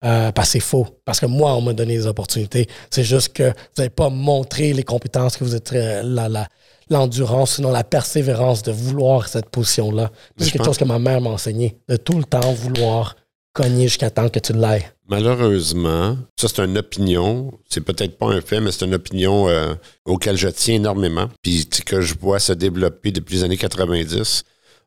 Euh, 0.05 0.31
parce 0.31 0.47
que 0.47 0.51
c'est 0.53 0.59
faux. 0.61 0.87
Parce 1.03 1.19
que 1.19 1.25
moi, 1.25 1.53
on 1.55 1.61
m'a 1.61 1.73
donné 1.73 1.97
des 1.97 2.07
opportunités. 2.07 2.67
C'est 2.89 3.03
juste 3.03 3.33
que 3.33 3.43
vous 3.49 3.53
n'avez 3.79 3.89
pas 3.89 4.09
montré 4.09 4.71
les 4.71 4.83
compétences, 4.83 5.35
que 5.35 5.43
vous 5.43 5.55
êtes 5.55 5.73
euh, 5.73 6.01
la, 6.05 6.29
la- 6.29 6.47
l'endurance, 6.89 7.55
sinon 7.55 7.71
la 7.71 7.83
persévérance 7.83 8.63
de 8.63 8.71
vouloir 8.71 9.27
cette 9.27 9.49
position-là. 9.49 10.09
C'est 10.37 10.45
quelque 10.51 10.57
pense- 10.59 10.67
chose 10.67 10.77
que 10.77 10.85
ma 10.85 10.99
mère 10.99 11.19
m'a 11.19 11.31
enseigné. 11.31 11.75
De 11.89 11.97
tout 11.97 12.17
le 12.17 12.23
temps 12.23 12.53
vouloir 12.53 13.17
cogner 13.53 13.87
jusqu'à 13.87 14.09
temps 14.09 14.29
que 14.29 14.39
tu 14.39 14.53
l'ailles. 14.53 14.89
Malheureusement, 15.07 16.17
ça 16.39 16.47
c'est 16.47 16.63
une 16.63 16.77
opinion. 16.77 17.51
C'est 17.69 17.81
peut-être 17.81 18.17
pas 18.17 18.27
un 18.27 18.41
fait, 18.41 18.59
mais 18.59 18.71
c'est 18.71 18.85
une 18.85 18.93
opinion 18.93 19.49
euh, 19.49 19.73
auquel 20.05 20.37
je 20.37 20.47
tiens 20.49 20.75
énormément. 20.75 21.29
Puis 21.41 21.67
que 21.85 22.01
je 22.01 22.13
vois 22.19 22.39
se 22.39 22.53
développer 22.53 23.11
depuis 23.11 23.37
les 23.37 23.43
années 23.43 23.57
90. 23.57 24.43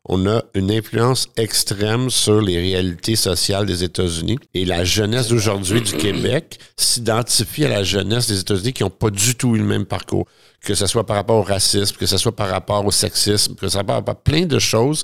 On 0.09 0.27
a 0.27 0.43
une 0.53 0.69
influence 0.69 1.29
extrême 1.37 2.09
sur 2.09 2.41
les 2.41 2.59
réalités 2.59 3.15
sociales 3.15 3.65
des 3.65 3.85
États-Unis. 3.85 4.37
Et 4.53 4.65
la 4.65 4.83
jeunesse 4.83 5.29
d'aujourd'hui 5.29 5.81
du 5.81 5.93
Québec 5.93 6.59
s'identifie 6.77 7.63
à 7.63 7.69
la 7.69 7.83
jeunesse 7.83 8.27
des 8.27 8.39
États-Unis 8.39 8.73
qui 8.73 8.83
n'ont 8.83 8.89
pas 8.89 9.09
du 9.09 9.35
tout 9.35 9.55
eu 9.55 9.59
le 9.59 9.65
même 9.65 9.85
parcours. 9.85 10.25
Que 10.61 10.75
ce 10.75 10.87
soit 10.87 11.05
par 11.05 11.15
rapport 11.15 11.37
au 11.37 11.43
racisme, 11.43 11.95
que 11.95 12.05
ce 12.05 12.17
soit 12.17 12.35
par 12.35 12.49
rapport 12.49 12.85
au 12.85 12.91
sexisme, 12.91 13.55
que 13.55 13.67
ce 13.67 13.73
soit 13.73 13.83
par 13.83 13.97
rapport 13.97 14.13
à 14.13 14.23
plein 14.23 14.45
de 14.45 14.59
choses 14.59 15.03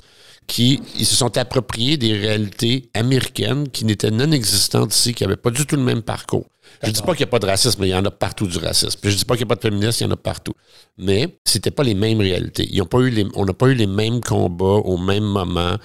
qui 0.50 0.80
ils 0.98 1.06
se 1.06 1.14
sont 1.14 1.36
appropriés 1.38 1.96
des 1.96 2.12
réalités 2.12 2.90
américaines 2.92 3.68
qui 3.68 3.84
n'étaient 3.84 4.10
non 4.10 4.32
existantes 4.32 4.92
ici, 4.94 5.14
qui 5.14 5.22
n'avaient 5.22 5.36
pas 5.36 5.50
du 5.50 5.64
tout 5.64 5.76
le 5.76 5.82
même 5.82 6.02
parcours. 6.02 6.46
Je 6.82 6.90
dis 6.90 7.02
pas 7.02 7.12
qu'il 7.14 7.24
n'y 7.24 7.30
a 7.30 7.32
pas 7.32 7.38
de 7.38 7.46
racisme, 7.46 7.80
mais 7.80 7.88
il 7.88 7.90
y 7.90 7.94
en 7.94 8.04
a 8.04 8.10
partout 8.10 8.46
du 8.46 8.58
racisme. 8.58 8.98
Puis 9.00 9.10
je 9.12 9.16
dis 9.18 9.24
pas 9.24 9.34
qu'il 9.36 9.44
n'y 9.46 9.48
a 9.52 9.54
pas 9.54 9.60
de 9.60 9.66
féminisme, 9.68 9.98
il 10.04 10.06
y 10.06 10.10
en 10.10 10.12
a 10.12 10.16
partout. 10.16 10.54
Mais 10.98 11.38
c'était 11.44 11.70
pas 11.70 11.82
les 11.84 11.94
mêmes 11.94 12.20
réalités. 12.20 12.66
Ils 12.70 12.80
ont 12.82 12.86
pas 12.86 12.98
eu 12.98 13.10
les, 13.10 13.26
on 13.34 13.44
n'a 13.44 13.54
pas 13.54 13.66
eu 13.68 13.74
les 13.74 13.86
mêmes 13.86 14.20
combats 14.20 14.64
au 14.92 14.96
même 14.96 15.24
moment 15.24 15.76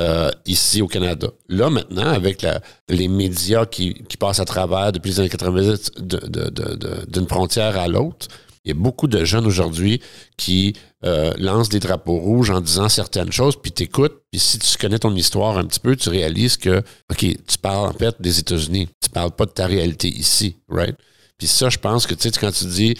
euh, 0.00 0.30
ici 0.46 0.80
au 0.82 0.86
Canada. 0.88 1.28
Là, 1.48 1.70
maintenant, 1.70 2.06
avec 2.08 2.42
la- 2.42 2.60
les 2.88 3.08
médias 3.08 3.66
qui, 3.66 3.94
qui 4.08 4.16
passent 4.16 4.38
à 4.40 4.44
travers 4.44 4.92
depuis 4.92 5.10
les 5.10 5.20
années 5.20 5.28
90 5.28 5.90
de- 5.98 6.16
de- 6.18 6.50
de- 6.50 6.74
de- 6.76 7.04
d'une 7.08 7.26
frontière 7.28 7.76
à 7.76 7.88
l'autre, 7.88 8.26
il 8.64 8.68
y 8.68 8.72
a 8.72 8.74
beaucoup 8.74 9.06
de 9.06 9.24
jeunes 9.24 9.46
aujourd'hui 9.46 10.00
qui 10.36 10.74
euh, 11.04 11.32
lancent 11.38 11.68
des 11.68 11.80
drapeaux 11.80 12.16
rouges 12.18 12.50
en 12.50 12.60
disant 12.60 12.88
certaines 12.88 13.32
choses, 13.32 13.56
puis 13.60 13.70
t'écoutes, 13.72 14.22
puis 14.30 14.40
si 14.40 14.58
tu 14.58 14.76
connais 14.78 14.98
ton 14.98 15.14
histoire 15.14 15.56
un 15.58 15.64
petit 15.64 15.80
peu, 15.80 15.94
tu 15.96 16.08
réalises 16.08 16.56
que, 16.56 16.78
OK, 17.10 17.18
tu 17.18 17.58
parles 17.60 17.88
en 17.88 17.92
fait 17.92 18.14
des 18.20 18.38
États-Unis, 18.38 18.88
tu 19.02 19.10
parles 19.10 19.30
pas 19.32 19.46
de 19.46 19.52
ta 19.52 19.66
réalité 19.66 20.08
ici, 20.08 20.56
right? 20.68 20.96
Puis 21.38 21.46
ça, 21.46 21.68
je 21.70 21.78
pense 21.78 22.06
que, 22.06 22.14
tu 22.14 22.28
sais, 22.28 22.38
quand 22.40 22.50
tu 22.52 22.64
dis, 22.66 22.94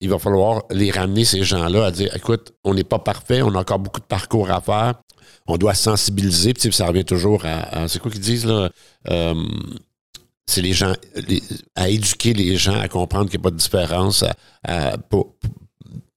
il 0.00 0.08
va 0.10 0.18
falloir 0.18 0.62
les 0.70 0.90
ramener, 0.90 1.24
ces 1.24 1.42
gens-là, 1.44 1.86
à 1.86 1.90
dire, 1.90 2.14
écoute, 2.14 2.52
on 2.64 2.74
n'est 2.74 2.84
pas 2.84 2.98
parfait, 2.98 3.42
on 3.42 3.54
a 3.54 3.58
encore 3.60 3.78
beaucoup 3.78 4.00
de 4.00 4.06
parcours 4.06 4.50
à 4.50 4.60
faire, 4.60 4.94
on 5.46 5.56
doit 5.56 5.74
sensibiliser, 5.74 6.54
puis 6.54 6.72
ça 6.72 6.86
revient 6.86 7.04
toujours 7.04 7.44
à, 7.44 7.82
à- 7.82 7.88
c'est 7.88 7.98
quoi 8.00 8.10
qu'ils 8.10 8.20
disent, 8.20 8.46
là? 8.46 8.70
Euh, 9.10 9.34
c'est 10.48 10.62
les 10.62 10.72
gens, 10.72 10.92
à 11.76 11.88
éduquer 11.88 12.32
les 12.32 12.56
gens 12.56 12.78
à 12.80 12.88
comprendre 12.88 13.30
qu'il 13.30 13.38
n'y 13.38 13.42
a 13.42 13.44
pas 13.44 13.50
de 13.50 13.56
différence, 13.56 14.24
à, 14.24 14.34
à- 14.66 14.96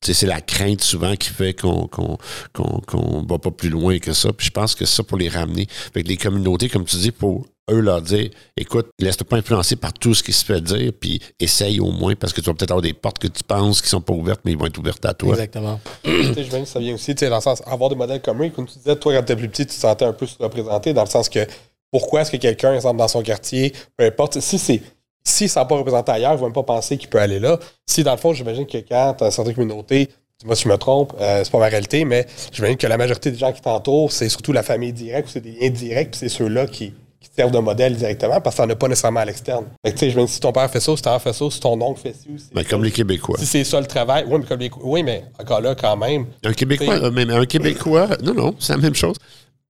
c'est 0.03 0.25
la 0.25 0.41
crainte 0.41 0.81
souvent 0.81 1.15
qui 1.15 1.29
fait 1.29 1.53
qu'on 1.53 1.87
qu'on 1.87 3.25
va 3.29 3.37
pas 3.37 3.51
plus 3.51 3.69
loin 3.69 3.99
que 3.99 4.13
ça. 4.13 4.33
Puis 4.33 4.47
je 4.47 4.51
pense 4.51 4.73
que 4.73 4.85
ça, 4.85 5.03
pour 5.03 5.17
les 5.17 5.29
ramener, 5.29 5.67
avec 5.93 6.07
les 6.07 6.17
communautés, 6.17 6.69
comme 6.69 6.85
tu 6.85 6.95
dis, 6.95 7.11
pour 7.11 7.45
eux 7.69 7.79
leur 7.79 8.01
dire, 8.01 8.31
écoute, 8.57 8.87
laisse-toi 8.99 9.27
pas 9.27 9.37
influencer 9.37 9.75
par 9.75 9.93
tout 9.93 10.15
ce 10.15 10.23
qui 10.23 10.33
se 10.33 10.43
fait 10.43 10.59
dire, 10.59 10.91
puis 10.99 11.21
essaye 11.39 11.79
au 11.79 11.91
moins, 11.91 12.15
parce 12.15 12.33
que 12.33 12.41
tu 12.41 12.47
vas 12.47 12.55
peut-être 12.55 12.71
avoir 12.71 12.81
des 12.81 12.93
portes 12.93 13.19
que 13.19 13.27
tu 13.27 13.43
penses 13.43 13.81
qui 13.81 13.89
sont 13.89 14.01
pas 14.01 14.13
ouvertes, 14.13 14.41
mais 14.43 14.53
ils 14.53 14.57
vont 14.57 14.65
être 14.65 14.77
ouvertes 14.79 15.05
à 15.05 15.13
toi. 15.13 15.33
Exactement. 15.33 15.79
Je 16.03 16.09
me 16.09 16.33
dis, 16.59 16.65
ça 16.65 16.79
vient 16.79 16.95
aussi, 16.95 17.13
tu 17.13 17.19
sais, 17.19 17.29
dans 17.29 17.35
le 17.35 17.41
sens, 17.41 17.61
avoir 17.67 17.89
des 17.91 17.95
modèles 17.95 18.21
comme 18.23 18.43
eux, 18.43 18.49
comme 18.49 18.65
tu 18.65 18.79
disais, 18.79 18.95
toi, 18.95 19.13
quand 19.13 19.19
tu 19.19 19.33
étais 19.33 19.35
plus 19.35 19.49
petit, 19.49 19.67
tu 19.67 19.75
te 19.75 19.79
sentais 19.79 20.05
un 20.05 20.13
peu 20.13 20.25
sous-représenté, 20.25 20.93
dans 20.93 21.03
le 21.03 21.09
sens 21.09 21.29
que 21.29 21.45
pourquoi 21.91 22.21
est-ce 22.21 22.31
que 22.31 22.37
quelqu'un, 22.37 22.73
exemple, 22.73 22.97
dans 22.97 23.07
son 23.07 23.21
quartier, 23.21 23.73
peu 23.97 24.05
importe, 24.05 24.39
si 24.39 24.57
c'est. 24.57 24.81
Si 25.23 25.47
ça 25.47 25.59
n'a 25.59 25.65
pas 25.67 25.75
représenté 25.75 26.11
ailleurs, 26.11 26.31
il 26.31 26.35
ne 26.35 26.39
va 26.39 26.45
même 26.47 26.53
pas 26.53 26.63
penser 26.63 26.97
qu'il 26.97 27.07
peut 27.09 27.19
aller 27.19 27.39
là. 27.39 27.59
Si, 27.85 28.03
dans 28.03 28.11
le 28.13 28.17
fond, 28.17 28.33
j'imagine 28.33 28.65
que 28.65 28.77
quand 28.79 29.13
tu 29.17 29.23
as 29.23 29.27
une 29.27 29.31
certaine 29.31 29.53
communauté, 29.53 30.09
moi, 30.45 30.55
si 30.55 30.63
je 30.63 30.69
me 30.69 30.77
trompe, 30.77 31.13
euh, 31.21 31.43
c'est 31.43 31.51
pas 31.51 31.59
ma 31.59 31.67
réalité, 31.67 32.03
mais 32.05 32.25
j'imagine 32.51 32.75
que 32.75 32.87
la 32.87 32.97
majorité 32.97 33.29
des 33.29 33.37
gens 33.37 33.51
qui 33.51 33.61
t'entourent, 33.61 34.11
c'est 34.11 34.29
surtout 34.29 34.51
la 34.51 34.63
famille 34.63 34.91
directe 34.93 35.27
ou 35.27 35.31
c'est 35.31 35.41
des 35.41 35.51
liens 35.51 35.69
directs, 35.69 36.11
puis 36.11 36.19
c'est 36.19 36.29
ceux-là 36.29 36.65
qui, 36.65 36.93
servent 37.33 37.51
de 37.51 37.59
modèle 37.59 37.95
directement 37.95 38.41
parce 38.41 38.57
que 38.57 38.61
t'en 38.61 38.69
as 38.69 38.75
pas 38.75 38.89
nécessairement 38.89 39.21
à 39.21 39.25
l'externe. 39.25 39.65
Fait 39.85 39.93
que, 39.93 39.97
tu 39.99 40.05
sais, 40.05 40.11
je 40.11 40.19
me 40.19 40.25
dis, 40.25 40.33
si 40.33 40.39
ton 40.41 40.51
père 40.51 40.69
fait 40.69 40.81
ça, 40.81 40.95
si 40.97 41.01
ton 41.01 41.11
père 41.11 41.21
fait 41.21 41.33
ça, 41.33 41.49
si 41.49 41.59
ton 41.61 41.81
oncle 41.81 42.01
fait 42.01 42.13
ça, 42.13 42.25
si 42.37 42.49
Ben, 42.53 42.65
comme 42.65 42.83
les 42.83 42.91
Québécois. 42.91 43.37
si 43.39 43.45
c'est 43.45 43.63
ça 43.63 43.79
le 43.79 43.85
travail, 43.85 44.25
oui, 44.27 44.39
mais, 44.39 44.45
comme 44.45 44.59
les- 44.59 44.71
oui, 44.81 45.03
mais 45.03 45.23
encore 45.39 45.61
là, 45.61 45.73
quand 45.73 45.95
même. 45.95 46.25
Un 46.43 46.51
Québécois, 46.51 46.95
euh, 46.95 47.11
mais 47.11 47.31
un 47.31 47.45
Québécois, 47.45 48.09
non, 48.21 48.33
non, 48.33 48.55
c'est 48.59 48.73
la 48.73 48.79
même 48.79 48.95
chose. 48.95 49.15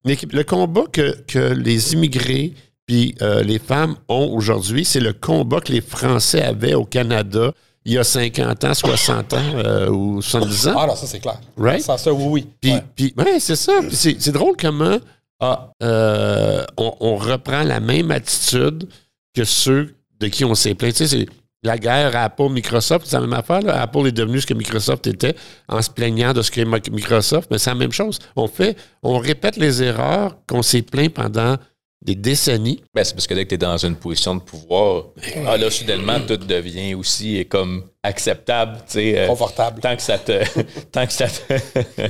Mais 0.05 0.17
Le 0.31 0.43
combat 0.43 0.83
que, 0.91 1.21
que 1.27 1.53
les 1.53 1.93
immigrés 1.93 2.53
puis 2.87 3.15
euh, 3.21 3.41
les 3.43 3.59
femmes 3.59 3.95
ont 4.09 4.33
aujourd'hui, 4.33 4.83
c'est 4.83 4.99
le 4.99 5.13
combat 5.13 5.61
que 5.61 5.71
les 5.71 5.81
Français 5.81 6.41
avaient 6.41 6.73
au 6.73 6.83
Canada 6.83 7.53
il 7.85 7.93
y 7.93 7.97
a 7.97 8.03
50 8.03 8.63
ans, 8.63 8.73
60 8.73 9.33
ans 9.33 9.37
euh, 9.55 9.89
ou 9.89 10.21
70 10.21 10.67
ans. 10.67 10.75
Ah 10.77 10.87
non, 10.87 10.95
ça 10.95 11.07
c'est 11.07 11.19
clair. 11.19 11.39
Right? 11.57 11.81
Ça, 11.81 12.13
oui, 12.13 12.45
oui. 12.61 12.81
Puis, 12.95 13.13
Ouais. 13.17 13.39
c'est 13.39 13.55
ça. 13.55 13.73
C'est, 13.91 14.29
drôle 14.29 14.55
comment 14.59 14.99
ah, 15.39 15.71
euh, 15.81 16.63
on, 16.77 16.93
on 16.99 17.15
reprend 17.15 17.63
la 17.63 17.79
même 17.79 18.11
attitude 18.11 18.87
que 19.33 19.43
ceux 19.43 19.95
de 20.19 20.27
qui 20.27 20.45
on 20.45 20.53
s'est 20.53 20.75
plaint. 20.75 20.93
Tu 20.93 21.07
sais, 21.07 21.17
c'est 21.17 21.25
la 21.64 21.78
guerre 21.78 22.16
Apple-Microsoft, 22.16 23.05
c'est 23.05 23.16
la 23.16 23.22
même 23.22 23.34
affaire. 23.34 23.62
là. 23.62 23.82
Apple 23.82 24.07
est 24.07 24.12
devenu 24.12 24.41
ce 24.41 24.47
que 24.47 24.53
Microsoft 24.53 25.05
était 25.07 25.36
en 25.68 25.82
se 25.82 25.89
plaignant 25.89 26.34
de 26.34 26.41
ce 26.41 26.49
qu'est 26.49 26.66
Microsoft, 26.66 27.49
mais 27.51 27.57
c'est 27.57 27.70
la 27.70 27.76
même 27.76 27.91
chose. 27.91 28.20
On 28.36 28.47
fait, 28.47 28.76
on 29.03 29.20
répète 29.20 29.57
les 29.57 29.84
erreurs 29.84 30.38
qu'on 30.47 30.64
s'est 30.64 30.82
plaint 30.82 31.14
pendant 31.14 31.57
des 32.03 32.15
décennies. 32.15 32.81
Ben, 32.95 33.03
c'est 33.03 33.13
parce 33.13 33.27
que 33.27 33.33
dès 33.35 33.43
que 33.43 33.49
tu 33.49 33.55
es 33.55 33.57
dans 33.59 33.77
une 33.77 33.95
position 33.95 34.33
de 34.35 34.41
pouvoir, 34.41 35.05
ah, 35.45 35.55
là, 35.57 35.69
soudainement, 35.69 36.19
tout 36.19 36.37
devient 36.37 36.95
aussi 36.95 37.45
comme 37.47 37.83
acceptable, 38.03 38.79
euh, 38.95 39.27
Confortable. 39.27 39.79
tant 39.81 39.95
que 39.95 40.01
ça 40.01 40.17
te, 40.17 40.41
tant 40.91 41.05
que 41.05 41.13
ça 41.13 41.27
te, 41.27 41.53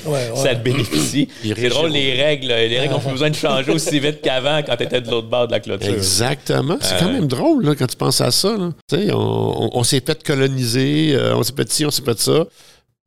ouais. 0.08 0.32
ça 0.36 0.56
te 0.56 0.64
bénéficie. 0.64 1.28
C'est 1.44 1.68
drôle, 1.70 1.92
les 1.92 2.14
règles, 2.14 2.48
les 2.48 2.80
règles 2.80 2.94
ont 2.94 3.00
plus 3.00 3.12
besoin 3.12 3.30
de 3.30 3.36
changer 3.36 3.72
aussi 3.72 4.00
vite 4.00 4.22
qu'avant 4.22 4.62
quand 4.64 4.78
tu 4.78 4.84
étais 4.84 5.02
de 5.02 5.12
l'autre 5.12 5.28
bord 5.28 5.48
de 5.48 5.52
la 5.52 5.60
clôture. 5.60 5.94
Exactement. 5.94 6.78
C'est 6.80 6.98
quand 7.00 7.12
même 7.12 7.28
drôle 7.28 7.66
là, 7.66 7.76
quand 7.76 7.88
tu 7.88 7.98
penses 7.98 8.22
à 8.22 8.32
ça. 8.32 8.56
là. 8.56 8.70
On, 9.14 9.16
on- 9.16 9.70
on 9.74 9.84
s'est 9.84 10.02
fait 10.06 10.24
coloniser, 10.24 11.14
euh, 11.16 11.36
on 11.36 11.44
s'est 11.44 11.54
fait 11.56 11.70
ci, 11.70 11.86
on 11.86 11.92
s'est 11.92 12.04
fait 12.04 12.18
ça. 12.20 12.46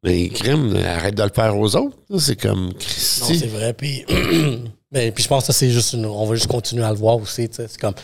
Mais 0.05 0.29
crème, 0.29 0.77
arrête 0.85 1.15
de 1.15 1.23
le 1.23 1.31
faire 1.35 1.57
aux 1.57 1.75
autres. 1.77 1.97
C'est 2.19 2.39
comme 2.39 2.67
Non, 2.67 2.73
Christy. 2.79 3.39
c'est 3.39 3.47
vrai. 3.47 3.73
Puis, 3.73 4.05
mais, 4.95 5.11
puis 5.13 5.23
je 5.25 5.29
pense 5.29 5.47
que 5.47 5.53
ça, 5.53 5.59
c'est 5.59 5.71
juste 5.71 5.93
une- 5.93 6.07
On 6.07 6.25
va 6.25 6.35
juste 6.37 6.47
continuer 6.47 6.85
à 6.85 6.91
le 6.91 6.97
voir 6.97 7.17
aussi. 7.17 7.49
C'est 7.53 7.77
comme. 7.79 7.95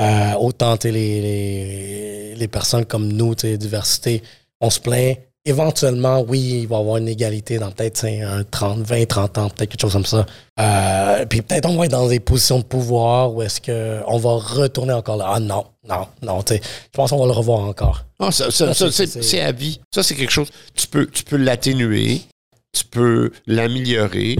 euh, 0.00 0.32
autant 0.34 0.76
les, 0.84 0.90
les, 0.92 2.34
les 2.34 2.48
personnes 2.48 2.84
comme 2.84 3.08
nous, 3.12 3.34
diversité, 3.34 4.22
on 4.60 4.70
se 4.70 4.80
plaint. 4.80 5.16
Éventuellement, 5.46 6.24
oui, 6.26 6.60
il 6.62 6.66
va 6.68 6.76
y 6.76 6.80
avoir 6.80 6.96
une 6.96 7.06
égalité 7.08 7.58
dans 7.58 7.70
peut-être 7.70 7.96
tu 7.96 8.00
sais, 8.06 8.22
un 8.22 8.44
30, 8.44 8.78
20, 8.78 9.04
30 9.06 9.38
ans, 9.38 9.50
peut-être 9.50 9.70
quelque 9.70 9.80
chose 9.82 9.92
comme 9.92 10.06
ça. 10.06 10.24
Euh, 10.58 11.26
puis 11.26 11.42
peut-être 11.42 11.68
on 11.68 11.76
va 11.76 11.84
être 11.84 11.90
dans 11.90 12.08
des 12.08 12.18
positions 12.18 12.58
de 12.60 12.64
pouvoir 12.64 13.30
où 13.34 13.42
est-ce 13.42 13.60
qu'on 13.60 14.16
va 14.16 14.30
retourner 14.38 14.94
encore 14.94 15.18
là. 15.18 15.32
Ah 15.34 15.40
non, 15.40 15.66
non, 15.86 16.06
non. 16.22 16.42
Je 16.50 16.56
pense 16.92 17.10
qu'on 17.10 17.18
va 17.18 17.26
le 17.26 17.32
revoir 17.32 17.60
encore. 17.60 18.04
Ah, 18.18 18.32
ça, 18.32 18.46
c'est 18.50 19.40
à 19.42 19.52
vie. 19.52 19.80
Ça, 19.94 20.02
c'est 20.02 20.14
quelque 20.14 20.30
chose. 20.32 20.48
Tu 20.74 20.86
peux, 20.86 21.06
tu 21.06 21.24
peux 21.24 21.36
l'atténuer, 21.36 22.22
tu 22.74 22.84
peux 22.84 23.30
l'améliorer, 23.46 24.36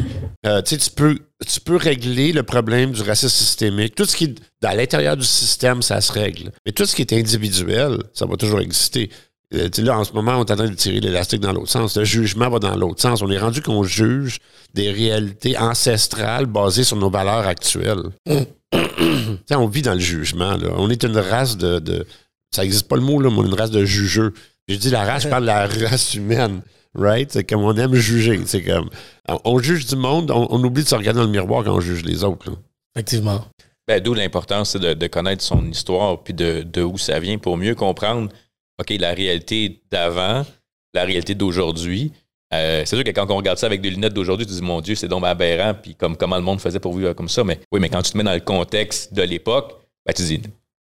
euh, 0.47 0.61
tu 0.63 0.77
peux, 0.95 1.19
tu 1.47 1.61
peux 1.61 1.77
régler 1.77 2.33
le 2.33 2.43
problème 2.43 2.93
du 2.93 3.03
racisme 3.03 3.29
systémique. 3.29 3.95
Tout 3.95 4.05
ce 4.05 4.17
qui 4.17 4.25
est 4.25 4.67
à 4.67 4.75
l'intérieur 4.75 5.17
du 5.17 5.25
système, 5.25 5.81
ça 5.83 6.01
se 6.01 6.13
règle. 6.13 6.51
Mais 6.67 6.73
tout 6.73 6.85
ce 6.85 6.95
qui 6.95 7.03
est 7.03 7.13
individuel, 7.13 7.99
ça 8.13 8.27
va 8.27 8.37
toujours 8.37 8.61
exister. 8.61 9.11
Euh, 9.55 9.69
là, 9.79 9.99
en 9.99 10.05
ce 10.05 10.13
moment, 10.13 10.33
on 10.39 10.45
est 10.45 10.51
en 10.51 10.57
train 10.57 10.69
de 10.69 10.75
tirer 10.75 11.01
l'élastique 11.01 11.41
dans 11.41 11.53
l'autre 11.53 11.71
sens. 11.71 11.97
Le 11.97 12.05
jugement 12.05 12.51
va 12.51 12.59
dans 12.59 12.75
l'autre 12.77 13.01
sens. 13.01 13.23
On 13.23 13.31
est 13.31 13.39
rendu 13.39 13.63
qu'on 13.63 13.85
juge 13.85 14.39
des 14.75 14.91
réalités 14.91 15.57
ancestrales 15.57 16.47
basées 16.47 16.85
sur 16.85 16.97
nos 16.97 17.11
valeurs 17.11 17.47
actuelles. 17.47 18.03
On 19.51 19.69
vit 19.69 19.83
dans 19.83 19.95
le 19.95 20.01
jugement. 20.01 20.57
On 20.77 20.91
est 20.91 21.05
une 21.05 21.17
race 21.19 21.57
de. 21.57 21.79
de- 21.79 22.07
ça 22.51 22.63
n'existe 22.63 22.89
pas 22.89 22.97
le 22.97 23.03
mot, 23.03 23.21
là, 23.21 23.31
mais 23.31 23.37
on 23.39 23.45
est 23.45 23.49
une 23.49 23.55
race 23.55 23.71
de 23.71 23.85
jugeux. 23.85 24.33
Je 24.69 24.77
dis 24.77 24.91
la 24.91 25.05
race, 25.05 25.25
je 25.25 25.29
parle 25.29 25.43
de 25.43 25.49
la 25.49 25.67
race 25.89 26.15
humaine. 26.15 26.63
Right? 26.95 27.33
C'est 27.33 27.45
comme 27.45 27.63
on 27.63 27.75
aime 27.77 27.95
juger. 27.95 28.41
C'est 28.47 28.63
comme. 28.63 28.89
On, 29.29 29.41
on 29.45 29.59
juge 29.59 29.87
du 29.87 29.97
monde, 29.97 30.31
on, 30.31 30.47
on 30.51 30.63
oublie 30.65 30.83
de 30.85 30.89
se 30.89 30.95
regarder 30.95 31.19
dans 31.21 31.27
le 31.27 31.31
miroir 31.33 31.65
quand 31.65 31.75
on 31.75 31.81
juge 31.81 32.05
les 32.05 32.23
autres. 32.25 32.51
là. 32.51 32.57
Effectivement. 32.95 33.45
Ben, 33.89 34.01
D'où 34.03 34.15
l'importance 34.15 34.71
c'est 34.71 34.79
de, 34.79 34.95
de 34.95 35.07
connaître 35.09 35.43
son 35.43 35.65
histoire 35.67 36.23
puis 36.23 36.33
de, 36.33 36.63
de 36.63 36.83
où 36.83 36.97
ça 36.97 37.19
vient 37.21 37.37
pour 37.39 37.57
mieux 37.57 37.75
comprendre 37.75 38.31
OK, 38.81 38.91
la 38.99 39.13
réalité 39.13 39.83
d'avant, 39.91 40.45
la 40.95 41.05
réalité 41.05 41.35
d'aujourd'hui. 41.35 42.13
Euh, 42.53 42.83
c'est 42.87 42.95
sûr 42.97 43.05
que 43.05 43.11
quand 43.11 43.31
on 43.31 43.37
regarde 43.37 43.59
ça 43.59 43.67
avec 43.67 43.81
des 43.81 43.91
lunettes 43.91 44.15
d'aujourd'hui, 44.15 44.47
tu 44.47 44.53
te 44.53 44.57
dis 44.59 44.63
mon 44.65 44.81
Dieu, 44.81 44.95
c'est 44.95 45.09
donc 45.09 45.25
aberrant, 45.25 45.75
puis 45.75 45.95
comme 45.97 46.17
comment 46.17 46.37
le 46.37 46.43
monde 46.43 46.61
faisait 46.61 46.79
pour 46.79 46.95
vivre 46.97 47.13
comme 47.15 47.29
ça. 47.29 47.43
Mais 47.43 47.59
oui, 47.73 47.81
mais 47.81 47.89
quand 47.89 48.03
tu 48.03 48.13
te 48.13 48.17
mets 48.17 48.23
dans 48.25 48.33
le 48.35 48.41
contexte 48.41 49.13
de 49.13 49.23
l'époque, 49.23 49.75
ben, 50.07 50.13
tu 50.13 50.23
te 50.23 50.29
dis 50.29 50.41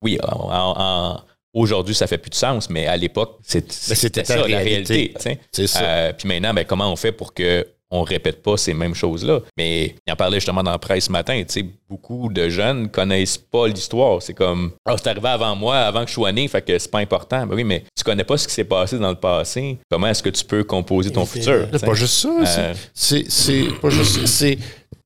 oui, 0.03 0.17
en- 0.23 0.49
en- 0.51 0.73
en- 0.77 1.21
aujourd'hui, 1.53 1.95
ça 1.95 2.07
fait 2.07 2.17
plus 2.17 2.29
de 2.31 2.35
sens, 2.35 2.69
mais 2.69 2.87
à 2.87 2.97
l'époque, 2.97 3.37
c'est- 3.43 3.71
c'était 3.71 3.95
c'était 3.95 4.23
ta 4.23 4.33
ça, 4.41 4.47
la 4.47 4.57
réalité. 4.57 5.13
C'est 5.51 5.67
ça. 5.67 5.81
Euh, 5.83 6.13
puis 6.13 6.27
maintenant, 6.27 6.53
ben, 6.53 6.65
comment 6.65 6.91
on 6.91 6.95
fait 6.95 7.11
pour 7.11 7.33
que 7.33 7.65
on 7.95 8.01
répète 8.01 8.41
pas 8.41 8.57
ces 8.57 8.73
mêmes 8.73 8.95
choses-là? 8.95 9.41
Mais 9.55 9.93
il 10.07 10.11
en 10.11 10.15
parlait 10.15 10.37
justement 10.37 10.63
dans 10.63 10.71
la 10.71 10.79
presse 10.79 11.05
ce 11.05 11.11
matin. 11.11 11.39
Tu 11.47 11.53
sais, 11.61 11.65
beaucoup 11.87 12.27
de 12.33 12.49
jeunes 12.49 12.89
connaissent 12.89 13.37
pas 13.37 13.67
l'histoire. 13.67 14.19
C'est 14.19 14.33
comme, 14.33 14.71
ah, 14.85 14.95
c'est 14.97 15.09
arrivé 15.09 15.27
avant 15.27 15.55
moi, 15.55 15.77
avant 15.77 16.01
que 16.03 16.07
je 16.09 16.13
sois 16.15 16.31
né, 16.31 16.47
fait 16.47 16.63
que 16.63 16.79
c'est 16.79 16.89
pas 16.89 16.97
important. 16.99 17.45
Ben 17.45 17.53
oui, 17.55 17.63
mais 17.63 17.83
tu 17.95 18.03
connais 18.03 18.23
pas 18.23 18.35
ce 18.37 18.47
qui 18.47 18.53
s'est 18.55 18.63
passé 18.63 18.97
dans 18.97 19.11
le 19.11 19.15
passé. 19.15 19.77
Comment 19.91 20.07
est-ce 20.07 20.23
que 20.23 20.29
tu 20.31 20.43
peux 20.43 20.63
composer 20.63 21.11
ton 21.11 21.23
C'est- 21.27 21.39
futur? 21.39 21.67
C'est 21.71 21.79
tu 21.79 21.85
pas 21.85 21.93
juste 21.93 22.15
ça. 22.15 22.45
c'est- 22.45 22.59
Euh, 22.61 22.73
C'est 22.95 23.25
c'est 23.29 23.67
pas 23.79 23.89
juste 23.91 24.21
ça. 24.21 24.25
C'est 24.27 24.57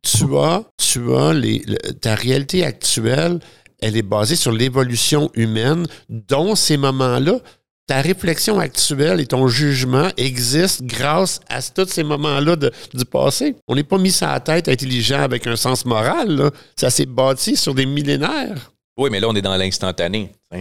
tu 0.04 0.38
as, 0.38 0.64
tu 0.78 1.14
as 1.14 1.34
les, 1.34 1.64
le- 1.68 1.92
ta 1.94 2.16
réalité 2.16 2.64
actuelle, 2.64 3.40
elle 3.82 3.98
est 3.98 4.02
basée 4.02 4.36
sur 4.36 4.52
l'évolution 4.52 5.30
humaine, 5.36 5.88
dont 6.10 6.56
ces 6.56 6.78
moments-là, 6.78 7.40
ta 7.88 8.02
réflexion 8.02 8.60
actuelle 8.60 9.22
et 9.22 9.28
ton 9.28 9.48
jugement 9.48 10.10
existent 10.18 10.84
grâce 10.86 11.40
à 11.48 11.62
tous 11.62 11.88
ces 11.88 12.04
moments-là 12.04 12.56
du 12.58 13.06
passé. 13.06 13.56
On 13.68 13.76
n'est 13.76 13.84
pas 13.84 13.98
mis 13.98 14.12
sur 14.12 14.28
la 14.28 14.40
tête 14.42 14.68
intelligent 14.68 15.22
avec 15.22 15.48
un 15.48 15.56
sens 15.56 15.86
moral. 15.86 16.30
là. 16.36 16.52
Ça 16.76 16.90
s'est 16.90 17.06
bâti 17.06 17.56
sur 17.56 17.74
des 17.74 17.86
millénaires. 17.86 18.72
Oui, 18.98 19.10
mais 19.12 19.20
là, 19.20 19.30
on 19.30 19.36
est 19.36 19.42
dans 19.42 19.56
l'instantané. 19.56 20.32
ça. 20.52 20.58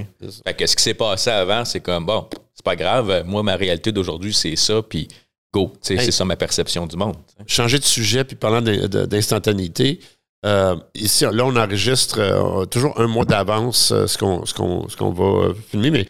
Fait 0.47 0.55
que 0.55 0.67
ce 0.67 0.77
qui 0.77 0.83
s'est 0.83 0.95
passé 0.95 1.31
avant, 1.31 1.65
c'est 1.65 1.81
comme, 1.81 2.07
bon, 2.07 2.29
c'est 2.55 2.65
pas 2.65 2.77
grave. 2.77 3.25
Moi, 3.27 3.43
ma 3.43 3.57
réalité 3.57 3.91
d'aujourd'hui, 3.91 4.33
c'est 4.35 4.55
ça, 4.57 4.83
puis 4.83 5.09
go. 5.53 5.73
Hey. 5.89 5.99
C'est 5.99 6.13
ça 6.13 6.25
ma 6.25 6.37
perception 6.37 6.87
du 6.87 6.97
monde. 6.97 7.17
changer 7.47 7.79
de 7.79 7.85
sujet, 7.85 8.25
puis 8.25 8.37
parlant 8.37 8.61
d'instantanéité, 8.61 10.01
euh, 10.45 10.77
ici, 10.95 11.25
là, 11.25 11.45
on 11.45 11.57
enregistre 11.57 12.19
euh, 12.21 12.65
toujours 12.67 13.01
un 13.01 13.07
mois 13.07 13.25
d'avance 13.25 13.91
euh, 13.93 14.07
ce 14.07 14.19
qu'on 14.19 14.45
ce 14.45 14.55
qu'on- 14.55 14.89
ce 14.89 14.97
qu'on 14.97 15.11
va 15.11 15.55
filmer, 15.71 15.91
mais, 15.91 16.07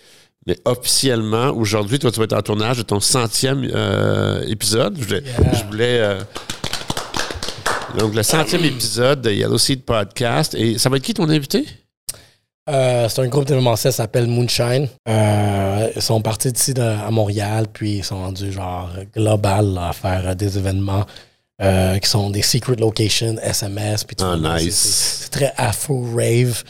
mais 0.47 0.59
officiellement, 0.65 1.51
aujourd'hui, 1.51 1.99
toi, 1.99 2.11
tu 2.11 2.19
vas 2.19 2.25
être 2.25 2.33
en 2.37 2.43
tournage 2.43 2.79
de 2.79 2.83
ton 2.83 3.01
centième 3.01 3.65
épisode. 4.49 4.97
Je 4.99 5.05
voulais. 5.05 5.23
Yeah. 5.23 5.53
je 5.55 5.65
voulais, 5.65 6.19
donc, 7.99 8.15
le 8.15 8.23
centième 8.23 8.65
épisode 8.65 9.23
de 9.23 9.31
Yellow 9.31 9.59
Seed 9.59 9.83
Podcast. 9.85 10.55
Et 10.55 10.77
ça 10.79 10.89
va 10.91 10.97
être 10.99 11.03
qui 11.03 11.15
ton 11.15 11.29
invité? 11.31 11.65
C'est 12.69 13.19
un 13.21 13.29
groupe 13.29 13.45
d'événementiel 13.45 13.93
qui 13.93 13.97
s'appelle 13.97 14.27
Moonshine. 14.27 14.89
Ils 15.07 16.03
sont 16.03 16.21
partis 16.21 16.53
d'ici 16.53 16.75
à 16.79 17.11
Montréal, 17.11 17.67
puis 17.73 17.99
ils 17.99 18.05
sont 18.05 18.17
rendus 18.19 18.53
genre 18.53 18.91
global 19.15 19.73
là, 19.75 19.89
à 19.91 19.93
faire 19.93 20.35
des 20.37 20.59
événements 20.59 21.07
euh, 21.63 21.99
qui 21.99 22.09
sont 22.09 22.31
des 22.31 22.43
secret 22.43 22.77
locations, 22.77 23.37
SMS, 23.43 24.05
puis 24.05 24.17
tout. 24.17 24.25
Ah, 24.25 24.37
ça. 24.43 24.59
nice. 24.63 24.75
C'est- 24.77 25.31
très 25.31 25.53
afro-rave. 25.57 26.63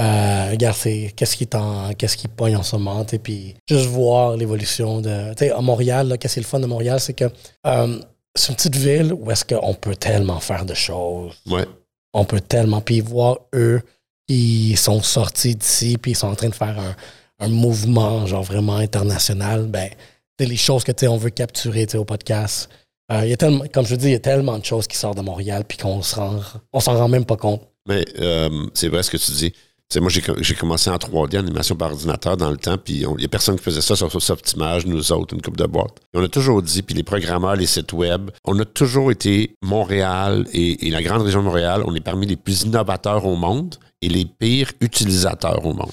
Euh, 0.00 0.50
regarde, 0.50 0.76
qu'est-ce 1.14 1.36
qui 1.36 1.46
t'en, 1.46 1.92
qu'est-ce 1.92 2.16
qui 2.16 2.26
pogne 2.28 2.56
en 2.56 2.62
ce 2.62 2.76
moment, 2.76 3.04
et 3.12 3.18
puis 3.18 3.54
juste 3.68 3.86
voir 3.86 4.36
l'évolution 4.36 5.00
de, 5.02 5.32
tu 5.34 5.44
sais, 5.46 5.50
à 5.50 5.60
Montréal, 5.60 6.16
qu'est-ce 6.18 6.34
qui 6.34 6.40
est 6.40 6.42
le 6.42 6.48
fun 6.48 6.60
de 6.60 6.66
Montréal, 6.66 6.98
c'est 6.98 7.12
que 7.12 7.24
euh, 7.66 8.00
c'est 8.34 8.48
une 8.48 8.56
petite 8.56 8.76
ville 8.76 9.12
où 9.12 9.30
est-ce 9.30 9.44
qu'on 9.44 9.74
peut 9.74 9.94
tellement 9.94 10.40
faire 10.40 10.64
de 10.64 10.72
choses 10.74 11.34
Ouais. 11.46 11.66
on 12.14 12.24
peut 12.24 12.40
tellement. 12.40 12.80
Puis 12.80 13.00
voir 13.00 13.36
eux 13.54 13.82
qui 14.26 14.76
sont 14.76 15.02
sortis 15.02 15.54
d'ici, 15.56 15.98
puis 15.98 16.12
ils 16.12 16.16
sont 16.16 16.28
en 16.28 16.34
train 16.36 16.48
de 16.48 16.54
faire 16.54 16.78
un, 16.78 16.96
un 17.44 17.48
mouvement, 17.48 18.24
genre 18.26 18.42
vraiment 18.44 18.76
international, 18.76 19.66
ben, 19.66 19.90
c'est 20.38 20.46
les 20.46 20.56
choses 20.56 20.84
que 20.84 20.92
tu 20.92 21.00
sais, 21.00 21.08
on 21.08 21.18
veut 21.18 21.30
capturer 21.30 21.84
tu 21.86 21.92
sais, 21.92 21.98
au 21.98 22.04
podcast. 22.06 22.70
Euh, 23.12 23.20
il 23.24 23.30
y 23.30 23.32
a 23.32 23.36
tellement, 23.36 23.64
comme 23.72 23.86
je 23.86 23.94
dis, 23.94 24.06
il 24.06 24.12
y 24.12 24.16
a 24.16 24.20
tellement 24.20 24.58
de 24.58 24.64
choses 24.64 24.86
qui 24.86 24.96
sortent 24.96 25.18
de 25.18 25.22
Montréal, 25.22 25.64
puis 25.68 25.76
qu'on 25.78 26.00
se 26.02 26.16
rend, 26.16 26.40
on 26.72 26.80
s'en 26.80 26.96
rend 26.96 27.08
même 27.08 27.24
pas 27.26 27.36
compte. 27.36 27.60
Mais 27.86 28.04
euh, 28.20 28.48
c'est 28.74 28.88
vrai 28.88 29.02
ce 29.02 29.10
que 29.10 29.16
tu 29.18 29.32
dis. 29.32 29.52
Moi, 30.00 30.08
j'ai 30.08 30.22
co- 30.22 30.36
j'ai 30.40 30.54
commencé 30.54 30.88
en 30.88 30.96
3D, 30.96 31.36
animation 31.36 31.76
par 31.76 31.90
ordinateur 31.90 32.38
dans 32.38 32.50
le 32.50 32.56
temps, 32.56 32.78
puis 32.78 33.00
il 33.02 33.08
n'y 33.18 33.24
a 33.26 33.28
personne 33.28 33.56
qui 33.56 33.62
faisait 33.62 33.82
ça 33.82 33.94
sur 33.94 34.10
Softimage, 34.22 34.86
nous 34.86 35.12
autres, 35.12 35.34
une 35.34 35.42
coupe 35.42 35.58
de 35.58 35.66
boîte. 35.66 35.98
On 36.14 36.24
a 36.24 36.28
toujours 36.28 36.62
dit, 36.62 36.82
puis 36.82 36.94
les 36.94 37.02
programmeurs, 37.02 37.56
les 37.56 37.66
sites 37.66 37.92
web, 37.92 38.30
on 38.46 38.58
a 38.58 38.64
toujours 38.64 39.10
été 39.10 39.54
Montréal 39.60 40.46
et, 40.54 40.86
et 40.86 40.90
la 40.90 41.02
grande 41.02 41.20
région 41.20 41.40
de 41.40 41.44
Montréal, 41.44 41.82
on 41.86 41.94
est 41.94 42.00
parmi 42.00 42.26
les 42.26 42.36
plus 42.36 42.62
innovateurs 42.62 43.26
au 43.26 43.36
monde 43.36 43.74
et 44.00 44.08
les 44.08 44.24
pires 44.24 44.72
utilisateurs 44.80 45.66
au 45.66 45.74
monde. 45.74 45.90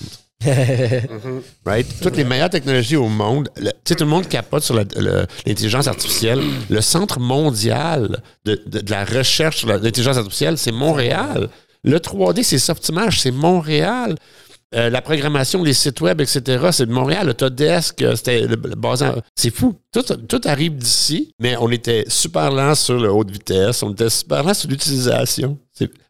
Right? 1.66 1.86
Toutes 2.02 2.16
les 2.18 2.24
meilleures 2.24 2.50
technologies 2.50 2.96
au 2.96 3.08
monde. 3.10 3.50
le- 3.58 3.72
Tu 3.72 3.78
sais, 3.90 3.96
tout 3.96 4.04
le 4.06 4.10
monde 4.10 4.28
capote 4.28 4.64
sur 4.64 4.76
le- 4.76 5.26
l'intelligence 5.46 5.88
artificielle. 5.88 6.42
Le 6.70 6.82
centre 6.82 7.20
mondial 7.20 8.22
de, 8.46 8.60
la 8.90 9.04
recherche 9.06 9.58
sur 9.58 9.68
l'intelligence 9.68 10.18
artificielle, 10.18 10.58
c'est 10.58 10.72
Montréal. 10.72 11.50
Le 11.84 11.98
3D, 12.00 12.44
c'est 12.44 12.60
Softimage, 12.60 13.20
c'est 13.22 13.32
Montréal. 13.32 14.16
Euh, 14.76 14.90
la 14.92 15.02
programmation, 15.02 15.64
les 15.64 15.74
sites 15.74 16.00
web, 16.00 16.22
etc., 16.22 16.68
c'est 16.72 16.86
de 16.86 16.92
Montréal. 16.92 17.28
Autodesk, 17.30 18.04
euh, 18.04 18.16
c'était 18.16 18.42
le, 18.42 18.56
le. 18.56 19.22
C'est 19.36 19.50
fou. 19.50 19.74
Tout, 19.92 20.42
arrive 20.46 20.76
d'ici, 20.78 21.34
mais 21.40 21.56
on 21.58 21.72
était 21.72 22.06
super 22.08 22.52
lent 22.52 22.76
sur 22.76 23.00
le 23.00 23.12
haute 23.12 23.32
vitesse. 23.32 23.82
On 23.82 23.92
était 23.92 24.10
super 24.12 24.44
lent 24.44 24.54
sur 24.54 24.70
l'utilisation. 24.70 25.58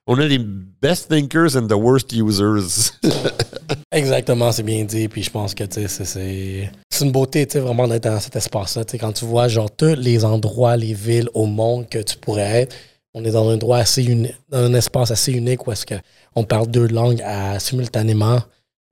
On 0.07 0.19
a 0.19 0.25
les 0.25 0.39
best 0.39 1.07
thinkers 1.09 1.55
and 1.55 1.67
the 1.67 1.73
worst 1.73 2.11
users. 2.11 2.91
Exactement, 3.91 4.51
c'est 4.51 4.63
bien 4.63 4.83
dit. 4.83 5.07
Puis 5.07 5.23
je 5.23 5.29
pense 5.29 5.53
que 5.53 5.63
c'est- 5.69 6.69
une 7.01 7.11
beauté 7.11 7.45
vraiment 7.59 7.87
d'être 7.87 8.03
dans 8.03 8.19
cet 8.19 8.35
espace-là. 8.35 8.83
Quand 8.99 9.13
tu 9.13 9.25
vois 9.25 9.47
genre 9.47 9.69
tous 9.71 9.95
les 9.95 10.25
endroits, 10.25 10.75
les 10.75 10.93
villes 10.93 11.29
au 11.33 11.45
monde 11.45 11.87
que 11.89 11.99
tu 11.99 12.17
pourrais 12.17 12.61
être, 12.63 12.75
on 13.13 13.23
est 13.23 13.31
dans 13.31 13.47
un 13.49 13.53
endroit 13.53 13.77
assez 13.77 14.03
uni- 14.03 14.33
dans 14.49 14.59
un 14.59 14.73
espace 14.73 15.11
assez 15.11 15.31
unique 15.31 15.65
où 15.65 15.71
est-ce 15.71 15.85
que 15.85 15.95
on 16.35 16.43
parle 16.43 16.67
deux 16.67 16.87
langues 16.87 17.21
à- 17.23 17.57
simultanément. 17.59 18.41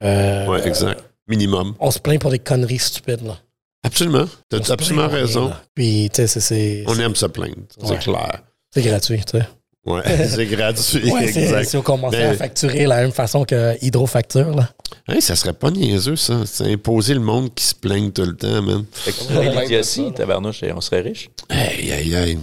Euh, 0.03 0.47
ouais, 0.47 0.65
exact. 0.67 1.03
Minimum. 1.27 1.75
On 1.79 1.91
se 1.91 1.99
plaint 1.99 2.19
pour 2.21 2.31
des 2.31 2.39
conneries 2.39 2.79
stupides. 2.79 3.23
Là. 3.25 3.37
Absolument. 3.83 4.25
Tu 4.49 4.55
as 4.57 4.71
absolument 4.71 5.07
rien, 5.07 5.17
raison. 5.17 5.51
Puis 5.75 6.09
tu 6.13 6.21
sais, 6.21 6.27
c'est- 6.27 6.39
c'est 6.39 6.83
On 6.87 6.97
aime 6.99 7.15
se 7.15 7.25
plaindre. 7.25 7.55
C'est 7.81 7.89
Ouais. 7.91 7.97
clair. 7.97 8.41
c'est 8.73 8.81
gratuit. 8.83 9.21
tu 9.25 9.37
sais. 9.37 9.45
Ouais, 9.87 10.01
c'est 10.27 10.45
gratuit. 10.45 11.09
Ouais, 11.11 11.23
exact. 11.29 11.63
si 11.69 11.77
on 11.77 11.81
commençait 11.81 12.17
Ben- 12.19 12.31
à 12.31 12.33
facturer 12.35 12.85
la 12.85 12.97
même 12.97 13.11
façon 13.13 13.45
que 13.45 13.75
Hydro 13.81 14.05
facture, 14.05 14.53
là. 14.55 14.69
Hey, 15.07 15.21
ça 15.21 15.35
serait 15.37 15.53
pas 15.53 15.71
niaiseux, 15.71 16.17
ça. 16.17 16.41
C'est 16.45 16.71
imposer 16.71 17.13
le 17.13 17.21
monde 17.21 17.53
qui 17.55 17.63
se 17.63 17.73
plaigne 17.73 18.11
tout 18.11 18.23
le 18.25 18.35
temps, 18.35 18.61
man. 18.61 18.83
Fait 18.91 19.11
que 19.13 19.61
l'idiotie, 19.61 20.11
tabarnouche, 20.13 20.63
et 20.63 20.73
on 20.73 20.81
serait 20.81 21.01
riche. 21.01 21.29
Aïe, 21.49 21.91
aïe, 21.93 22.15
aïe. 22.15 22.39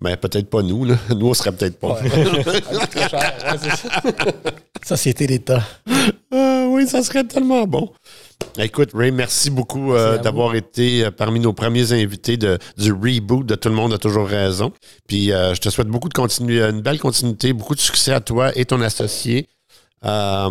Ben, 0.00 0.16
peut-être 0.16 0.48
pas 0.50 0.62
nous, 0.62 0.84
là. 0.84 0.96
Nous, 1.16 1.28
on 1.28 1.34
serait 1.34 1.52
peut-être 1.52 1.78
pas. 1.78 2.00
Ouais. 2.00 2.10
Très 2.90 3.08
cher, 3.08 3.34
ouais, 3.52 3.58
c'est 3.62 3.76
ça. 3.88 4.02
Société 4.84 5.26
d'État. 5.26 5.62
Ah 6.32 6.66
oui, 6.68 6.86
ça 6.88 7.02
serait 7.02 7.24
tellement 7.24 7.66
bon. 7.66 7.90
Écoute, 8.58 8.90
Ray, 8.94 9.10
merci 9.12 9.48
beaucoup 9.50 9.94
euh, 9.94 10.18
d'avoir 10.18 10.54
été 10.54 11.06
euh, 11.06 11.10
parmi 11.10 11.40
nos 11.40 11.54
premiers 11.54 11.92
invités 11.92 12.36
de, 12.36 12.58
du 12.76 12.92
reboot 12.92 13.46
de 13.46 13.54
Tout 13.54 13.70
le 13.70 13.74
monde 13.74 13.94
a 13.94 13.98
toujours 13.98 14.28
raison. 14.28 14.72
Puis 15.08 15.32
euh, 15.32 15.54
je 15.54 15.60
te 15.60 15.70
souhaite 15.70 15.88
beaucoup 15.88 16.10
de 16.10 16.14
continuer, 16.14 16.62
une 16.62 16.82
belle 16.82 16.98
continuité, 16.98 17.54
beaucoup 17.54 17.74
de 17.74 17.80
succès 17.80 18.12
à 18.12 18.20
toi 18.20 18.50
et 18.54 18.66
ton 18.66 18.82
associé, 18.82 19.48
euh, 20.04 20.50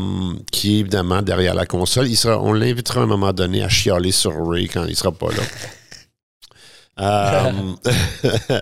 qui 0.51 0.77
est 0.77 0.79
évidemment 0.79 1.21
derrière 1.21 1.53
la 1.53 1.67
console. 1.67 2.07
Il 2.07 2.17
sera, 2.17 2.41
on 2.41 2.53
l'invitera 2.53 3.01
à 3.01 3.03
un 3.03 3.07
moment 3.07 3.33
donné 3.33 3.61
à 3.61 3.69
chialer 3.69 4.11
sur 4.11 4.33
Ray 4.47 4.67
quand 4.67 4.85
il 4.85 4.95
sera 4.95 5.11
pas 5.11 5.29
là. 5.29 5.43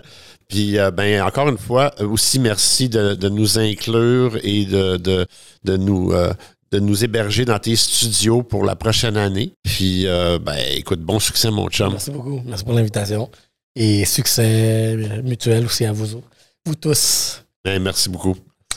Puis, 0.50 0.78
euh, 0.78 0.90
ben, 0.90 1.22
encore 1.22 1.48
une 1.48 1.58
fois, 1.58 1.92
aussi 2.00 2.40
merci 2.40 2.88
de, 2.88 3.14
de 3.14 3.28
nous 3.28 3.58
inclure 3.60 4.36
et 4.42 4.64
de, 4.64 4.96
de, 4.96 5.26
de 5.62 5.76
nous, 5.76 6.12
euh, 6.12 6.32
de 6.72 6.78
nous 6.78 7.04
héberger 7.04 7.44
dans 7.44 7.58
tes 7.58 7.76
studios 7.76 8.42
pour 8.42 8.64
la 8.64 8.76
prochaine 8.76 9.16
année. 9.16 9.52
Puis, 9.64 10.06
euh, 10.06 10.38
ben, 10.38 10.56
écoute, 10.74 11.00
bon 11.00 11.18
succès, 11.18 11.50
mon 11.50 11.68
chum. 11.68 11.92
Merci 11.92 12.10
beaucoup. 12.10 12.40
Merci 12.44 12.64
pour 12.64 12.74
l'invitation. 12.74 13.30
Et 13.74 14.04
succès 14.04 14.96
mutuel 15.24 15.66
aussi 15.66 15.84
à 15.84 15.92
vous. 15.92 16.22
Vous 16.64 16.74
tous. 16.74 17.44
Ben, 17.64 17.82
merci 17.82 18.08
beaucoup. 18.08 18.36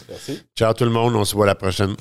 Merci. 0.09 0.39
Ciao 0.57 0.73
tout 0.73 0.85
le 0.85 0.91
monde, 0.91 1.15
on 1.15 1.25
se 1.25 1.35
voit 1.35 1.45
la 1.45 1.55
prochaine. 1.55 1.95